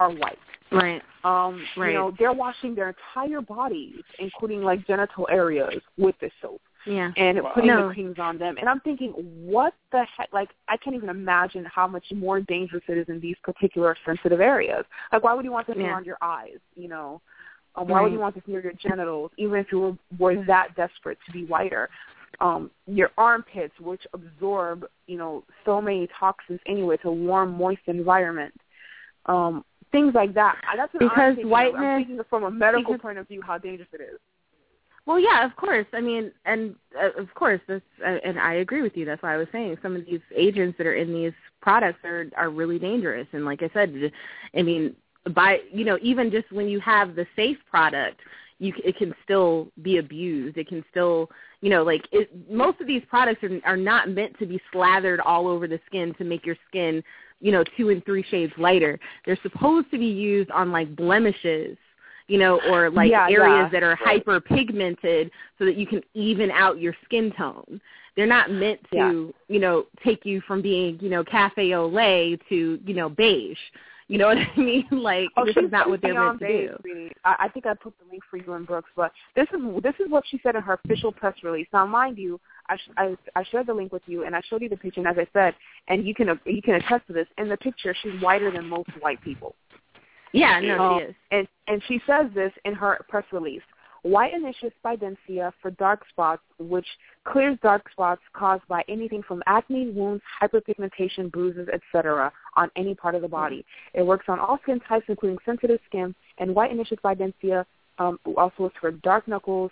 [0.00, 0.38] are white.
[0.70, 1.02] Right.
[1.24, 1.88] Um, Right.
[1.88, 7.12] You know, they're washing their entire bodies, including like genital areas, with this soap Yeah.
[7.16, 7.88] and putting No.
[7.88, 8.56] the creams on them.
[8.58, 10.32] And I'm thinking, what the heck?
[10.32, 14.40] Like, I can't even imagine how much more dangerous it is in these particular sensitive
[14.40, 14.84] areas.
[15.12, 15.88] Like, why would you want this Yeah.
[15.88, 16.58] around your eyes?
[16.76, 17.20] You know,
[17.74, 20.74] um, why would you want this near your genitals, even if you were, were that
[20.74, 21.88] desperate to be whiter?
[22.40, 26.94] Um, your armpits, which absorb, you know, so many toxins anyway.
[26.96, 28.54] It's a warm, moist environment.
[29.26, 30.56] Um, things like that.
[30.76, 31.50] That's what I'm Because of.
[31.50, 34.20] whiteness- I'm thinking from a medical because- point of view how dangerous it is.
[35.06, 35.86] Well, yeah, of course.
[35.94, 39.06] I mean, and uh, of course, this, uh, and I agree with you.
[39.06, 41.32] That's why I was saying some of these agents that are in these
[41.62, 43.26] products are are really dangerous.
[43.32, 44.12] And like I said,
[44.54, 44.94] I mean,
[45.34, 48.20] by you know, even just when you have the safe product,
[48.58, 50.56] you it can still be abused.
[50.56, 51.30] It can still,
[51.60, 55.20] you know, like it, most of these products are are not meant to be slathered
[55.20, 57.02] all over the skin to make your skin,
[57.40, 58.98] you know, two and three shades lighter.
[59.24, 61.76] They're supposed to be used on like blemishes
[62.28, 63.80] you know, or like Yeah, areas yeah.
[63.80, 67.80] that are hyper pigmented so that you can even out your skin tone.
[68.16, 72.40] They're not meant to, you know, take you from being, you know, cafe au lait
[72.48, 73.58] to, you know, beige.
[74.08, 74.86] You know what I mean?
[74.90, 76.76] Like Oh, this is not what they're meant to do.
[76.80, 77.12] sweetie.
[77.24, 79.94] I, I think I put the link for you in Brooks, but this is this
[80.00, 81.68] is what she said in her official press release.
[81.72, 84.62] Now, mind you, I sh- I, I shared the link with you, and I showed
[84.62, 85.00] you the picture.
[85.00, 85.54] And as I said,
[85.88, 87.26] and you can you can attest to this.
[87.36, 89.54] In the picture, she's whiter than most white people.
[90.32, 91.14] Yeah, no, Um, she is.
[91.30, 93.62] And and she says this in her press release.
[94.04, 96.86] Whitenicious by Dencia for dark spots, which
[97.24, 102.32] clears dark spots caused by anything from acne, wounds, hyperpigmentation, bruises, etc.
[102.56, 103.64] on any part of the body.
[103.94, 107.64] It works on all skin types, including sensitive skin, and Whitenicious by Dencia
[107.98, 109.70] um, also works for dark knuckles,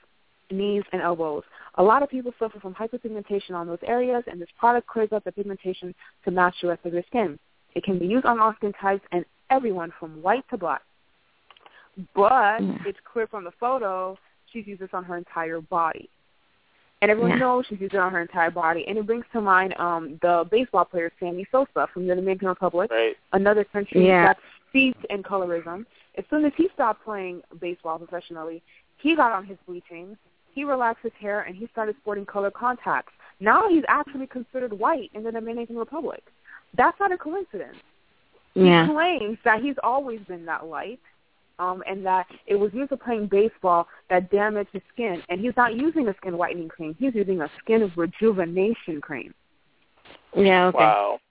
[0.50, 1.42] knees, and elbows.
[1.76, 5.24] A lot of people suffer from hyperpigmentation on those areas, and this product clears up
[5.24, 5.94] the pigmentation
[6.24, 7.38] to match the rest of your skin.
[7.74, 10.82] It can be used on all skin types and everyone from white to black.
[12.14, 12.86] But Mm.
[12.86, 14.18] it's clear from the photo
[14.52, 16.08] she's used this on her entire body.
[17.02, 17.38] And everyone Yeah.
[17.38, 18.86] knows she's used it on her entire body.
[18.88, 22.90] And it brings to mind um the baseball player Sammy Sosa from the Dominican Republic,
[22.90, 23.16] Right.
[23.32, 24.26] another country Yeah.
[24.26, 24.40] that's
[24.70, 25.86] steeped in colorism.
[26.16, 28.62] As soon as he stopped playing baseball professionally,
[28.96, 30.16] he got on his bleaching,
[30.52, 33.12] he relaxed his hair, and he started sporting color contacts.
[33.40, 36.22] Now he's actually considered white in the Dominican Republic.
[36.74, 37.76] That's not a coincidence.
[38.54, 40.98] He claims that he's always been that light,
[41.58, 45.22] um, and that it was used for playing baseball that damaged his skin.
[45.28, 46.94] And he's not using a skin whitening cream.
[46.98, 49.34] He's using a skin rejuvenation cream.
[50.36, 50.66] Yeah.
[50.66, 50.78] Okay.
[50.78, 51.18] Wow.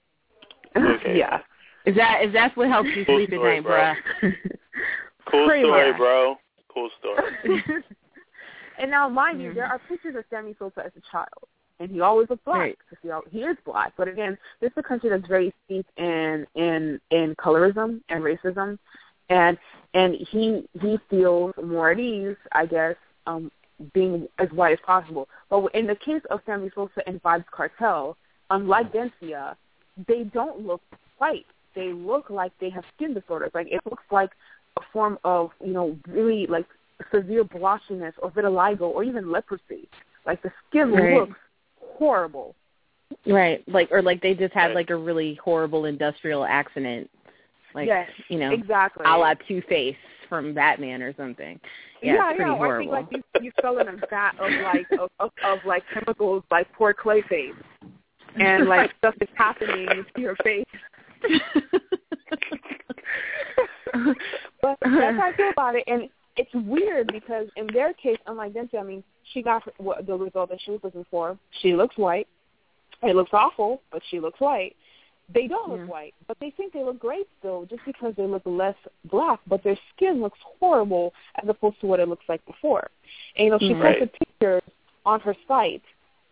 [0.77, 1.17] Okay.
[1.17, 1.39] yeah.
[1.85, 3.93] Is that is that what helps you Cool sleep at night, bro.
[4.21, 4.33] bruh?
[5.31, 5.97] Cool Pretty story, much.
[5.97, 6.35] bro.
[6.73, 7.63] Cool story.
[8.79, 11.29] and now, mind you, there are pictures of Sammy Sosa as a child,
[11.79, 12.59] and he always looked black.
[12.59, 12.77] Right.
[12.89, 15.89] 'cause He, al- he is black, but again, this is a country that's very steeped
[15.97, 18.77] in in in colorism and racism,
[19.29, 19.57] and
[19.93, 22.95] and he he feels more at ease, I guess,
[23.27, 23.51] um,
[23.93, 25.27] being as white as possible.
[25.49, 28.15] But in the case of Sammy Sosa and Vybz Kartel,
[28.49, 29.55] unlike Dencia,
[30.07, 30.81] they don't look
[31.17, 31.45] white.
[31.75, 33.51] They look like they have skin disorders.
[33.53, 34.31] Like it looks like
[34.77, 36.65] a form of, you know, really like
[37.13, 39.87] severe blotchiness or vitiligo or even leprosy.
[40.25, 41.13] Like the skin Right.
[41.15, 41.39] looks
[41.79, 42.55] horrible.
[43.25, 43.63] Right.
[43.67, 44.75] Like or like they just had Right.
[44.75, 47.09] like a really horrible industrial accident.
[47.75, 49.03] Like yes, you know, exactly.
[49.05, 49.97] a la Two Face
[50.29, 51.59] from Batman or something.
[52.01, 52.57] Yeah, yeah, it's pretty yeah.
[52.57, 55.59] Or I think like you, you fell in a vat of like of, of, of
[55.65, 57.51] like chemicals like poor Clayface,
[58.39, 60.63] and like stuff is happening to your face.
[64.61, 68.53] but that's how I feel about it, and it's weird because in their case, unlike
[68.53, 69.03] Dencia, I mean,
[69.33, 71.37] she got what the result that she was looking for.
[71.61, 72.27] She looks white.
[73.03, 74.75] It looks awful, but she looks white.
[75.29, 75.85] They don't look Yeah.
[75.85, 78.75] white, but they think they look great still, just because they look less
[79.05, 79.39] black.
[79.47, 82.89] But their skin looks horrible as opposed to what it looks like before.
[83.35, 83.99] And you know, she Right.
[83.99, 84.61] posted pictures
[85.05, 85.83] on her site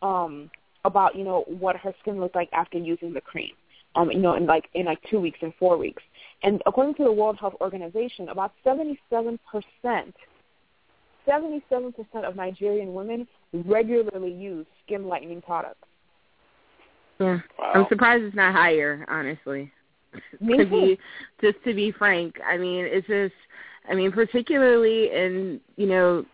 [0.02, 0.52] um,
[0.86, 3.56] about you know what her skin looked like after using the cream.
[3.96, 6.04] Um, you know, in like in like two weeks and four weeks.
[6.44, 10.16] And according to the World Health Organization, about 77 percent,
[11.26, 15.88] 77 percent of Nigerian women regularly use skin lightening products.
[17.20, 17.40] Yeah.
[17.60, 17.72] Wow.
[17.76, 19.72] I'm surprised it's not higher, honestly.
[20.40, 21.00] Me to be
[21.42, 23.34] just to be frank, I mean, it's just
[23.90, 26.26] I mean, particularly in, you know,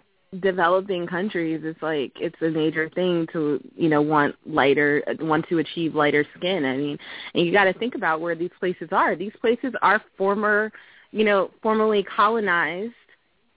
[0.42, 5.58] developing countries, it's like it's a major thing to, you know, want lighter want to
[5.58, 6.66] achieve lighter skin.
[6.66, 6.98] I mean,
[7.34, 9.16] and you got to think about where these places are.
[9.16, 10.72] These places are former,
[11.12, 12.94] you know, formerly colonized,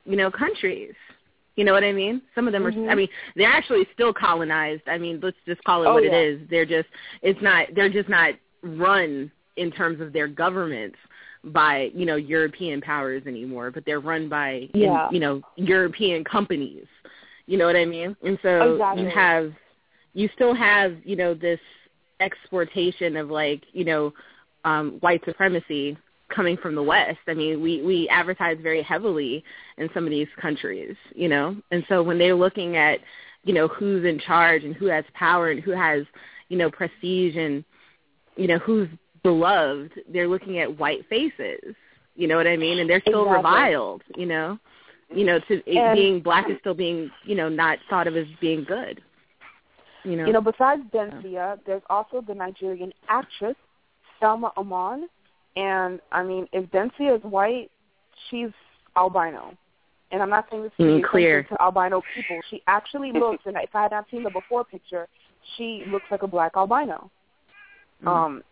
[0.04, 0.94] you know, countries.
[1.56, 2.22] You know what I mean?
[2.34, 2.86] Some of them Mhm.
[2.86, 2.90] are.
[2.90, 4.82] I mean, they're actually still colonized.
[4.86, 6.12] I mean, let's just call it Oh, what yeah.
[6.12, 6.48] it is.
[6.48, 6.88] They're just.
[7.20, 7.68] It's not.
[7.74, 10.96] They're just not run in terms of their governments
[11.44, 15.08] by you know European powers anymore, but they're run by Yeah.
[15.10, 16.86] you know European companies.
[17.46, 18.16] You know what I mean?
[18.22, 19.02] And so Exactly.
[19.02, 19.52] you have
[20.14, 21.60] you still have you know this
[22.20, 24.14] exportation of like you know
[24.64, 25.96] um, white supremacy
[26.34, 27.18] coming from the West.
[27.28, 29.44] I mean, we we advertise very heavily
[29.78, 32.98] in some of these countries, you know, and so when they're looking at
[33.44, 36.04] you know who's in charge and who has power and who has
[36.48, 37.64] you know prestige and
[38.36, 38.88] you know who's
[39.22, 41.74] beloved, they're looking at white faces.
[42.14, 42.78] You know what I mean?
[42.78, 43.36] And they're still Exactly.
[43.50, 44.02] reviled.
[44.16, 44.58] You know,
[45.14, 48.26] you know, to And- being black is still being you know not thought of as
[48.40, 49.02] being good.
[50.04, 50.26] You know.
[50.26, 53.54] You know, besides Dencia, there's also the Nigerian actress
[54.18, 55.08] Selma Aman,
[55.56, 57.70] and I mean, if Dencia is white,
[58.30, 58.50] she's
[58.96, 59.56] albino.
[60.10, 61.44] And I'm not saying this to mean clear.
[61.44, 62.40] to albino people.
[62.50, 65.08] She actually looks, and if I had not seen the before picture,
[65.56, 67.10] she looks like a black albino.
[68.04, 68.08] Mm.
[68.08, 68.44] Um,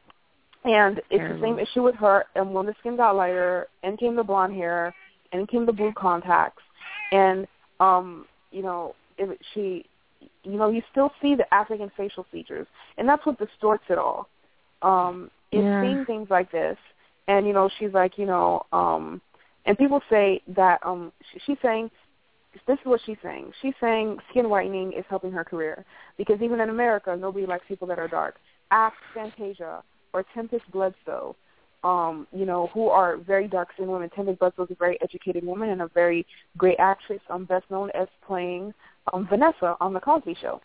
[0.65, 2.25] and it's the same issue with her.
[2.35, 4.95] And when the skin got lighter, and came the blonde hair,
[5.33, 6.63] and came the blue contacts,
[7.13, 7.47] and
[7.79, 9.87] um, you know, if she,
[10.45, 12.67] you know, you still see the African facial features,
[12.99, 14.29] and that's what distorts it all.
[14.83, 15.81] Um, is Yeah.
[15.81, 16.79] seeing things like this,
[17.31, 19.21] and you know, she's like, you know, um,
[19.65, 21.91] and people say that um, she, she's saying.
[22.67, 23.53] This is what she's saying.
[23.63, 25.85] She's saying skin whitening is helping her career
[26.19, 28.41] because even in America, nobody likes people that are dark.
[28.73, 31.37] Ask Fantasia or Tempest Bledsoe,
[31.85, 34.11] um, you know, who are very dark-skinned women.
[34.11, 36.27] Tempest Bledsoe is a very educated woman and a very
[36.59, 38.75] great actress, um, best known as playing
[39.13, 40.61] um, Vanessa on The Cosby Show.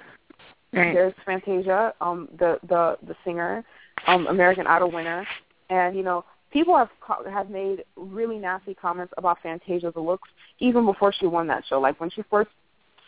[0.74, 0.92] right.
[0.92, 3.64] There's Fantasia, um, the the the singer,
[4.08, 5.24] um, American Idol winner,
[5.70, 6.26] and you know
[6.56, 6.90] people have
[7.30, 10.30] have made really nasty comments about Fantasia's looks
[10.60, 11.82] even before she won that show.
[11.82, 12.50] Like when she first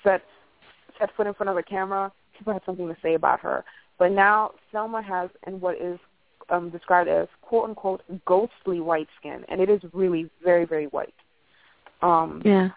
[0.04, 0.22] set
[1.00, 3.64] set foot in front of the camera, people had something to say about her.
[3.98, 5.98] But now Selma has and what is
[6.50, 11.16] um, described as quote unquote ghostly white skin, and it is really very very white.
[12.02, 12.72] Um, Yeah.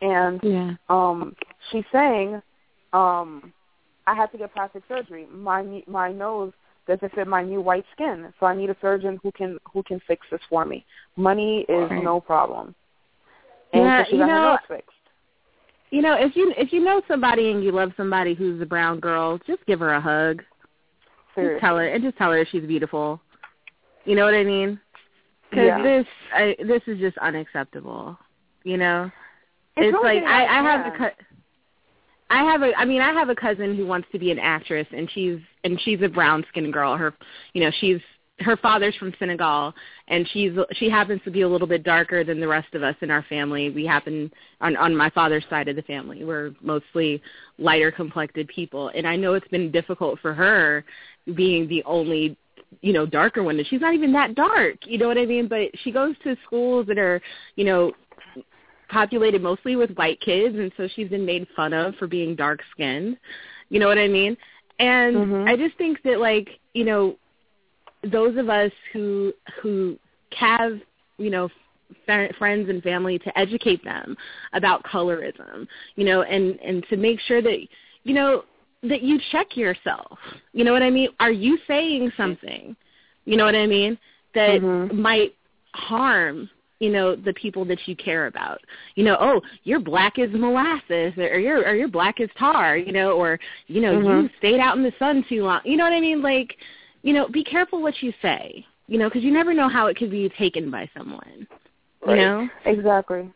[0.00, 0.74] and Yeah.
[0.90, 1.34] um,
[1.70, 2.40] she's saying,
[2.92, 3.52] um,
[4.06, 5.26] I had to get plastic surgery.
[5.26, 6.52] My my nose
[6.86, 10.00] doesn't fit my new white skin, so I need a surgeon who can who can
[10.06, 10.84] fix this for me.
[11.16, 12.02] Money is Right.
[12.02, 12.74] no problem.
[13.72, 14.90] And Yeah, so she you her know, fixed.
[15.90, 18.98] You know, if you if you know somebody and you love somebody who's a brown
[19.00, 20.42] girl, just give her a hug.
[21.34, 21.54] Seriously.
[21.54, 23.20] Just tell her and just tell her she's beautiful.
[24.04, 24.80] You know what I mean?
[25.50, 25.82] Because Yeah.
[25.82, 28.18] this I, this is just unacceptable.
[28.64, 29.10] You know,
[29.76, 30.98] It's it's like I, I have bad.
[30.98, 31.14] cut.
[32.32, 34.86] I have a I mean I have a cousin who wants to be an actress
[34.90, 36.96] and she's and she's a brown skinned girl.
[36.96, 37.14] Her
[37.52, 38.00] you know, she's
[38.40, 39.74] her father's from Senegal
[40.08, 42.96] and she's she happens to be a little bit darker than the rest of us
[43.02, 43.68] in our family.
[43.68, 44.32] We happen
[44.62, 46.24] on on my father's side of the family.
[46.24, 47.20] We're mostly
[47.58, 50.86] lighter complected people and I know it's been difficult for her
[51.34, 52.38] being the only
[52.80, 55.46] you know darker one and she's not even that dark you know what i mean
[55.46, 57.20] but she goes to schools that are
[57.54, 57.92] you know
[58.92, 62.60] populated mostly with white kids and so she's been made fun of for being dark
[62.70, 63.16] skinned
[63.70, 64.36] you know what i mean?
[64.78, 65.48] And Mhm.
[65.48, 67.16] i just think that like you know
[68.04, 69.98] those of us who who
[70.36, 70.80] have
[71.18, 71.48] you know
[72.08, 74.16] f- friends and family to educate them
[74.52, 75.66] about colorism
[75.96, 77.58] you know and and to make sure that
[78.04, 78.44] you know
[78.82, 80.18] that you check yourself.
[80.52, 81.10] You know what i mean?
[81.20, 82.76] Are you saying something?
[83.24, 83.96] You know what i mean?
[84.34, 84.92] That Mhm.
[84.92, 85.34] might
[85.72, 86.50] harm
[86.82, 88.58] you know the people that you care about
[88.96, 92.92] you know oh you're black as molasses or you're or you're black as tar you
[92.92, 93.38] know or
[93.68, 94.30] you know you Mhm.
[94.38, 96.56] stayed out in the sun too long you know what i mean like
[97.02, 99.96] you know be careful what you say you know because you never know how it
[99.96, 101.46] could be taken by someone
[102.04, 102.10] Right.
[102.10, 103.30] you know Exactly.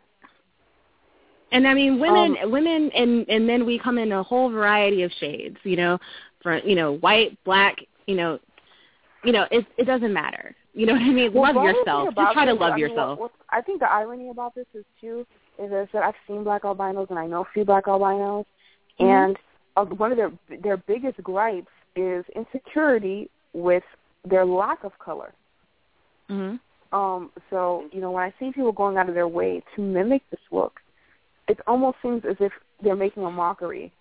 [1.53, 5.05] and I mean, women, Um, women, and and then we come in a whole variety
[5.05, 5.57] of shades.
[5.63, 5.99] You know,
[6.43, 7.77] from you know, white, black.
[8.09, 8.39] You know,
[9.25, 10.55] you know, it it doesn't matter.
[10.77, 11.33] You know what I mean?
[11.33, 12.15] Well, love the other thing yourself.
[12.15, 13.19] Just try to love I mean, yourself.
[13.19, 15.27] What, what, I think the irony about this is too
[15.59, 18.45] is that I've seen black albinos and I know a few black albinos,
[19.01, 19.09] Mhm.
[19.09, 19.37] and
[19.79, 20.31] uh, one of their
[20.61, 23.85] their biggest gripes is insecurity with
[24.27, 25.33] their lack of color.
[26.29, 26.57] hmm
[26.93, 30.23] Um, so you know, when I see people going out of their way to mimic
[30.31, 30.81] this look,
[31.49, 33.93] it almost seems as if they're making a mockery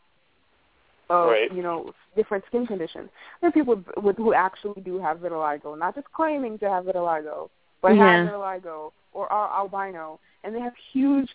[1.10, 1.52] of Right.
[1.52, 3.10] you know different skin conditions.
[3.41, 6.86] There are people with, with who actually do have vitiligo, not just claiming to have
[6.86, 7.49] vitiligo,
[7.82, 8.23] but Yeah.
[8.23, 11.30] have vitiligo or are albino, and they have huge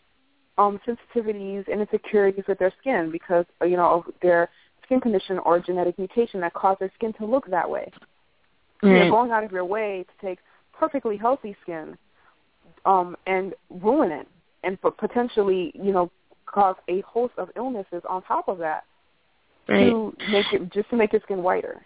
[0.58, 4.48] um sensitivities and insecurities with their skin because you know of their
[4.84, 7.90] skin condition or genetic mutation that caused their skin to look that way
[8.82, 10.38] you're going out of your way to take
[10.72, 11.96] perfectly healthy skin
[12.84, 14.26] um and ruin it
[14.64, 16.10] and p- potentially you know
[16.46, 18.84] cause a host of illnesses on top of that
[19.70, 19.90] Right.
[19.90, 21.80] to make it just to make your skin whiter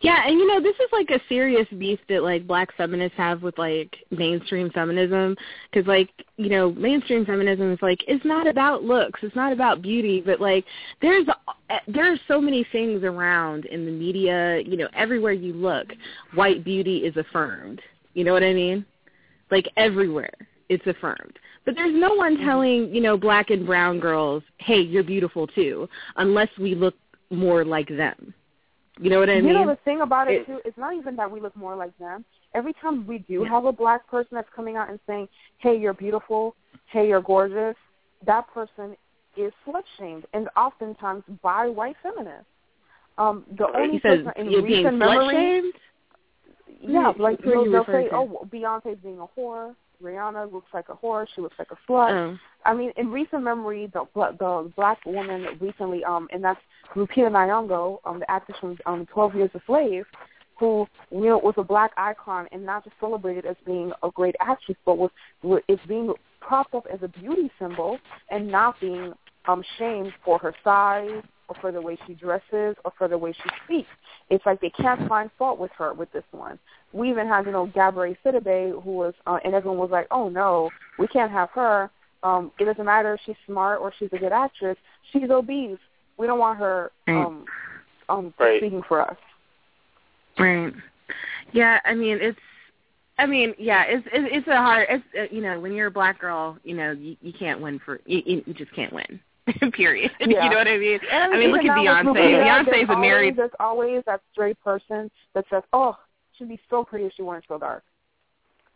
[0.00, 3.42] Yeah, and you know, this is like a serious beef that like black feminists have
[3.42, 5.36] with like mainstream feminism
[5.74, 6.08] cuz like,
[6.38, 10.40] you know, mainstream feminism is like it's not about looks, it's not about beauty, but
[10.40, 10.64] like
[11.02, 11.26] there's
[11.86, 15.88] there are so many things around in the media, you know, everywhere you look,
[16.34, 17.82] white beauty is affirmed.
[18.14, 18.86] You know what I mean?
[19.50, 20.32] Like everywhere
[20.68, 21.38] it's affirmed.
[21.64, 25.88] But there's no one telling, you know, black and brown girls, "Hey, you're beautiful too,"
[26.16, 26.94] unless we look
[27.30, 28.34] more like them.
[29.00, 29.52] You know what I you mean?
[29.52, 31.76] You know the thing about it, It- too it's not even that we look more
[31.76, 32.24] like them
[32.54, 33.48] every time we do Yeah.
[33.50, 35.28] have a black person that's coming out and saying
[35.58, 37.76] hey you're beautiful hey you're gorgeous
[38.24, 38.96] that person
[39.36, 42.46] is slut shamed and oftentimes by white feminists
[43.18, 43.76] um the Right.
[43.76, 45.72] only says person in recent memory.
[46.80, 48.14] Yeah, like they'll, they'll say, to?
[48.14, 49.74] "Oh, Beyonce's being a whore.
[50.02, 51.26] Rihanna looks like a whore.
[51.34, 52.38] She looks like a slut." Oh.
[52.64, 56.60] I mean, in recent memory, the the black woman recently, um, and that's
[56.94, 60.06] Lupita Nyong'o, um, the actress from um, Twelve Years a Slave,
[60.58, 64.36] who you know was a black icon and not just celebrated as being a great
[64.40, 65.10] actress, but was
[65.42, 67.98] was- is being propped up as a beauty symbol
[68.30, 69.12] and not being
[69.46, 73.32] um shamed for her size or for the way she dresses or for the way
[73.32, 73.88] she speaks.
[74.30, 76.58] It's like they can't find fault with her with this one.
[76.92, 80.28] We even had, you know, Gabrielle Sidibe who was uh, and everyone was like, Oh
[80.28, 81.90] no, we can't have her.
[82.22, 84.76] Um, it doesn't matter if she's smart or she's a good actress.
[85.12, 85.78] She's obese.
[86.18, 87.44] We don't want her um
[88.08, 88.60] um Right.
[88.60, 89.16] speaking for us.
[90.38, 90.72] Right.
[91.52, 92.38] Yeah, I mean it's
[93.18, 95.90] I mean, yeah, it's it's, it's a hard it's uh, you know, when you're a
[95.90, 99.20] black girl, you know, you, you can't win for you, you you just can't win.
[99.72, 100.10] Period.
[100.20, 100.44] Yeah.
[100.44, 100.98] You know what I mean?
[101.10, 102.14] And I mean, look at Beyonce.
[102.14, 105.96] Beyonce's a married Always, there's always that straight person that says, "Oh,
[106.36, 107.82] she'd be so pretty if she weren't so dark."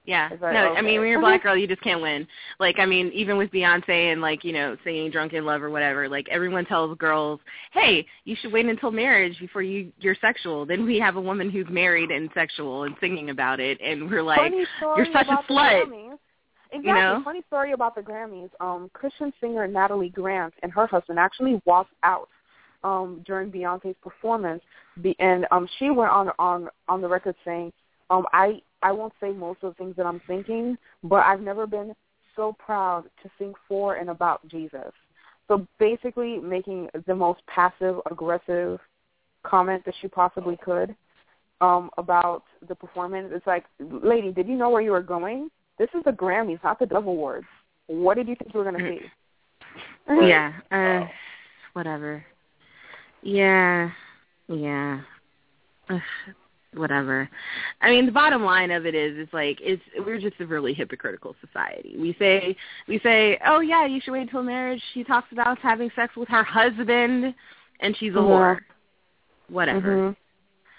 [0.04, 0.30] Yeah.
[0.30, 2.26] Like, no, I mean when you're a black girl, you just can't win.
[2.58, 5.70] Like I mean, even with Beyonce and like you know singing "Drunk in Love" or
[5.70, 7.38] whatever, like everyone tells girls,
[7.72, 11.50] "Hey, you should wait until marriage before you you're sexual." Then we have a woman
[11.50, 14.52] who's married and sexual and singing about it, and we're like,
[14.96, 16.18] "You're such a slut."
[16.72, 16.88] Exactly.
[16.88, 17.20] You know?
[17.24, 18.50] Funny story about the Grammys.
[18.60, 22.28] Um, Christian singer Natalie Grant and her husband actually walked out
[22.82, 24.62] um, during Beyonce's performance,
[25.18, 27.72] and um, she went on on on the record saying,
[28.10, 31.66] um, "I I won't say most of the things that I'm thinking, but I've never
[31.66, 31.94] been
[32.34, 34.92] so proud to sing for and about Jesus."
[35.48, 38.80] So basically, making the most passive aggressive
[39.42, 40.94] comment that she possibly could
[41.60, 43.28] um, about the performance.
[43.32, 45.50] It's like, lady, did you know where you were going?
[45.78, 47.46] This is the Grammys, not the Dove Awards.
[47.86, 50.26] What did you think you were going to see?
[50.26, 50.52] yeah.
[50.70, 51.06] Uh,
[51.72, 52.24] whatever.
[53.22, 53.90] Yeah.
[54.48, 55.00] Yeah.
[55.88, 56.00] Ugh,
[56.74, 57.28] whatever.
[57.80, 60.74] I mean, the bottom line of it is, it's like it's we're just a really
[60.74, 61.96] hypocritical society.
[61.98, 62.56] We say
[62.88, 64.82] we say, oh yeah, you should wait until marriage.
[64.94, 67.34] She talks about having sex with her husband,
[67.80, 68.58] and she's a whore.
[69.48, 69.96] Whatever.
[69.96, 70.16] Mhm.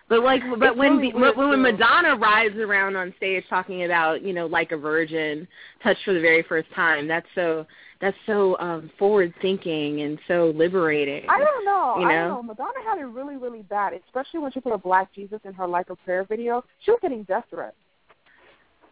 [0.10, 1.62] But like, but It's when really the, when, when.
[1.62, 5.48] Madonna rides around on stage talking about you know like a virgin
[5.82, 7.66] touched for the very first time, that's so
[8.02, 11.28] that's so um forward thinking and so liberating.
[11.30, 11.96] I don't know.
[12.00, 12.44] You I don't know.
[12.44, 15.68] Madonna had it really, really bad, especially when she put a black Jesus in her
[15.68, 16.64] Like a Prayer video.
[16.84, 17.76] She was getting death threats.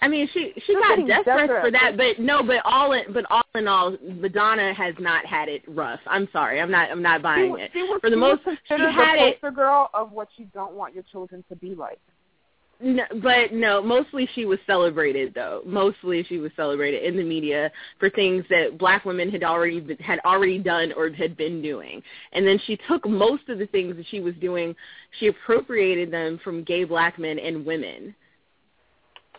[0.04, 1.62] I mean, she she They're got death threats desperate.
[1.62, 5.48] for that, but no, but all in but all in all, Madonna has not had
[5.48, 6.00] it rough.
[6.08, 7.72] I'm sorry, I'm not I'm not buying was- it.
[7.74, 10.28] she was, For the she most, was she had the it, poster girl of what
[10.38, 12.00] you don't want your children to be like.
[12.82, 15.62] no, but no, mostly she was celebrated though.
[15.68, 19.98] Mostly she was celebrated in the media for things that black women had already been-
[20.00, 22.02] had already done or had been doing,
[22.34, 24.76] and then she took most of the things that she was doing,
[25.20, 28.16] she appropriated them from gay black men and women.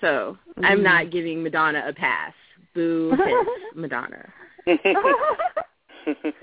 [0.03, 0.83] So I'm Mhm.
[0.83, 2.35] not giving Madonna a pass.
[2.75, 3.17] Boo,
[3.75, 4.33] Madonna.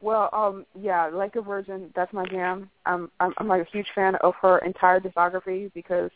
[0.00, 2.70] Well, um, yeah, like a virgin, that's my jam.
[2.86, 6.10] I'm I'm I'm like a huge fan of her entire discography because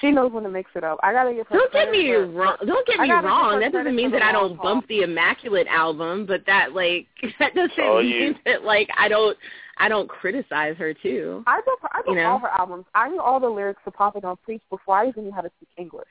[0.00, 0.98] she knows when to mix it up.
[1.02, 2.56] I gotta give her Don't get me wrong.
[2.66, 3.60] Don't get me wrong.
[3.60, 4.64] That doesn't mean that I don't haul.
[4.74, 7.06] bump the Immaculate album, but that like
[7.38, 8.34] that doesn't all mean you.
[8.46, 9.36] that like I don't
[9.78, 11.44] I don't criticize her too.
[11.46, 12.30] I book I book You know?
[12.30, 12.86] all her albums.
[12.94, 15.50] I knew all the lyrics to Papa Don't Preach before I even knew how to
[15.58, 16.08] speak English.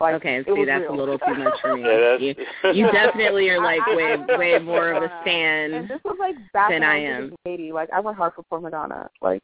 [0.00, 0.94] Like, Okay, it see was that's real.
[0.94, 1.82] a little too much for me.
[1.86, 5.72] Yeah, you, that's- you definitely are like I- I- way way more of a fan.
[5.74, 7.22] And this was like back than I I am.
[7.30, 7.72] was a lady.
[7.72, 9.08] Like I went hard for poor Madonna.
[9.20, 9.42] Like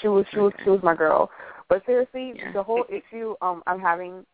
[0.00, 0.64] she was she was Okay.
[0.64, 1.30] she was my girl.
[1.68, 2.52] But seriously, Yeah.
[2.52, 4.24] the whole issue um I'm having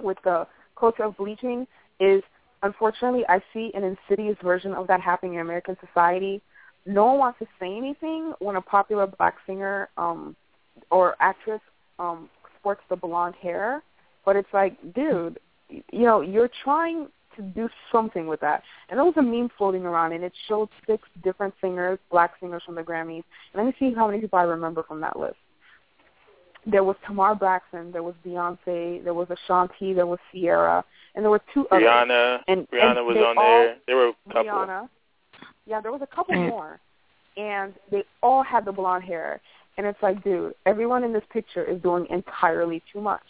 [0.00, 0.46] with the
[0.78, 1.66] culture of bleaching
[2.00, 2.22] is
[2.62, 6.40] unfortunately I see an insidious version of that happening in American society.
[6.86, 10.36] No one wants to say anything when a popular black singer um
[10.90, 11.60] or actress
[11.98, 12.28] um
[12.58, 13.82] sports the blonde hair.
[14.24, 15.38] But it's like, dude,
[15.68, 18.62] you know, you're trying to do something with that.
[18.88, 22.62] And there was a meme floating around, and it showed six different singers, black singers
[22.64, 23.24] from the Grammys.
[23.52, 25.36] And let me see how many people I remember from that list.
[26.64, 30.84] There was Tamar Braxton, there was Beyonce, there was Ashanti, there was Ciara,
[31.14, 31.84] and there were two others.
[31.84, 32.40] Rihanna.
[32.46, 33.76] And, Rihanna and was on all, there.
[33.86, 34.44] There were a couple.
[34.44, 34.88] Rihanna.
[35.66, 36.48] Yeah, there was a couple Mm.
[36.50, 36.80] more,
[37.36, 39.40] and they all had the blonde hair.
[39.76, 43.22] And it's like, dude, everyone in this picture is doing entirely too much.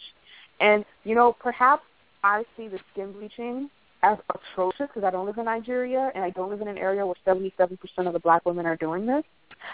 [0.63, 1.83] And you know, perhaps
[2.23, 3.69] I see the skin bleaching
[4.01, 7.05] as atrocious because I don't live in Nigeria and I don't live in an area
[7.05, 7.77] where 77%
[8.07, 9.23] of the black women are doing this.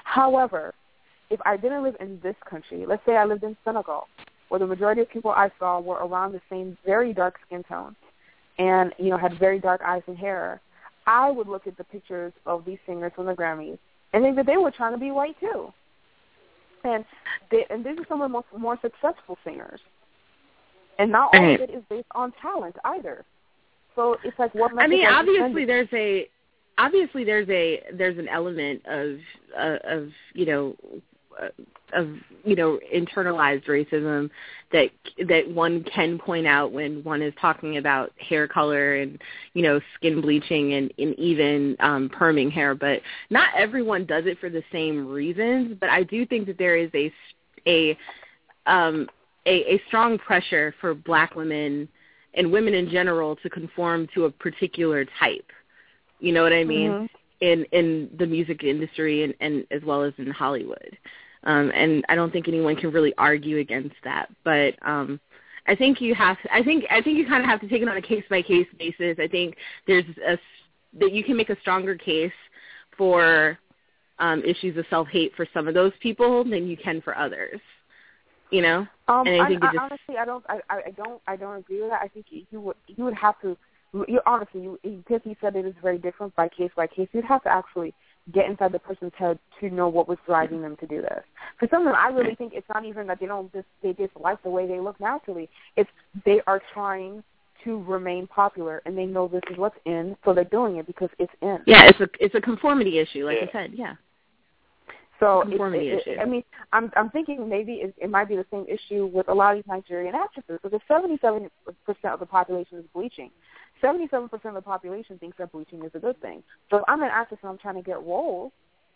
[0.03, 0.73] However,
[1.29, 4.07] if I didn't live in this country, let's say I lived in Senegal,
[4.49, 7.95] where the majority of people I saw were around the same very dark skin tone
[8.57, 10.59] and, you know, had very dark eyes and hair,
[11.05, 13.77] I would look at the pictures of these singers from the Grammys
[14.13, 15.71] and think that they were trying to be white too.
[16.83, 17.05] And
[17.51, 19.79] they, and these are some of the most more successful singers.
[20.99, 21.59] And not all Right.
[21.59, 23.25] of it is based on talent either.
[23.95, 26.29] So it's like what I mean, message are you obviously there's a
[26.77, 29.17] obviously there's a there's an element of
[29.57, 30.75] uh, of you know
[31.41, 31.47] uh,
[31.93, 32.09] of
[32.43, 34.29] you know internalized racism
[34.71, 34.89] that
[35.27, 39.21] that one can point out when one is talking about hair color and
[39.53, 44.37] you know skin bleaching and, and even um perming hair but not everyone does it
[44.39, 47.11] for the same reasons but I do think that there is a
[47.67, 47.97] a
[48.65, 49.07] um
[49.45, 51.87] a, a strong pressure for black women
[52.35, 55.51] and women in general to conform to a particular type.
[56.19, 56.91] You know what I mean?
[56.91, 57.09] Mhm.
[57.41, 60.97] In in the music industry and, and as well as in Hollywood.
[61.45, 64.29] Um and I don't think anyone can really argue against that.
[64.43, 65.19] But um
[65.67, 67.87] I think you have I think I think you kind of have to take it
[67.87, 69.17] on a case by case basis.
[69.19, 69.55] I think
[69.87, 70.37] there's a
[70.99, 72.31] that you can make a stronger case
[72.97, 73.57] for
[74.19, 77.61] um issues of self-hate for some of those people than you can for others.
[78.51, 78.87] You know?
[79.09, 81.57] Um, And I I, I, just- honestly, I don't, I, I I don't, I don't
[81.57, 82.01] agree with that.
[82.01, 83.57] I think you you would, you would have to,
[84.07, 87.09] you honestly, you, because you said it is very different by case by case.
[87.11, 87.93] You'd have to actually
[88.31, 91.23] get inside the person's head to know what was driving them to do this.
[91.59, 93.93] For some of them, I really think it's not even that they don't just they
[93.93, 95.49] dislike the way they look naturally.
[95.75, 95.89] It's
[96.25, 97.23] they are trying
[97.63, 101.09] to remain popular, and they know this is what's in, so they're doing it because
[101.17, 101.57] it's in.
[101.65, 103.43] Yeah, it's a it's a conformity issue, like Yeah.
[103.45, 103.71] you said.
[103.73, 103.95] Yeah.
[105.19, 106.19] So Conformity it, it, issue.
[106.21, 109.33] I mean, I'm I'm thinking maybe it, it might be the same issue with a
[109.33, 111.49] lot of these Nigerian actresses because 77
[111.85, 113.29] percent of the population is bleaching.
[113.81, 116.41] 77 percent of the population thinks that bleaching is a good thing.
[116.69, 118.51] So if I'm an actress and I'm trying to get roles,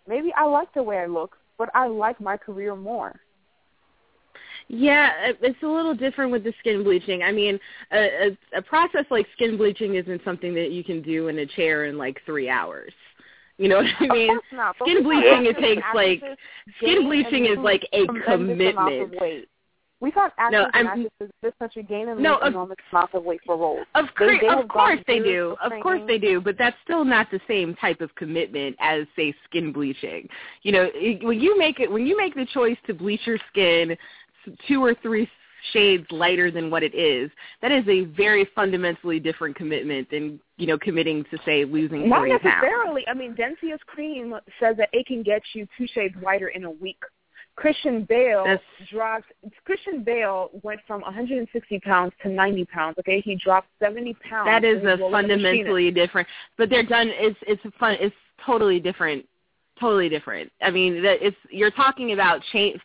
[0.08, 3.20] maybe I like the way I look, but I like my career more.
[4.70, 7.22] Yeah, it- it's a little different with the skin bleaching.
[7.24, 7.60] I mean,
[7.92, 11.46] a, a, a process like skin bleaching isn't something that you can do in a
[11.46, 12.94] chair in like three hours.
[13.64, 14.30] You know what I mean?
[14.32, 16.22] Of course not, skin bleaching, it takes, like,
[16.82, 19.48] skin bleaching is like a lose tremendous amount of commitment.
[20.02, 22.78] We've had actors No, and actresses in this country gain and No, lose of- enormous
[22.92, 23.86] amounts of weight for roles.
[23.96, 25.56] Of, They- course, they of course they do.
[25.62, 29.06] of Of course they do, but that's still not the same type of commitment as
[29.16, 30.28] say skin bleaching.
[30.64, 33.38] You know, it, when you make it when you make the choice to bleach your
[33.50, 33.96] skin
[34.68, 35.30] two or three
[35.72, 37.32] shades lighter than what it is,
[37.62, 42.20] that is a very fundamentally different commitment than, you know, committing to say losing Not
[42.20, 42.44] 40 pounds.
[42.44, 43.08] necessarily.
[43.08, 46.72] I mean, Dencia's cream says that it can get you two shades whiter in a
[46.72, 47.02] week.
[47.56, 49.32] Christian Bale That's- dropped.
[49.64, 52.98] Christian Bale went from 160 pounds to 90 pounds.
[53.00, 54.48] Okay, he dropped 70 pounds.
[54.48, 56.28] That is a his role as fundamentally different.
[56.58, 57.12] But they're done.
[57.14, 57.98] It's it's fun.
[58.00, 59.28] It's totally different.
[59.80, 60.52] Totally different.
[60.62, 62.80] I mean, that it's you're talking about change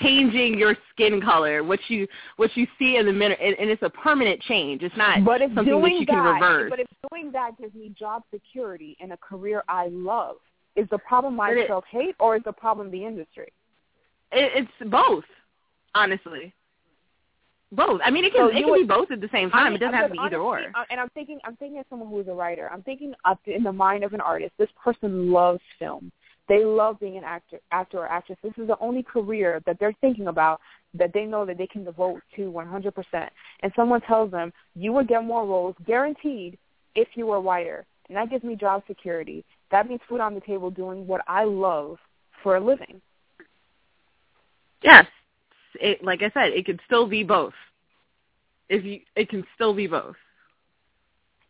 [0.00, 2.06] changing your skin color, what you
[2.36, 4.82] what you see in the minute, and, and it's a permanent change.
[4.82, 6.70] It's not But if something doing that you can reverse.
[6.70, 10.36] but if doing that gives me job security and a career I love,
[10.76, 13.52] is the problem myself hate or is the problem the industry?
[14.32, 15.24] It, it's both,
[15.94, 16.52] honestly.
[17.72, 18.00] Both.
[18.04, 19.66] I mean, it can So it can would- be both at the same time.
[19.66, 20.58] I mean, it doesn't have to be because either or.
[20.74, 22.70] uh, And I'm thinking, I'm thinking as someone who is a writer.
[22.72, 24.52] I'm thinking up in the mind of an artist.
[24.58, 26.12] This person loves film.
[26.48, 28.38] They love being an actor, actor or actress.
[28.42, 30.60] This is the only career that they're thinking about
[30.94, 33.28] that they know that they can devote to 100%.
[33.60, 36.58] And someone tells them you will get more roles guaranteed
[36.94, 39.44] if you were whiter, and that gives me job security.
[39.70, 41.98] That means food on the table, doing what I love
[42.42, 43.00] for a living.
[44.82, 45.06] Yes.
[45.80, 47.52] It like I said, it could still be both.
[48.68, 50.16] If you it can still be both.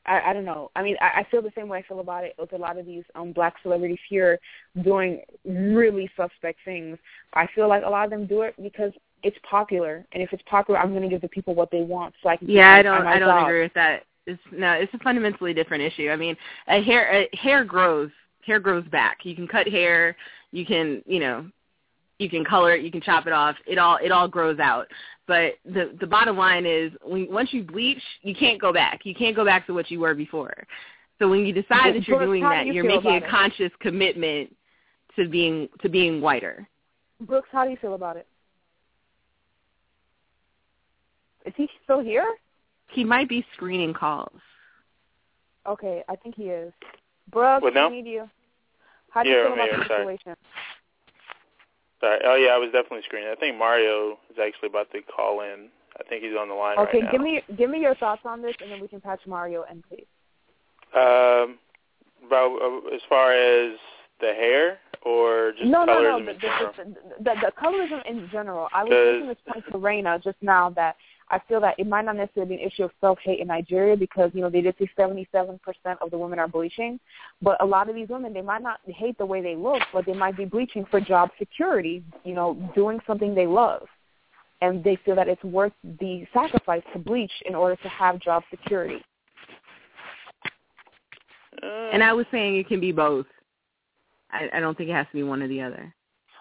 [0.06, 0.70] I, I don't know.
[0.76, 2.78] I mean, I, I feel the same way I feel about it with a lot
[2.78, 4.38] of these um black celebrities here
[4.82, 6.98] doing really suspect things.
[7.34, 8.92] I feel like a lot of them do it because
[9.22, 12.14] it's popular, and if it's popular, I'm going to give the people what they want,
[12.22, 12.48] so I can.
[12.48, 13.46] Yeah, I don't I don't job.
[13.46, 14.04] agree with that.
[14.26, 16.10] It's no, it's a fundamentally different issue.
[16.10, 16.36] I mean,
[16.68, 18.10] a hair a hair grows.
[18.44, 19.24] Hair grows back.
[19.24, 20.16] You can cut hair,
[20.52, 21.50] you can, you know,
[22.18, 23.56] you can color it, you can chop it off.
[23.66, 24.86] It all it all grows out.
[25.26, 29.00] But the the bottom line is when once you bleach, you can't go back.
[29.04, 30.54] You can't go back to what you were before.
[31.18, 33.30] So when you decide that you're doing that, you you're making a about it?
[33.30, 34.54] conscious commitment
[35.16, 36.68] to being to being whiter.
[37.22, 38.26] Brooks, how do you feel about it?
[41.44, 42.26] Is he still here?
[42.88, 44.40] He might be screening calls.
[45.66, 46.72] Okay, I think he is.
[47.32, 47.88] Brooks, What now?
[47.88, 48.28] we need you.
[49.10, 50.18] How do you Yeah, feel I'm about here, the sorry.
[50.18, 50.36] situation?
[52.00, 52.20] Sorry.
[52.24, 53.30] Oh yeah, I was definitely screening.
[53.30, 55.68] I think Mario is actually about to call in.
[55.98, 57.10] I think he's on the line Okay, right now.
[57.10, 59.82] give me give me your thoughts on this, and then we can patch Mario in,
[59.88, 60.06] please.
[60.94, 61.58] Um,
[62.26, 63.76] about uh, as far as
[64.20, 66.16] the hair or just no, no, colorism no.
[66.18, 66.72] in The, the, general.
[66.76, 68.68] the, the, the colorism in general.
[68.74, 70.96] I was making this point to Raina just now that
[71.28, 74.30] I feel that it might not necessarily be an issue of self-hate in Nigeria because,
[74.32, 75.58] you know, they did say 77%
[76.00, 77.00] of the women are bleaching.
[77.42, 80.06] But a lot of these women, they might not hate the way they look, but
[80.06, 83.86] they might be bleaching for job security, you know, doing something they love.
[84.62, 88.44] And they feel that it's worth the sacrifice to bleach in order to have job
[88.50, 89.02] security.
[91.62, 93.26] And I was saying it can be both.
[94.30, 95.92] I, I don't think it has to be one or the other.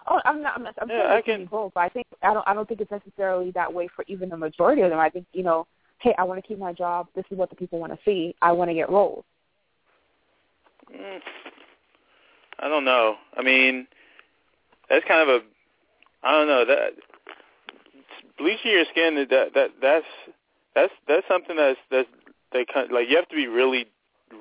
[0.08, 0.56] Oh, I'm not.
[0.56, 1.72] I'm, not, I'm Yeah, I can both.
[1.74, 2.46] But I think I don't.
[2.46, 4.98] I don't think it's necessarily that way for even the majority of them.
[4.98, 5.66] I think you know,
[6.00, 7.08] hey, I want to keep my job.
[7.14, 8.34] This is what the people want to see.
[8.40, 9.24] I want to get roles.
[10.94, 11.20] Mm,
[12.60, 13.16] I don't know.
[13.36, 13.86] I mean,
[14.88, 15.44] that's kind of a.
[16.22, 16.92] I don't know that
[18.38, 19.26] bleaching your skin.
[19.30, 20.06] That that that's
[20.74, 22.08] that's that's something that's that's
[22.52, 23.86] they kind like you have to be really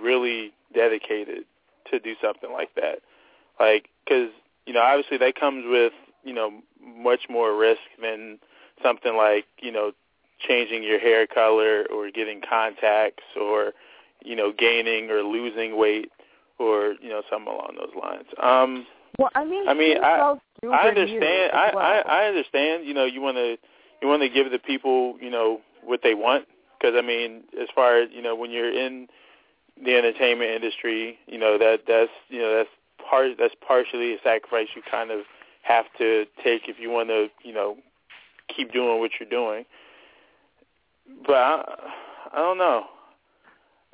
[0.02, 1.46] really dedicated
[1.92, 3.00] to do something like that.
[3.60, 4.30] Like because
[4.66, 5.94] you know obviously that comes with
[6.24, 6.52] you know
[6.84, 8.40] much more risk than
[8.84, 9.92] something like you know
[10.40, 13.74] changing your hair color or getting contacts or
[14.24, 16.12] you know gaining or losing weight
[16.60, 18.26] or you know something along those lines.
[18.42, 18.86] Um,
[19.18, 20.38] Well, I mean, I mean, I-
[20.72, 21.52] I understand.
[21.54, 21.86] I, well.
[21.86, 22.86] I I understand.
[22.86, 23.58] You know, you want to
[24.02, 26.48] you want to give the people you know what they want
[26.78, 29.08] because I mean, as far as you know, when you're in
[29.84, 34.68] the entertainment industry, you know that that's you know that's part that's partially a sacrifice
[34.76, 35.22] you kind of
[35.64, 37.78] have to take if you want to you know
[38.56, 39.66] keep doing what you're doing.
[41.26, 41.92] But I,
[42.34, 42.86] I don't know.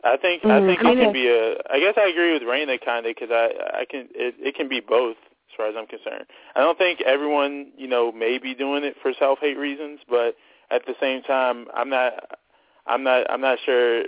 [0.04, 0.66] I think I Mhm.
[0.66, 1.62] think I it can be a.
[1.70, 4.68] I guess I agree with Raina kind of because I I can it it can
[4.68, 5.18] be both
[5.50, 6.26] as far as I'm concerned.
[6.56, 10.36] I don't think everyone you know may be doing it for self hate reasons, but
[10.72, 12.14] at the same time, I'm not
[12.88, 14.04] I'm not I'm not sure.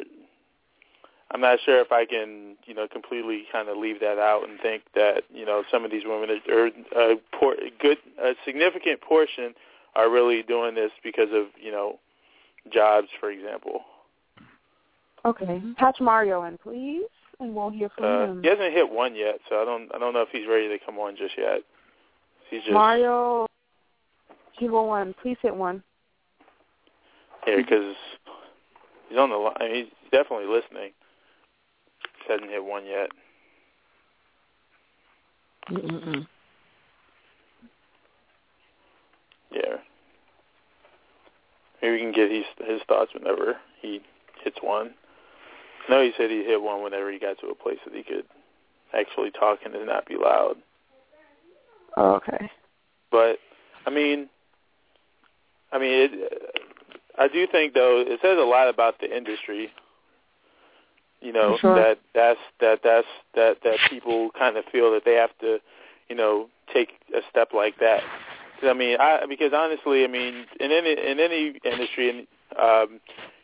[1.34, 4.60] I'm not sure if I can, you know, completely kind of leave that out and
[4.61, 9.01] think that, you know, some of these women are, are a por- good, a significant
[9.01, 9.53] portion
[9.95, 11.97] are really doing this because of, you know,
[12.72, 13.81] jobs, for example.
[15.26, 15.61] Okay.
[15.77, 17.03] Patch Mario in, please,
[17.39, 18.43] and we'll hear from Uh, him.
[18.43, 20.77] he hasn't hit one yet, so I don't, I don't know if he's ready to
[20.85, 21.61] come on just yet.
[22.49, 23.47] He's just Mario,
[24.60, 25.81] Kilo One, please hit one.
[27.45, 27.95] here because
[29.10, 29.55] he's on the line.
[29.60, 30.91] I mean, he's definitely listening.
[32.27, 33.09] Hasn't hit one yet.
[35.69, 36.27] Mm-mm.
[39.51, 39.77] Yeah.
[41.81, 44.01] Maybe we can get his his thoughts whenever he
[44.43, 44.93] hits one.
[45.89, 48.25] No, he said he hit one whenever he got to a place that he could
[48.93, 50.55] actually talk and not be loud.
[51.97, 52.49] Oh, okay.
[53.11, 53.37] But
[53.85, 54.29] I mean,
[55.71, 56.63] I mean, it,
[57.17, 59.69] I do think though it says a lot about the industry.
[61.23, 61.75] You know sure.
[61.75, 65.59] that that's that that's that that people kind of feel that they have to,
[66.09, 68.03] you know, take a step like that.
[68.59, 72.27] 'Cause, I mean, I because honestly, I mean, in any in any industry, and
[72.59, 72.99] um,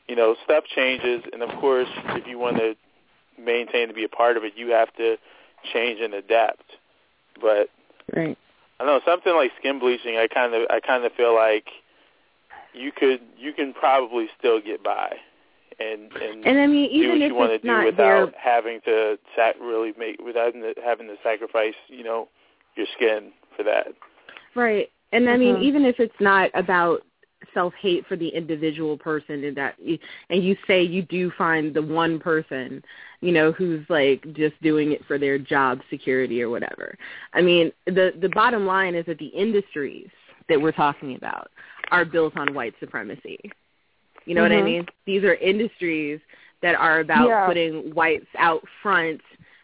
[0.09, 1.87] you know, stuff changes, and of course,
[2.17, 2.75] if you want to
[3.37, 5.17] maintain to be a part of it, you have to
[5.71, 6.65] change and adapt.
[7.39, 7.69] But
[8.13, 8.37] Right.
[8.79, 10.17] I don't know something like skin bleaching.
[10.17, 11.69] I kind of I kind of feel like
[12.73, 15.17] you could you can probably still get by,
[15.79, 17.85] and and, And I mean, do even what if you want to it's do not
[17.85, 20.53] without their having to sac- really make without
[20.83, 22.27] having to sacrifice you know
[22.75, 23.87] your skin for that.
[24.55, 24.89] Right.
[25.11, 25.63] And I mean, Mhm.
[25.63, 27.03] even if it's not about
[27.53, 29.97] self-hate for the individual person and that you,
[30.29, 32.83] and you say you do find the one person,
[33.21, 36.97] you know, who's like just doing it for their job security or whatever.
[37.33, 40.09] I mean, the the bottom line is that the industries
[40.47, 41.49] that we're talking about
[41.91, 43.39] are built on white supremacy.
[44.25, 44.63] You know what I Mhm.
[44.63, 44.85] mean?
[45.05, 46.19] These are industries
[46.61, 47.45] that are about Yeah.
[47.45, 49.21] putting whites out front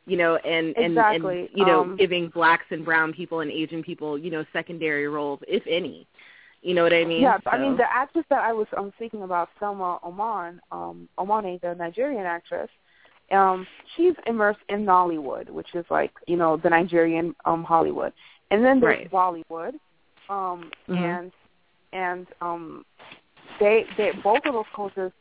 [0.07, 1.39] you know, and and, Exactly.
[1.39, 5.07] and you know, Um, giving blacks and brown people and Asian people, you know, secondary
[5.07, 6.07] roles, if any.
[6.61, 7.23] You know what I mean?
[7.23, 11.59] Yeah, I mean the actress that I was um speaking about, Selma Oman, um Omane,
[11.61, 12.69] the Nigerian actress,
[13.31, 18.13] um, she's immersed in Nollywood, which is like, you know, the Nigerian um Hollywood.
[18.51, 19.11] And then there's Right.
[19.11, 19.73] Bollywood.
[20.29, 21.19] Um Mhm.
[21.19, 21.31] and
[21.93, 22.85] and um
[23.59, 25.11] they they both of those cultures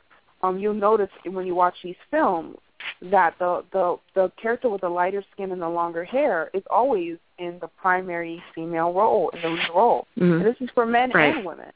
[0.43, 2.57] um you'll notice when you watch these films
[3.03, 7.17] that the the the character with the lighter skin and the longer hair is always
[7.39, 10.07] in the primary female role, in the lead role.
[10.19, 10.37] Mhm.
[10.37, 11.35] And this is for men Right.
[11.35, 11.73] and women.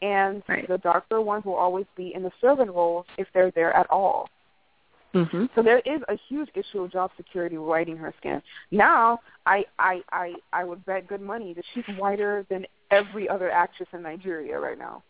[0.00, 0.66] And Right.
[0.66, 4.28] the darker ones will always be in the servant roles if they're there at all.
[5.14, 5.50] Mhm.
[5.54, 8.42] So there is a huge issue of job security whiting her skin.
[8.70, 13.50] Now, I I I I would bet good money that she's whiter than every other
[13.50, 15.02] actress in Nigeria right now,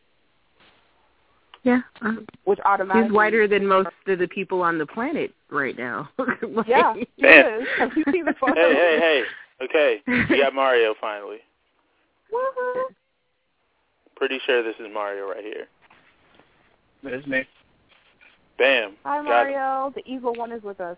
[1.64, 1.80] Yeah.
[2.00, 6.08] Um, which automatically she's whiter than most of the people on the planet right now.
[6.18, 7.46] Like- Yeah, she Man.
[7.62, 7.68] is.
[7.78, 8.54] Have you seen the photo?
[8.54, 9.22] Hey, hey, hey.
[9.64, 11.36] Okay, we got Mario finally.
[12.34, 12.82] Woohoo.
[14.16, 15.66] Pretty sure this is Mario right here.
[17.04, 17.42] That's me.
[18.58, 18.94] Bam.
[19.04, 19.52] Hi Got it.
[19.52, 20.96] Mario, the evil one is with us.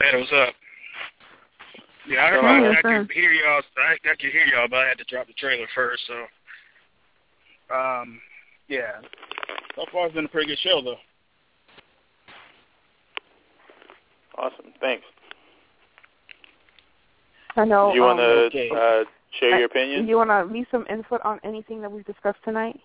[0.00, 0.54] Hey, what's up?
[2.08, 3.10] Yeah, I, Hey, I, I what's could up?
[3.10, 3.62] hear y'all.
[3.78, 6.02] I, I could hear y'all, but I had to drop the trailer first.
[6.06, 6.14] So,
[7.74, 8.20] um,
[8.68, 9.00] yeah.
[9.76, 10.96] So far, it's been a pretty good show, though.
[14.38, 14.72] Awesome.
[14.80, 15.04] Thanks.
[17.56, 17.90] I know.
[17.90, 18.70] Do you want um, to okay.
[18.70, 19.04] uh,
[19.38, 20.02] share I- your opinion?
[20.02, 22.78] Do you want to leave some input on anything that we've discussed tonight?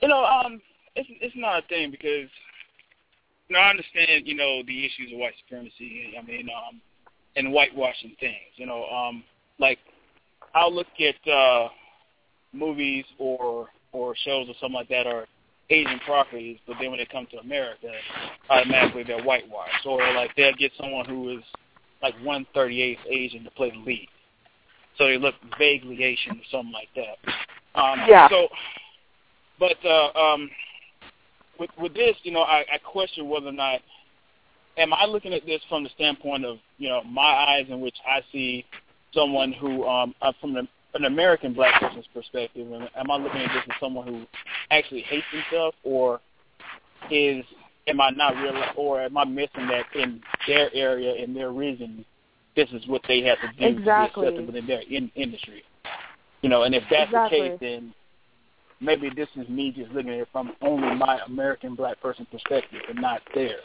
[0.00, 0.60] You know, um,
[0.96, 2.28] it's it's not a thing because,
[3.48, 6.14] you know, I understand, you know, the issues of white supremacy.
[6.18, 6.80] I mean, um,
[7.36, 8.52] and whitewashing things.
[8.56, 9.24] You know, um,
[9.58, 9.78] like
[10.54, 11.68] I'll look at uh,
[12.52, 15.26] movies or or shows or something like that are
[15.70, 17.90] Asian properties, but then when they come to America,
[18.50, 19.86] automatically they're whitewashed.
[19.86, 21.44] Or like they'll get someone who is
[22.02, 24.08] like one thirty eighth Asian to play the lead,
[24.98, 27.80] so they look vaguely Asian or something like that.
[27.80, 28.28] Um, Yeah.
[28.28, 28.48] So,
[29.58, 30.50] but uh, um,
[31.58, 33.80] with with this, you know, I, I question whether or not
[34.76, 37.96] am I looking at this from the standpoint of you know my eyes in which
[38.06, 38.64] I see
[39.12, 43.52] someone who um from the, an American black person's perspective, and am I looking at
[43.52, 44.24] this as someone who
[44.70, 46.20] actually hates himself, or
[47.10, 47.44] is
[47.86, 52.04] am I not real, or am I missing that in their area in their region,
[52.56, 54.26] this is what they have to do Exactly.
[54.26, 55.64] to be accepted within their in, industry,
[56.42, 57.40] you know, and if that's Exactly.
[57.40, 57.94] the case, then
[58.80, 62.80] maybe this is me just looking at it from only my American black person perspective
[62.88, 63.64] and not theirs.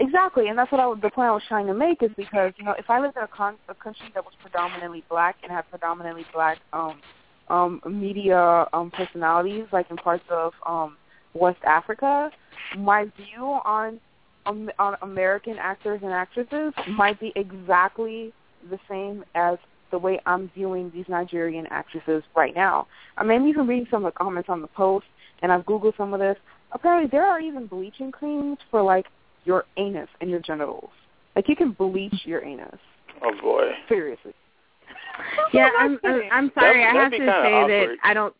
[0.00, 2.64] Exactly, and that's what I, the point I was trying to make is because you
[2.64, 5.68] know if I lived in a, con- a country that was predominantly black and had
[5.68, 6.98] predominantly black um,
[7.48, 10.96] um, media um, personalities, like in parts of um,
[11.34, 12.30] West Africa,
[12.78, 14.00] my view on
[14.46, 18.32] um, on American actors and actresses might be exactly
[18.70, 19.58] the same as
[19.90, 22.86] the way I'm viewing these Nigerian actresses right now.
[23.18, 25.04] I mean, I'm even reading some of the comments on the post,
[25.42, 26.38] and I've googled some of this.
[26.72, 29.04] Apparently, there are even bleaching creams for like
[29.44, 30.90] your anus and your genitals.
[31.36, 32.78] Like you can bleach your anus.
[33.22, 33.70] Oh boy.
[33.88, 34.32] Seriously.
[35.52, 36.82] Yeah, I'm I'm, I'm sorry.
[36.82, 37.90] That'd- I have to say awkward.
[37.90, 38.34] that I don't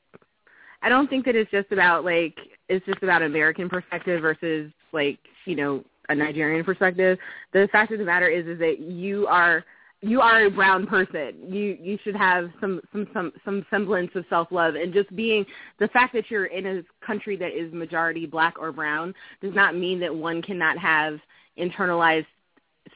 [0.83, 5.19] I don't think that it's just about like it's just about American perspective versus like,
[5.45, 7.19] you know, a Nigerian perspective.
[7.53, 9.65] The fact of the matter is is that you are
[10.03, 11.33] you are a brown person.
[11.47, 15.45] You you should have some some some some semblance of self love and just being
[15.79, 19.77] the fact that you're in a country that is majority black or brown does not
[19.77, 21.19] mean that one cannot have
[21.59, 22.27] internalized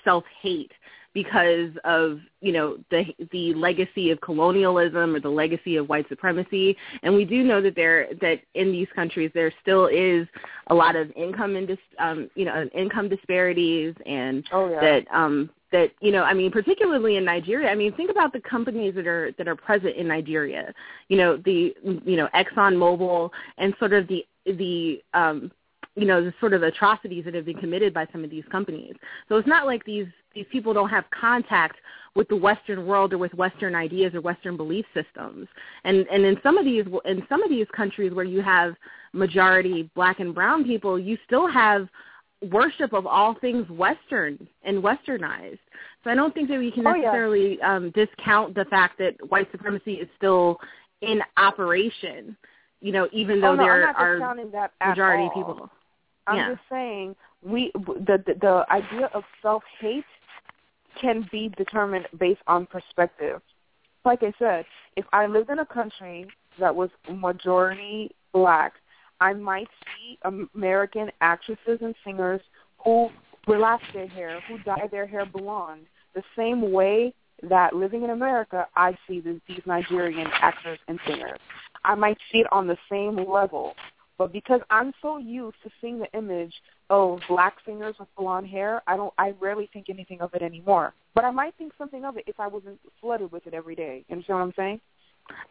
[0.02, 0.72] self hate
[1.14, 6.76] because of you know the the legacy of colonialism or the legacy of white supremacy
[7.02, 10.26] and we do know that there that in these countries there still is
[10.66, 14.80] a lot of income and um you know income disparities and Oh yeah.
[14.80, 18.40] that um that you know I mean particularly in Nigeria I mean think about the
[18.40, 20.74] companies that are that are present in Nigeria
[21.08, 21.74] you know the
[22.04, 25.50] you know Exxon Mobil and sort of the the um
[25.96, 28.94] you know the sort of atrocities that have been committed by some of these companies
[29.28, 31.76] so it's not like these these people don't have contact
[32.16, 35.46] with the western world or with western ideas or western belief systems
[35.84, 38.74] and and in some of these in some of these countries where you have
[39.12, 41.88] majority black and brown people you still have
[42.50, 45.58] worship of all things Western and Westernized.
[46.02, 47.02] So I don't think that we can Oh, yeah.
[47.02, 50.58] necessarily um, discount the fact that white supremacy is still
[51.00, 52.36] in operation.
[52.80, 55.30] You know, even though oh, no, there are discounting that at majority all.
[55.30, 55.70] people.
[56.26, 56.48] I'm Yeah.
[56.54, 60.04] just saying we the, the the idea of self hate
[61.00, 63.42] can be determined based on perspective.
[64.04, 64.64] Like I said,
[64.96, 66.26] if I lived in a country
[66.60, 68.74] that was majority black,
[69.20, 72.40] I might see American actresses and singers
[72.84, 73.08] who
[73.46, 78.66] relax their hair, who dye their hair blonde, the same way that living in America,
[78.76, 81.40] I see these, these Nigerian actors and singers.
[81.84, 83.74] I might see it on the same level,
[84.18, 86.54] but because I'm so used to seeing the image
[86.90, 89.12] of black singers with blonde hair, I don't.
[89.18, 90.94] I rarely think anything of it anymore.
[91.14, 94.04] But I might think something of it if I wasn't flooded with it every day.
[94.08, 94.80] You understand what I'm saying?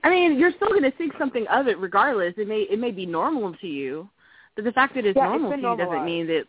[0.04, 2.34] I mean, you're still going to think something of it regardless.
[2.38, 4.10] It may it may be normal to you,
[4.56, 6.44] but the fact that it's Yeah, it's normal to been you doesn't mean that.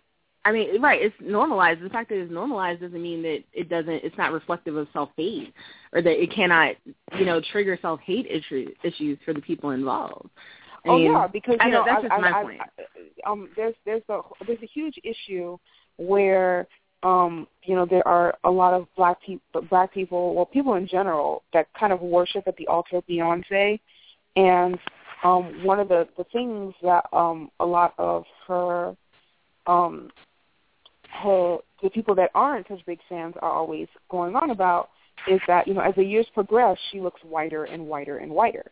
[0.46, 1.00] I mean, right?
[1.00, 1.80] It's normalized.
[1.80, 4.04] The fact that it's normalized doesn't mean that it doesn't.
[4.04, 5.54] It's not reflective of self hate,
[5.92, 6.74] or that it cannot,
[7.18, 10.28] you know, trigger self hate issue, issues for the people involved.
[10.86, 12.60] Oh mean, yeah, because I you know know, that's I, just I, my I, point.
[12.60, 15.56] I, um, there's there's a there's a huge issue
[15.96, 16.66] where
[17.02, 20.86] um, you know there are a lot of black people, black people, well, people in
[20.86, 23.80] general that kind of worship at the altar of Beyonce,
[24.36, 24.78] and
[25.22, 28.94] um, one of the the things that um, a lot of her
[29.66, 30.10] um,
[31.22, 34.90] her the people that aren't such big fans are always going on about
[35.28, 38.70] is that you know as the years progress she looks whiter and whiter and whiter.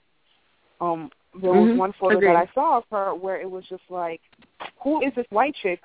[0.81, 1.77] Um, there was Mhm.
[1.77, 2.29] one photo Agreed.
[2.29, 4.21] that I saw of her where it was just like,
[4.83, 5.83] who is this white chick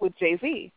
[0.00, 0.72] with Jay Z?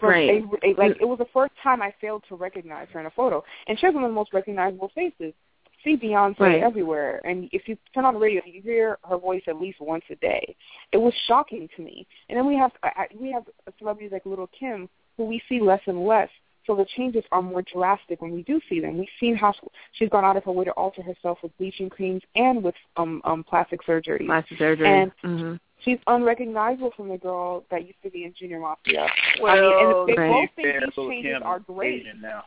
[0.00, 0.44] Right.
[0.78, 3.76] like it was the first time I failed to recognize her in a photo, and
[3.78, 5.34] she has one of the most recognizable faces.
[5.82, 6.62] See Beyonce Right.
[6.62, 10.04] everywhere, and if you turn on the radio, you hear her voice at least once
[10.10, 10.54] a day.
[10.92, 12.06] It was shocking to me.
[12.28, 12.70] And then we have
[13.18, 13.44] we have
[13.78, 16.30] celebrities like Lil' Kim, who we see less and less.
[16.66, 18.98] So the changes are more drastic when we do see them.
[18.98, 19.52] We've seen how
[19.92, 23.20] she's gone out of her way to alter herself with bleaching creams and with um
[23.24, 24.26] um plastic surgery.
[24.26, 24.88] Plastic surgery.
[24.88, 29.04] And hmm She's unrecognizable from the girl that used to be in Junior Mafia.
[29.40, 30.28] Well, I mean, and they Right.
[30.30, 32.02] both to think these changes Kim are great.
[32.06, 32.44] Asian now.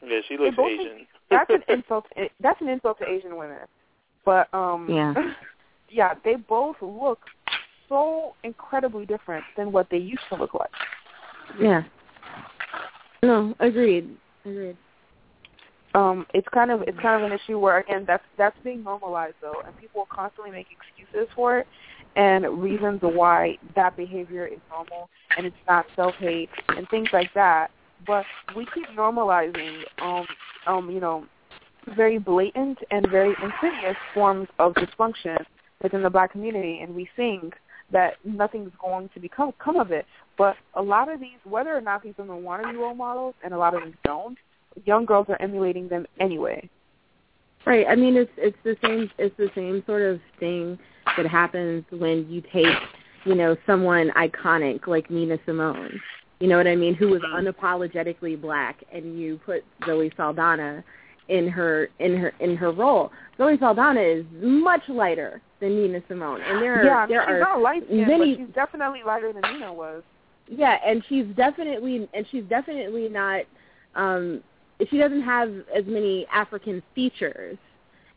[0.00, 0.78] Yeah, she looks Asian.
[0.86, 2.06] think- that's an insult.
[2.38, 3.58] That's an insult to Asian women.
[4.24, 5.14] But um, Yeah.
[5.90, 7.18] yeah, they both look
[7.88, 10.70] so incredibly different than what they used to look like.
[11.60, 11.82] Yeah.
[13.26, 14.16] No, agreed.
[14.44, 14.76] Agreed.
[15.94, 19.34] Um, it's kind of it's kind of an issue where again that's that's being normalized
[19.40, 21.66] though, and people constantly make excuses for it
[22.14, 27.32] and reasons why that behavior is normal and it's not self hate and things like
[27.34, 27.70] that.
[28.06, 28.24] But
[28.54, 30.26] we keep normalizing um
[30.68, 31.26] um you know
[31.96, 35.44] very blatant and very insidious forms of dysfunction
[35.82, 37.54] within the black community, and we think
[37.90, 40.04] that nothing's going to become come of it.
[40.38, 43.34] But a lot of these, whether or not these women want to be role models,
[43.42, 44.38] and a lot of them don't,
[44.84, 46.68] young girls are emulating them anyway.
[47.64, 47.86] Right.
[47.88, 49.10] I mean, it's it's the same.
[49.18, 50.78] It's the same sort of thing
[51.16, 52.76] that happens when you take,
[53.24, 56.00] you know, someone iconic like Nina Simone.
[56.38, 56.94] You know what I mean?
[56.94, 57.46] Who was mm-hmm.
[57.46, 60.84] unapologetically black, and you put Zoe Saldana
[61.28, 63.10] in her in her in her role.
[63.38, 67.40] Zoe Saldana is much lighter than Nina Simone, and there are yeah, there she's are
[67.40, 68.36] not light skinned, many.
[68.36, 70.02] but she's definitely lighter than Nina was.
[70.48, 73.42] Yeah, and she's definitely and she's definitely not.
[73.94, 74.42] um
[74.90, 77.58] She doesn't have as many African features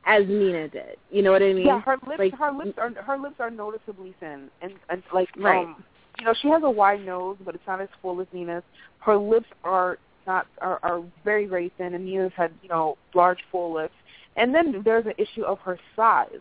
[0.05, 0.97] as Nina did.
[1.11, 1.65] You know what I mean?
[1.65, 5.29] Yeah, her lips Like- her lips are her lips are noticeably thin, and and like
[5.37, 5.65] Right.
[5.65, 5.83] um,
[6.19, 8.63] you know, she has a wide nose, but it's not as full as Nina's.
[8.99, 9.97] Her lips are
[10.27, 13.93] not are, are very very thin, and Nina's had you know large full lips.
[14.35, 16.39] And then there's an issue of her size.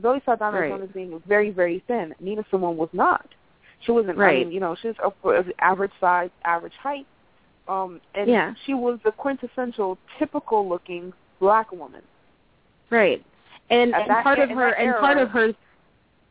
[0.00, 0.66] Zoe Saldana Right.
[0.66, 2.14] is known as being very very thin.
[2.20, 3.26] Nina Simone was not.
[3.86, 4.18] She wasn't.
[4.18, 4.44] I Right.
[4.46, 7.06] mean, you know, she's of course average size, average height.
[7.68, 8.54] Um, and Yeah.
[8.64, 12.02] she was the quintessential, typical looking black woman.
[12.90, 13.24] Right.
[13.70, 15.54] And, and that- part of her and part of her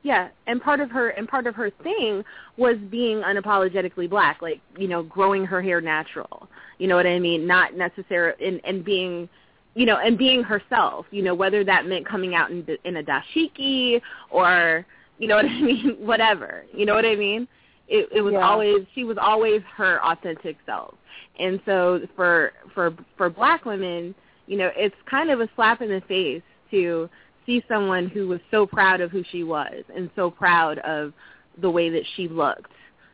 [0.03, 2.23] yeah, and part of her and part of her thing
[2.57, 6.47] was being unapologetically black, like, you know, growing her hair natural.
[6.77, 7.47] You know what I mean?
[7.47, 9.27] Not necessarily and and being
[9.73, 13.03] you know, and being herself, you know, whether that meant coming out in in a
[13.03, 14.85] dashiki or
[15.17, 16.65] you know what I mean, whatever.
[16.73, 17.47] You know what I mean?
[17.87, 18.47] It it was Yeah.
[18.47, 20.95] always she was always her authentic self.
[21.39, 24.15] And so for for for black women,
[24.47, 27.09] you know, it's kind of a slap in the face to
[27.45, 31.13] see someone who was so proud of who she was and so proud of
[31.61, 32.71] the way that she looked.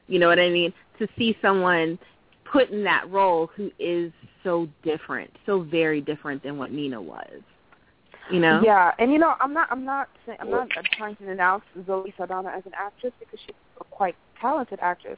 [0.08, 0.74] You know what I mean?
[1.00, 2.00] To see someone
[2.46, 4.12] put in that role who is
[4.44, 7.42] so different, so very different than what Nina was.
[8.30, 8.62] You know?
[8.64, 12.14] Yeah, and you know, I'm not, I'm not, saying, I'm not trying to denounce Zoe
[12.18, 15.18] Saldana as an actress because she's a quite talented actress,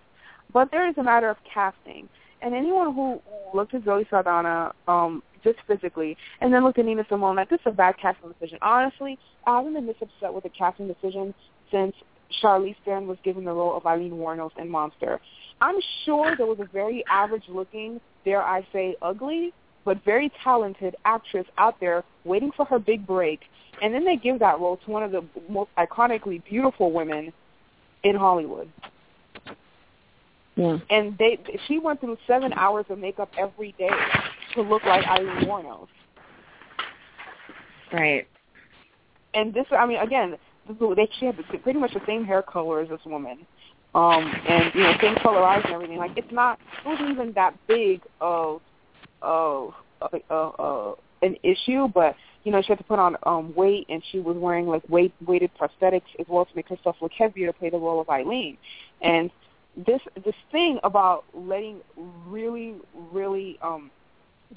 [0.54, 2.08] but there is a matter of casting.
[2.42, 3.22] And anyone who
[3.54, 7.60] looked at Zoe Saldana um, just physically and then looked at Nina Simone, like this
[7.62, 8.58] is a bad casting decision.
[8.62, 11.34] Honestly, I haven't been this upset with a casting decision
[11.72, 11.96] since
[12.42, 15.20] Charlize Theron was given the role of Aileen Wuornos in Monster.
[15.62, 19.54] I'm sure there was a very average-looking, dare I say, ugly,
[19.86, 23.42] but very talented actress out there waiting for her big break,
[23.82, 27.34] and then they give that role to one of the most iconically beautiful women
[28.04, 28.70] in Hollywood.
[30.56, 30.78] Yeah.
[30.90, 33.90] And they, she went through seven hours of makeup every day
[34.54, 35.88] to look like Aileen Wuornos.
[37.92, 38.28] Right.
[39.34, 40.38] And this, I mean, again,
[40.68, 43.46] they she had the- pretty much the same hair color as this woman,
[43.96, 45.98] um, and you know, same color eyes and everything.
[45.98, 48.62] Like it's not, it wasn't even that big of,
[49.24, 53.56] of, of, of, of an issue, but you know, she had to put on um
[53.56, 57.14] weight, and she was wearing like weight weighted prosthetics as well to make herself look
[57.18, 58.58] heavier to play the role of Aileen.
[59.02, 59.32] And
[59.76, 61.80] this this thing about letting
[62.28, 62.76] really
[63.12, 63.90] really um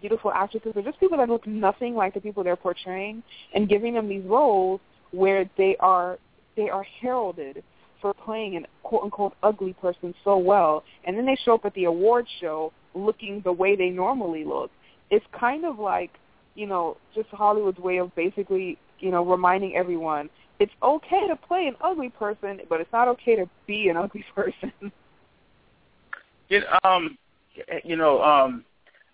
[0.01, 3.23] beautiful actresses or just people that look nothing like the people they're portraying
[3.55, 4.81] and giving them these roles
[5.13, 6.19] where they are
[6.57, 7.63] they are heralded
[8.03, 11.73] for playing an quote unquote ugly person so well and then they show up at
[11.75, 14.71] the award show looking the way they normally look.
[15.11, 16.11] It's kind of like,
[16.55, 21.67] you know, just Hollywood's way of basically, you know, reminding everyone it's okay to play
[21.67, 24.73] an ugly person, but it's not okay to be an ugly person.
[26.49, 27.19] It, um,
[27.85, 28.65] you know, um,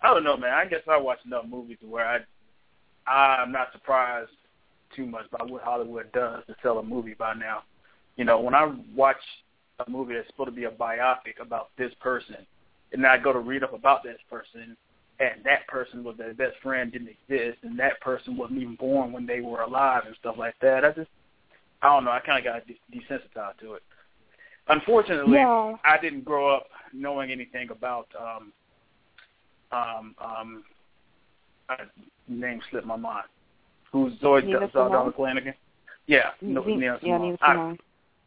[0.01, 0.53] I don't know, man.
[0.53, 4.31] I guess I watch enough movies where I, I'm not surprised
[4.95, 7.63] too much by what Hollywood does to sell a movie by now.
[8.15, 9.17] You know, when I watch
[9.85, 12.45] a movie that's supposed to be a biopic about this person,
[12.93, 14.77] and I go to read up about this person,
[15.19, 19.11] and that person was their best friend didn't exist, and that person wasn't even born
[19.11, 20.85] when they were alive and stuff like that.
[20.85, 21.09] I just,
[21.81, 22.11] I don't know.
[22.11, 23.83] I kind of got de- desensitized to it.
[24.69, 25.75] Unfortunately, Yeah.
[25.83, 28.53] I didn't grow up knowing anything about um
[29.71, 30.63] um um
[31.69, 31.77] I,
[32.27, 33.25] name slipped my mind.
[33.91, 35.53] Who's Zoe Nina Saldana Flanagan?
[36.07, 37.21] Yeah, no, Nina- Nina yeah, Simone.
[37.21, 37.77] Nina I-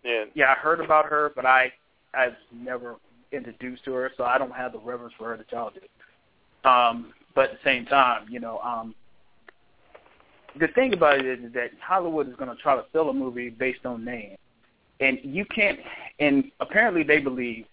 [0.05, 0.25] Yeah.
[0.35, 1.73] yeah, I heard about her, but I
[2.13, 2.97] I've never
[3.37, 6.69] introduced to her, so I don't have the reverence for her that y'all do.
[6.69, 8.95] Um, but at the same time, you know, um,
[10.59, 13.13] the thing about it is, is that Hollywood is going to try to sell a
[13.13, 14.37] movie based on name,
[15.01, 15.79] and you can't.
[16.19, 17.67] And apparently, they believe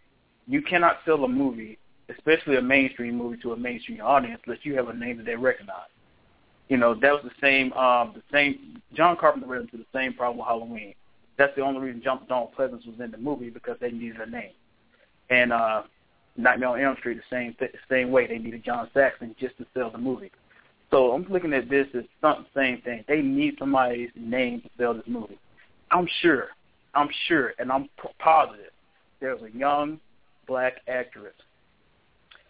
[0.48, 1.80] you cannot sell a movie,
[2.10, 5.36] especially a mainstream movie, to a mainstream audience unless you have a name that they
[5.36, 5.88] recognize.
[6.70, 7.72] You know, that was the same.
[7.74, 8.82] Um, the same.
[8.94, 10.94] John Carpenter ran into the same problem with Halloween.
[11.38, 14.30] That's the only reason Jump Dawn Pleasence was in the movie because they needed a
[14.30, 14.52] name.
[15.30, 15.84] And uh,
[16.38, 18.28] Nightmare on Elm Street the same th- same way.
[18.28, 20.32] They needed John Saxon just to sell the movie.
[20.92, 23.04] So I'm looking at this as some same thing.
[23.08, 25.40] They need somebody's name to sell this movie.
[25.92, 26.50] I'm sure,
[26.94, 28.72] I'm sure, and I'm p- positive
[29.24, 30.00] there's a young
[30.48, 31.34] black actress,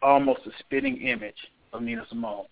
[0.01, 1.37] almost a spitting image
[1.71, 2.45] of Nina Simone.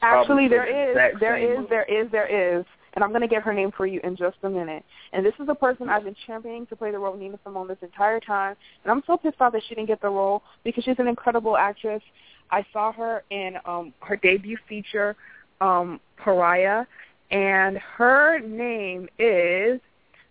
[0.00, 1.68] Actually, there the is, there is, movie.
[1.68, 2.64] there is, there is,
[2.94, 4.84] and I'm going to get her name for you in just a minute.
[5.12, 7.68] And this is the person I've been championing to play the role of Nina Simone
[7.68, 10.84] this entire time, and I'm so pissed off that she didn't get the role because
[10.84, 12.02] she's an incredible actress.
[12.50, 15.16] I saw her in um her debut feature,
[15.60, 16.84] um Pariah,
[17.30, 19.80] and her name is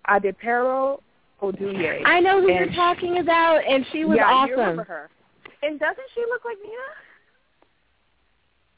[0.08, 1.00] Adepero
[1.42, 2.02] Oduye.
[2.06, 4.50] I know who And you're talking about, and she was yeah, awesome.
[4.50, 5.10] You remember her.
[5.62, 6.76] And doesn't she look like Nina?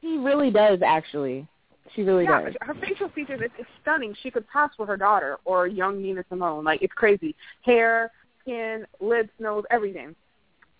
[0.01, 1.47] She really does, actually.
[1.93, 2.53] She really yeah, does.
[2.61, 4.15] her facial features is, is stunning.
[4.23, 6.63] She could pass for her daughter or young Nina Simone.
[6.63, 7.35] Like it's crazy.
[7.61, 10.15] Hair, skin, lips, nose, everything.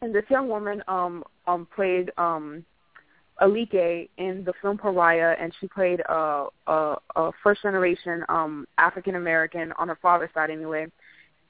[0.02, 2.66] And this young woman um um played um
[3.40, 9.16] Alike in the film Pariah, and she played a a, a first generation um African
[9.16, 10.88] American on her father's side anyway,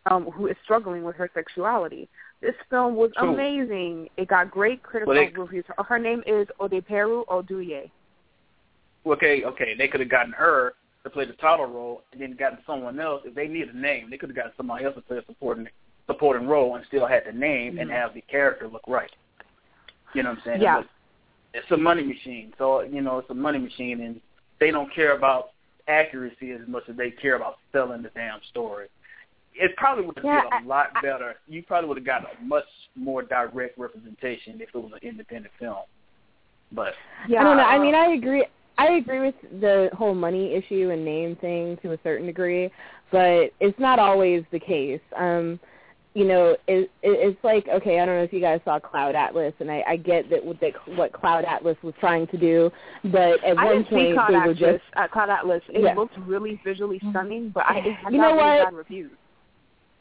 [0.08, 2.10] um who is struggling with her sexuality.
[2.42, 3.34] This film was Cool.
[3.34, 4.10] amazing.
[4.18, 5.66] It got great critical Well, they- reviews.
[5.78, 7.90] Her, her name is Adepero Oduye.
[9.06, 10.74] Okay, okay, they could have gotten her
[11.04, 13.22] to play the title role, and then gotten someone else.
[13.26, 15.68] If they need a name, they could have gotten somebody else to play a supporting
[16.08, 17.94] supporting role, and still had the name and Mhm.
[17.94, 19.12] have the character look right.
[20.14, 20.62] You know what I'm saying?
[20.62, 20.82] Yeah.
[20.82, 20.88] But
[21.54, 24.22] it's a money machine, so you know it's a money machine, and
[24.60, 25.52] they don't care about
[25.88, 28.88] accuracy as much as they care about selling the damn story.
[29.54, 31.36] It probably would have Yeah, been a lot better.
[31.48, 32.66] You probably would have gotten a much
[32.96, 35.84] more direct representation if it was an independent film.
[36.72, 36.94] But
[37.28, 37.64] Yeah, I don't know.
[37.64, 38.46] I uh, mean, I agree.
[38.78, 42.70] I agree with the whole money issue and name thing to a certain degree,
[43.12, 45.00] but it's not always the case.
[45.18, 45.60] Um,
[46.14, 49.16] you know, it, it, it's like okay, I don't know if you guys saw Cloud
[49.16, 52.72] Atlas, and I, I get that what, that what Cloud Atlas was trying to do,
[53.06, 54.60] but at I one didn't see point Cloud they Atlas.
[54.62, 55.62] were just uh, Cloud Atlas.
[55.70, 55.94] It Yeah.
[55.96, 58.66] looked really visually stunning, but I, it had You know really what?
[58.66, 59.12] bad reviews.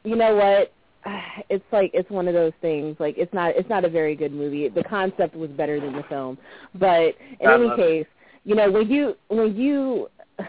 [0.04, 0.72] you know what
[1.50, 4.32] it's like it's one of those things like it's not it's not a very good
[4.32, 6.38] movie the concept was better than the film
[6.74, 7.82] but in I any love it.
[7.82, 8.06] case
[8.44, 10.08] you know when you when you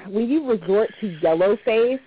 [0.09, 1.99] when you resort to yellow face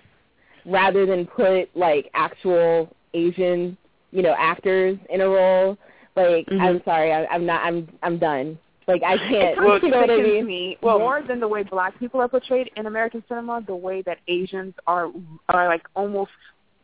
[0.65, 3.77] rather than put like actual asian
[4.11, 5.77] you know actors in a role
[6.15, 6.61] like Mhm.
[6.61, 8.57] i'm sorry I, i'm not i'm i'm done
[8.87, 11.47] like i can't kind of you know what i mean me Well- more than the
[11.47, 13.61] way black people are portrayed in American cinema.
[13.65, 15.11] The way that Asians are
[15.49, 16.31] are like almost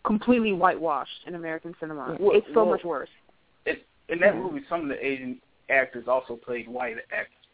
[0.03, 2.15] completely whitewashed in American cinema.
[2.19, 3.09] Well- it's so well- much worse.
[3.65, 4.41] it, in that Yeah.
[4.41, 7.44] movie, some of the Asian actors also played white actors.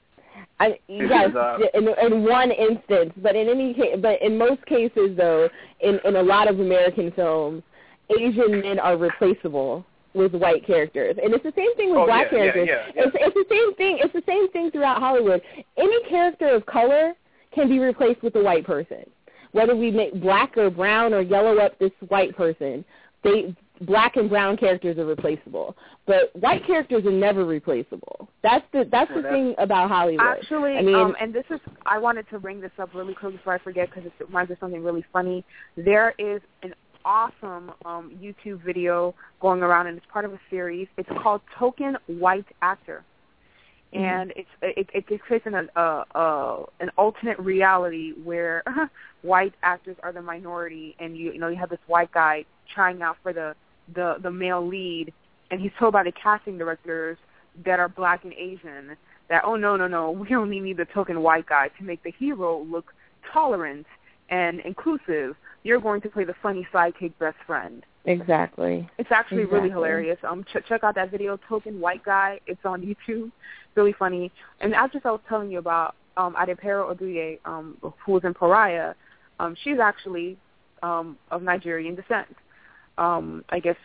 [0.59, 5.17] I, yes, uh, in, in one instance, but in any case, but in most cases,
[5.17, 5.49] though,
[5.79, 7.63] in in a lot of American films,
[8.19, 12.27] Asian men are replaceable with white characters, and it's the same thing with Oh, black
[12.31, 12.67] yeah, characters.
[12.69, 13.03] yeah, yeah.
[13.05, 13.99] It's it's the same thing.
[14.03, 15.41] It's the same thing throughout Hollywood.
[15.77, 17.13] Any character of color
[17.55, 19.03] can be replaced with a white person,
[19.53, 22.85] whether we make black or brown or yellow up this white person.
[23.23, 25.75] They black and brown characters are replaceable,
[26.05, 28.29] but white characters are never replaceable.
[28.43, 30.25] That's the that's the thing about Hollywood.
[30.25, 33.33] Actually, I mean, um, and this is I wanted to bring this up really quick
[33.33, 35.43] before I forget because it reminds me of something really funny.
[35.75, 40.87] There is an awesome um, YouTube video going around, and it's part of a series.
[40.97, 43.03] It's called Token White Actor,
[43.93, 44.05] Mm-hmm.
[44.05, 48.63] and it's it, it takes place in a, a, a an alternate reality where
[49.21, 53.01] white actors are the minority, and you you know you have this white guy trying
[53.01, 53.53] out for the
[53.93, 55.13] the the male lead,
[55.49, 57.17] and he's told by the casting directors
[57.65, 58.95] that are black and Asian
[59.29, 62.11] that oh no no no we only need the token white guy to make the
[62.17, 62.93] hero look
[63.31, 63.85] tolerant
[64.29, 65.35] and inclusive.
[65.63, 67.85] You're going to play the funny sidekick best friend.
[68.05, 68.89] Exactly.
[68.97, 70.17] It's actually really hilarious.
[70.27, 72.39] Um, ch- check out that video, Token White Guy.
[72.47, 73.31] It's on YouTube.
[73.75, 74.31] Really funny.
[74.59, 78.33] And as just I was telling you about um, Adepero Oduye, um, who was in
[78.33, 78.95] Pariah,
[79.39, 80.37] um, she's actually
[80.81, 82.27] um, of Nigerian descent.
[83.05, 83.79] Um, I guess,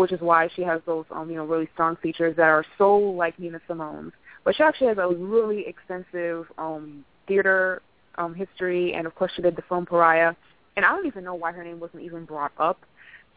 [0.00, 2.96] which is why she has those, um, you know, really strong features that are so
[2.96, 4.12] like Nina Simone's.
[4.44, 7.82] But she actually has a really extensive um, theater
[8.16, 10.34] um, history, and of course she did the film Pariah.
[10.76, 12.78] And I don't even know why her name wasn't even brought up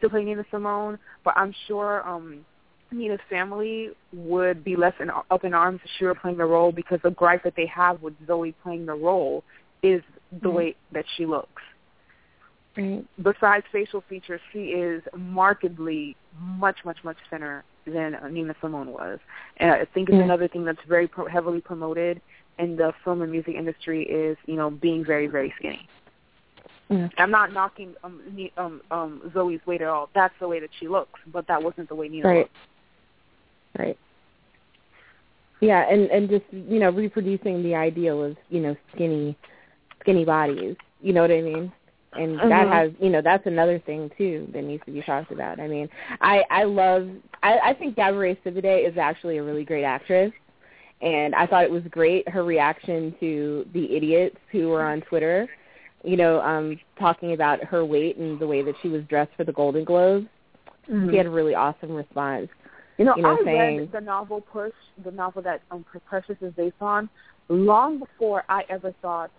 [0.00, 2.44] to play Nina Simone, but I'm sure um
[2.92, 6.72] Nina's family would be less in, up in arms if she were playing the role
[6.72, 9.44] because the gripe that they have with Zoe playing the role
[9.82, 10.02] is
[10.42, 10.54] the Mhm.
[10.54, 11.62] way that she looks.
[12.76, 13.04] Right.
[13.22, 19.18] Besides facial features, she is markedly much, much, much thinner than Nina Simone was.
[19.56, 22.20] And I think it's another thing that's very pro- heavily promoted
[22.58, 25.88] in the film and music industry is, you know, being very, very skinny.
[26.88, 27.08] Yeah.
[27.18, 28.20] I'm not knocking um,
[28.56, 30.10] um, um, Zoe's weight at all.
[30.14, 32.38] That's the way that she looks, but that wasn't the way Nina Right.
[32.38, 32.56] looked.
[33.78, 33.98] Right.
[35.60, 39.36] Yeah, and and just you know reproducing the ideal of you know skinny,
[40.00, 40.74] skinny bodies.
[41.02, 41.70] You know what I mean?
[42.12, 42.72] And that Mhm.
[42.72, 45.60] has you know that's another thing too that needs to be talked about.
[45.60, 45.88] I mean,
[46.20, 47.08] I I love
[47.42, 50.32] I I think Gabourey Sidibe is actually a really great actress,
[51.02, 55.48] and I thought it was great her reaction to the idiots who were on Twitter,
[56.02, 59.44] you know, um, talking about her weight and the way that she was dressed for
[59.44, 60.26] the Golden Globes.
[60.88, 61.10] Mhm.
[61.12, 62.48] She had a really awesome response.
[62.98, 64.74] You know, you know, I saying- read the novel Push,
[65.04, 67.08] the novel that um, Precious is based on,
[67.48, 69.30] long before I ever thought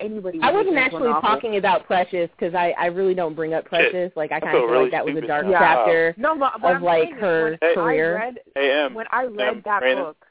[0.00, 0.38] anybody.
[0.42, 1.22] I wasn't make it into a actually novel.
[1.22, 4.12] talking about Precious because I I really don't bring up Precious.
[4.16, 5.58] Like I I kind of feel really like that was a dark now.
[5.58, 7.74] chapter No, but, but of I'm like saying is her when Hey.
[7.74, 8.16] career.
[8.18, 8.94] I read Hey, Em.
[8.94, 9.94] when I read Em, that Raina.
[9.96, 10.26] book.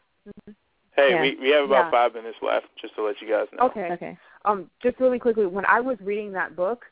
[0.95, 1.22] Hey, Yeah.
[1.22, 1.91] we we have about Yeah.
[1.91, 3.65] five minutes left, just to let you guys know.
[3.68, 3.91] Okay.
[3.94, 4.18] Okay.
[4.45, 6.85] Um, just really quickly, when I was reading that book,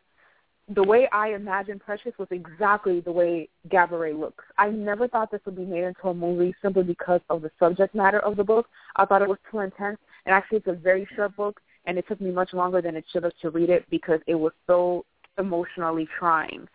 [0.69, 4.43] the way I imagined Precious was exactly the way Gabourey looks.
[4.57, 7.93] I never thought this would be made into a movie simply because of the subject
[7.93, 8.67] matter of the book.
[8.95, 12.07] I thought it was too intense, and actually it's a very short book, and it
[12.07, 15.05] took me much longer than it should have to read it because it was so
[15.37, 16.67] emotionally trying.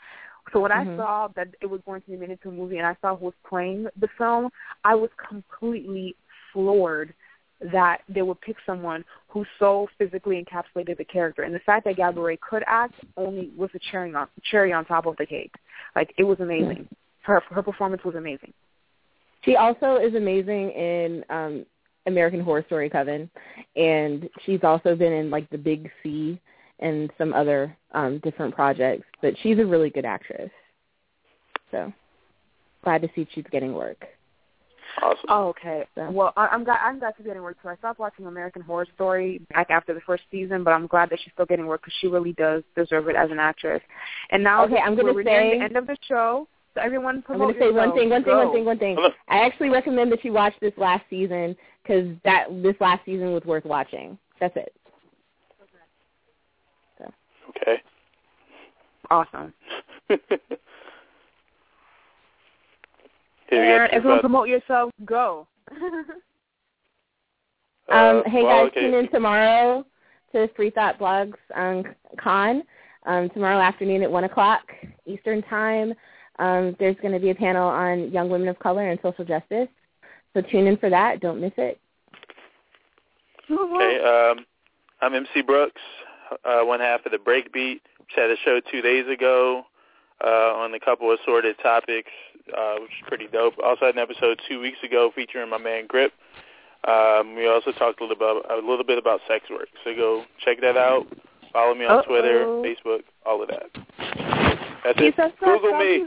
[0.53, 0.95] So when Mhm.
[0.95, 3.16] I saw that it was going to be made into a movie and I saw
[3.16, 4.51] who was playing the film,
[4.85, 6.16] I was completely
[6.53, 7.15] floored
[7.61, 11.43] that they would pick someone who so physically encapsulated the character.
[11.43, 15.07] And the fact that Gabourey could act only was a cherry on cherry on top
[15.07, 15.55] of the cake.
[15.95, 16.89] Like it was amazing.
[17.23, 18.53] Her her performance was amazing.
[19.43, 21.66] She also is amazing in um
[22.07, 23.31] American Horror Story Coven,
[23.77, 26.41] and she's also been in like The Big C
[26.79, 29.05] and some other um different projects.
[29.23, 30.51] But she's a really good actress.
[31.71, 31.93] So
[32.83, 34.05] glad to see she's getting work.
[35.01, 35.25] Awesome.
[35.29, 35.87] Oh, okay.
[35.95, 36.11] So.
[36.11, 37.69] Well, I, I'm glad I'm glad she's getting work too.
[37.69, 41.21] I stopped watching American Horror Story back after the first season, but I'm glad that
[41.23, 43.81] she's still getting work because she really does deserve it as an actress.
[44.31, 46.49] And now, Okay, I'm gonna we're say- the end of the show.
[46.75, 47.99] So everyone, I'm going to say one yourselves.
[47.99, 48.97] thing, one thing, one thing, one thing.
[49.29, 53.44] I actually recommend that you watch this last season because that this last season was
[53.44, 54.19] worth watching.
[54.40, 54.73] That's it.
[57.51, 57.82] Okay.
[59.11, 59.52] Awesome.
[60.09, 60.19] Here
[63.51, 63.97] we And go.
[63.97, 64.90] everyone, promote yourself.
[65.05, 65.47] Go.
[65.73, 65.77] Uh,
[67.93, 68.81] Um, hey well, guys, okay.
[68.82, 69.85] tune in tomorrow
[70.31, 71.82] to Free Thought Blogs um,
[72.20, 72.62] Con.
[73.07, 74.61] Um, tomorrow afternoon at one o'clock
[75.07, 75.93] Eastern Time.
[76.39, 79.66] Um, there's going to be a panel on young women of color and social justice.
[80.35, 81.20] So tune in for that.
[81.20, 81.81] Don't miss it.
[83.51, 84.44] Okay, um,
[85.01, 85.81] I'm MC Brooks,
[86.44, 87.81] uh, one half of the Breakbeat.
[88.07, 89.65] Just had a show two days ago
[90.24, 92.11] uh, on a couple assorted topics,
[92.57, 93.55] uh, which is pretty dope.
[93.65, 96.12] Also had an episode two weeks ago featuring my man Grip.
[96.86, 99.69] Um, we also talked a little about a little bit about sex work.
[99.85, 101.07] So go check that out.
[101.52, 102.02] Follow me on Uh-oh.
[102.07, 103.66] Twitter, Facebook, all of that.
[104.85, 105.39] That's He it.
[105.40, 106.07] Google me.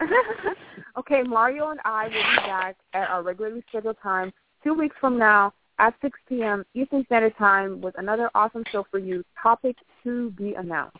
[0.96, 1.20] you there.
[1.20, 5.18] okay, Mario and I will be back at our regularly scheduled time two weeks from
[5.18, 6.64] now at 6 p.m.
[6.74, 9.24] Eastern Standard Time with another awesome show for you.
[9.42, 10.96] Topic to be announced.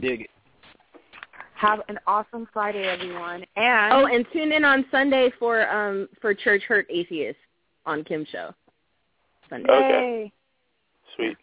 [0.00, 0.30] Dig it.
[1.54, 3.44] Have an awesome Friday, everyone.
[3.56, 7.38] And Oh, and tune in on Sunday for um for Church Hurt Atheist
[7.84, 8.54] on Kim's show.
[9.50, 9.72] Sunday.
[9.72, 10.32] Okay.
[11.16, 11.36] Sweet.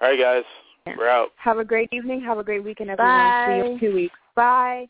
[0.00, 0.44] All right, guys.
[0.86, 0.94] Yeah.
[0.96, 1.28] We're out.
[1.36, 2.20] Have a great evening.
[2.22, 3.34] Have a great weekend, everyone.
[3.46, 4.14] See you in two weeks.
[4.34, 4.86] Bye.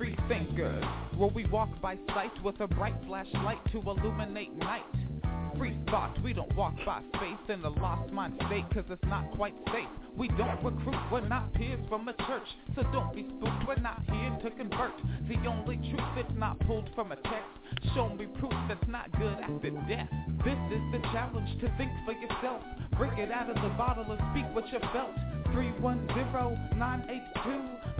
[0.00, 0.82] Free thinkers,
[1.18, 4.82] where we walk by sight with a bright flashlight to illuminate night.
[5.58, 9.30] Free thought, we don't walk by faith in the lost mind state, cause it's not
[9.32, 9.88] quite safe.
[10.16, 14.00] We don't recruit, we're not peers from a church, so don't be spooked, we're not
[14.10, 14.94] here to convert.
[15.28, 19.36] The only truth that's not pulled from a text, show me proof that's not good
[19.42, 20.08] after death.
[20.46, 22.62] This is the challenge to think for yourself,
[22.96, 25.10] break it out of the bottle and speak what you felt.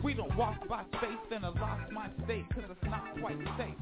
[0.03, 3.75] We don't walk by faith in a lost mind state, cause it's not quite safe.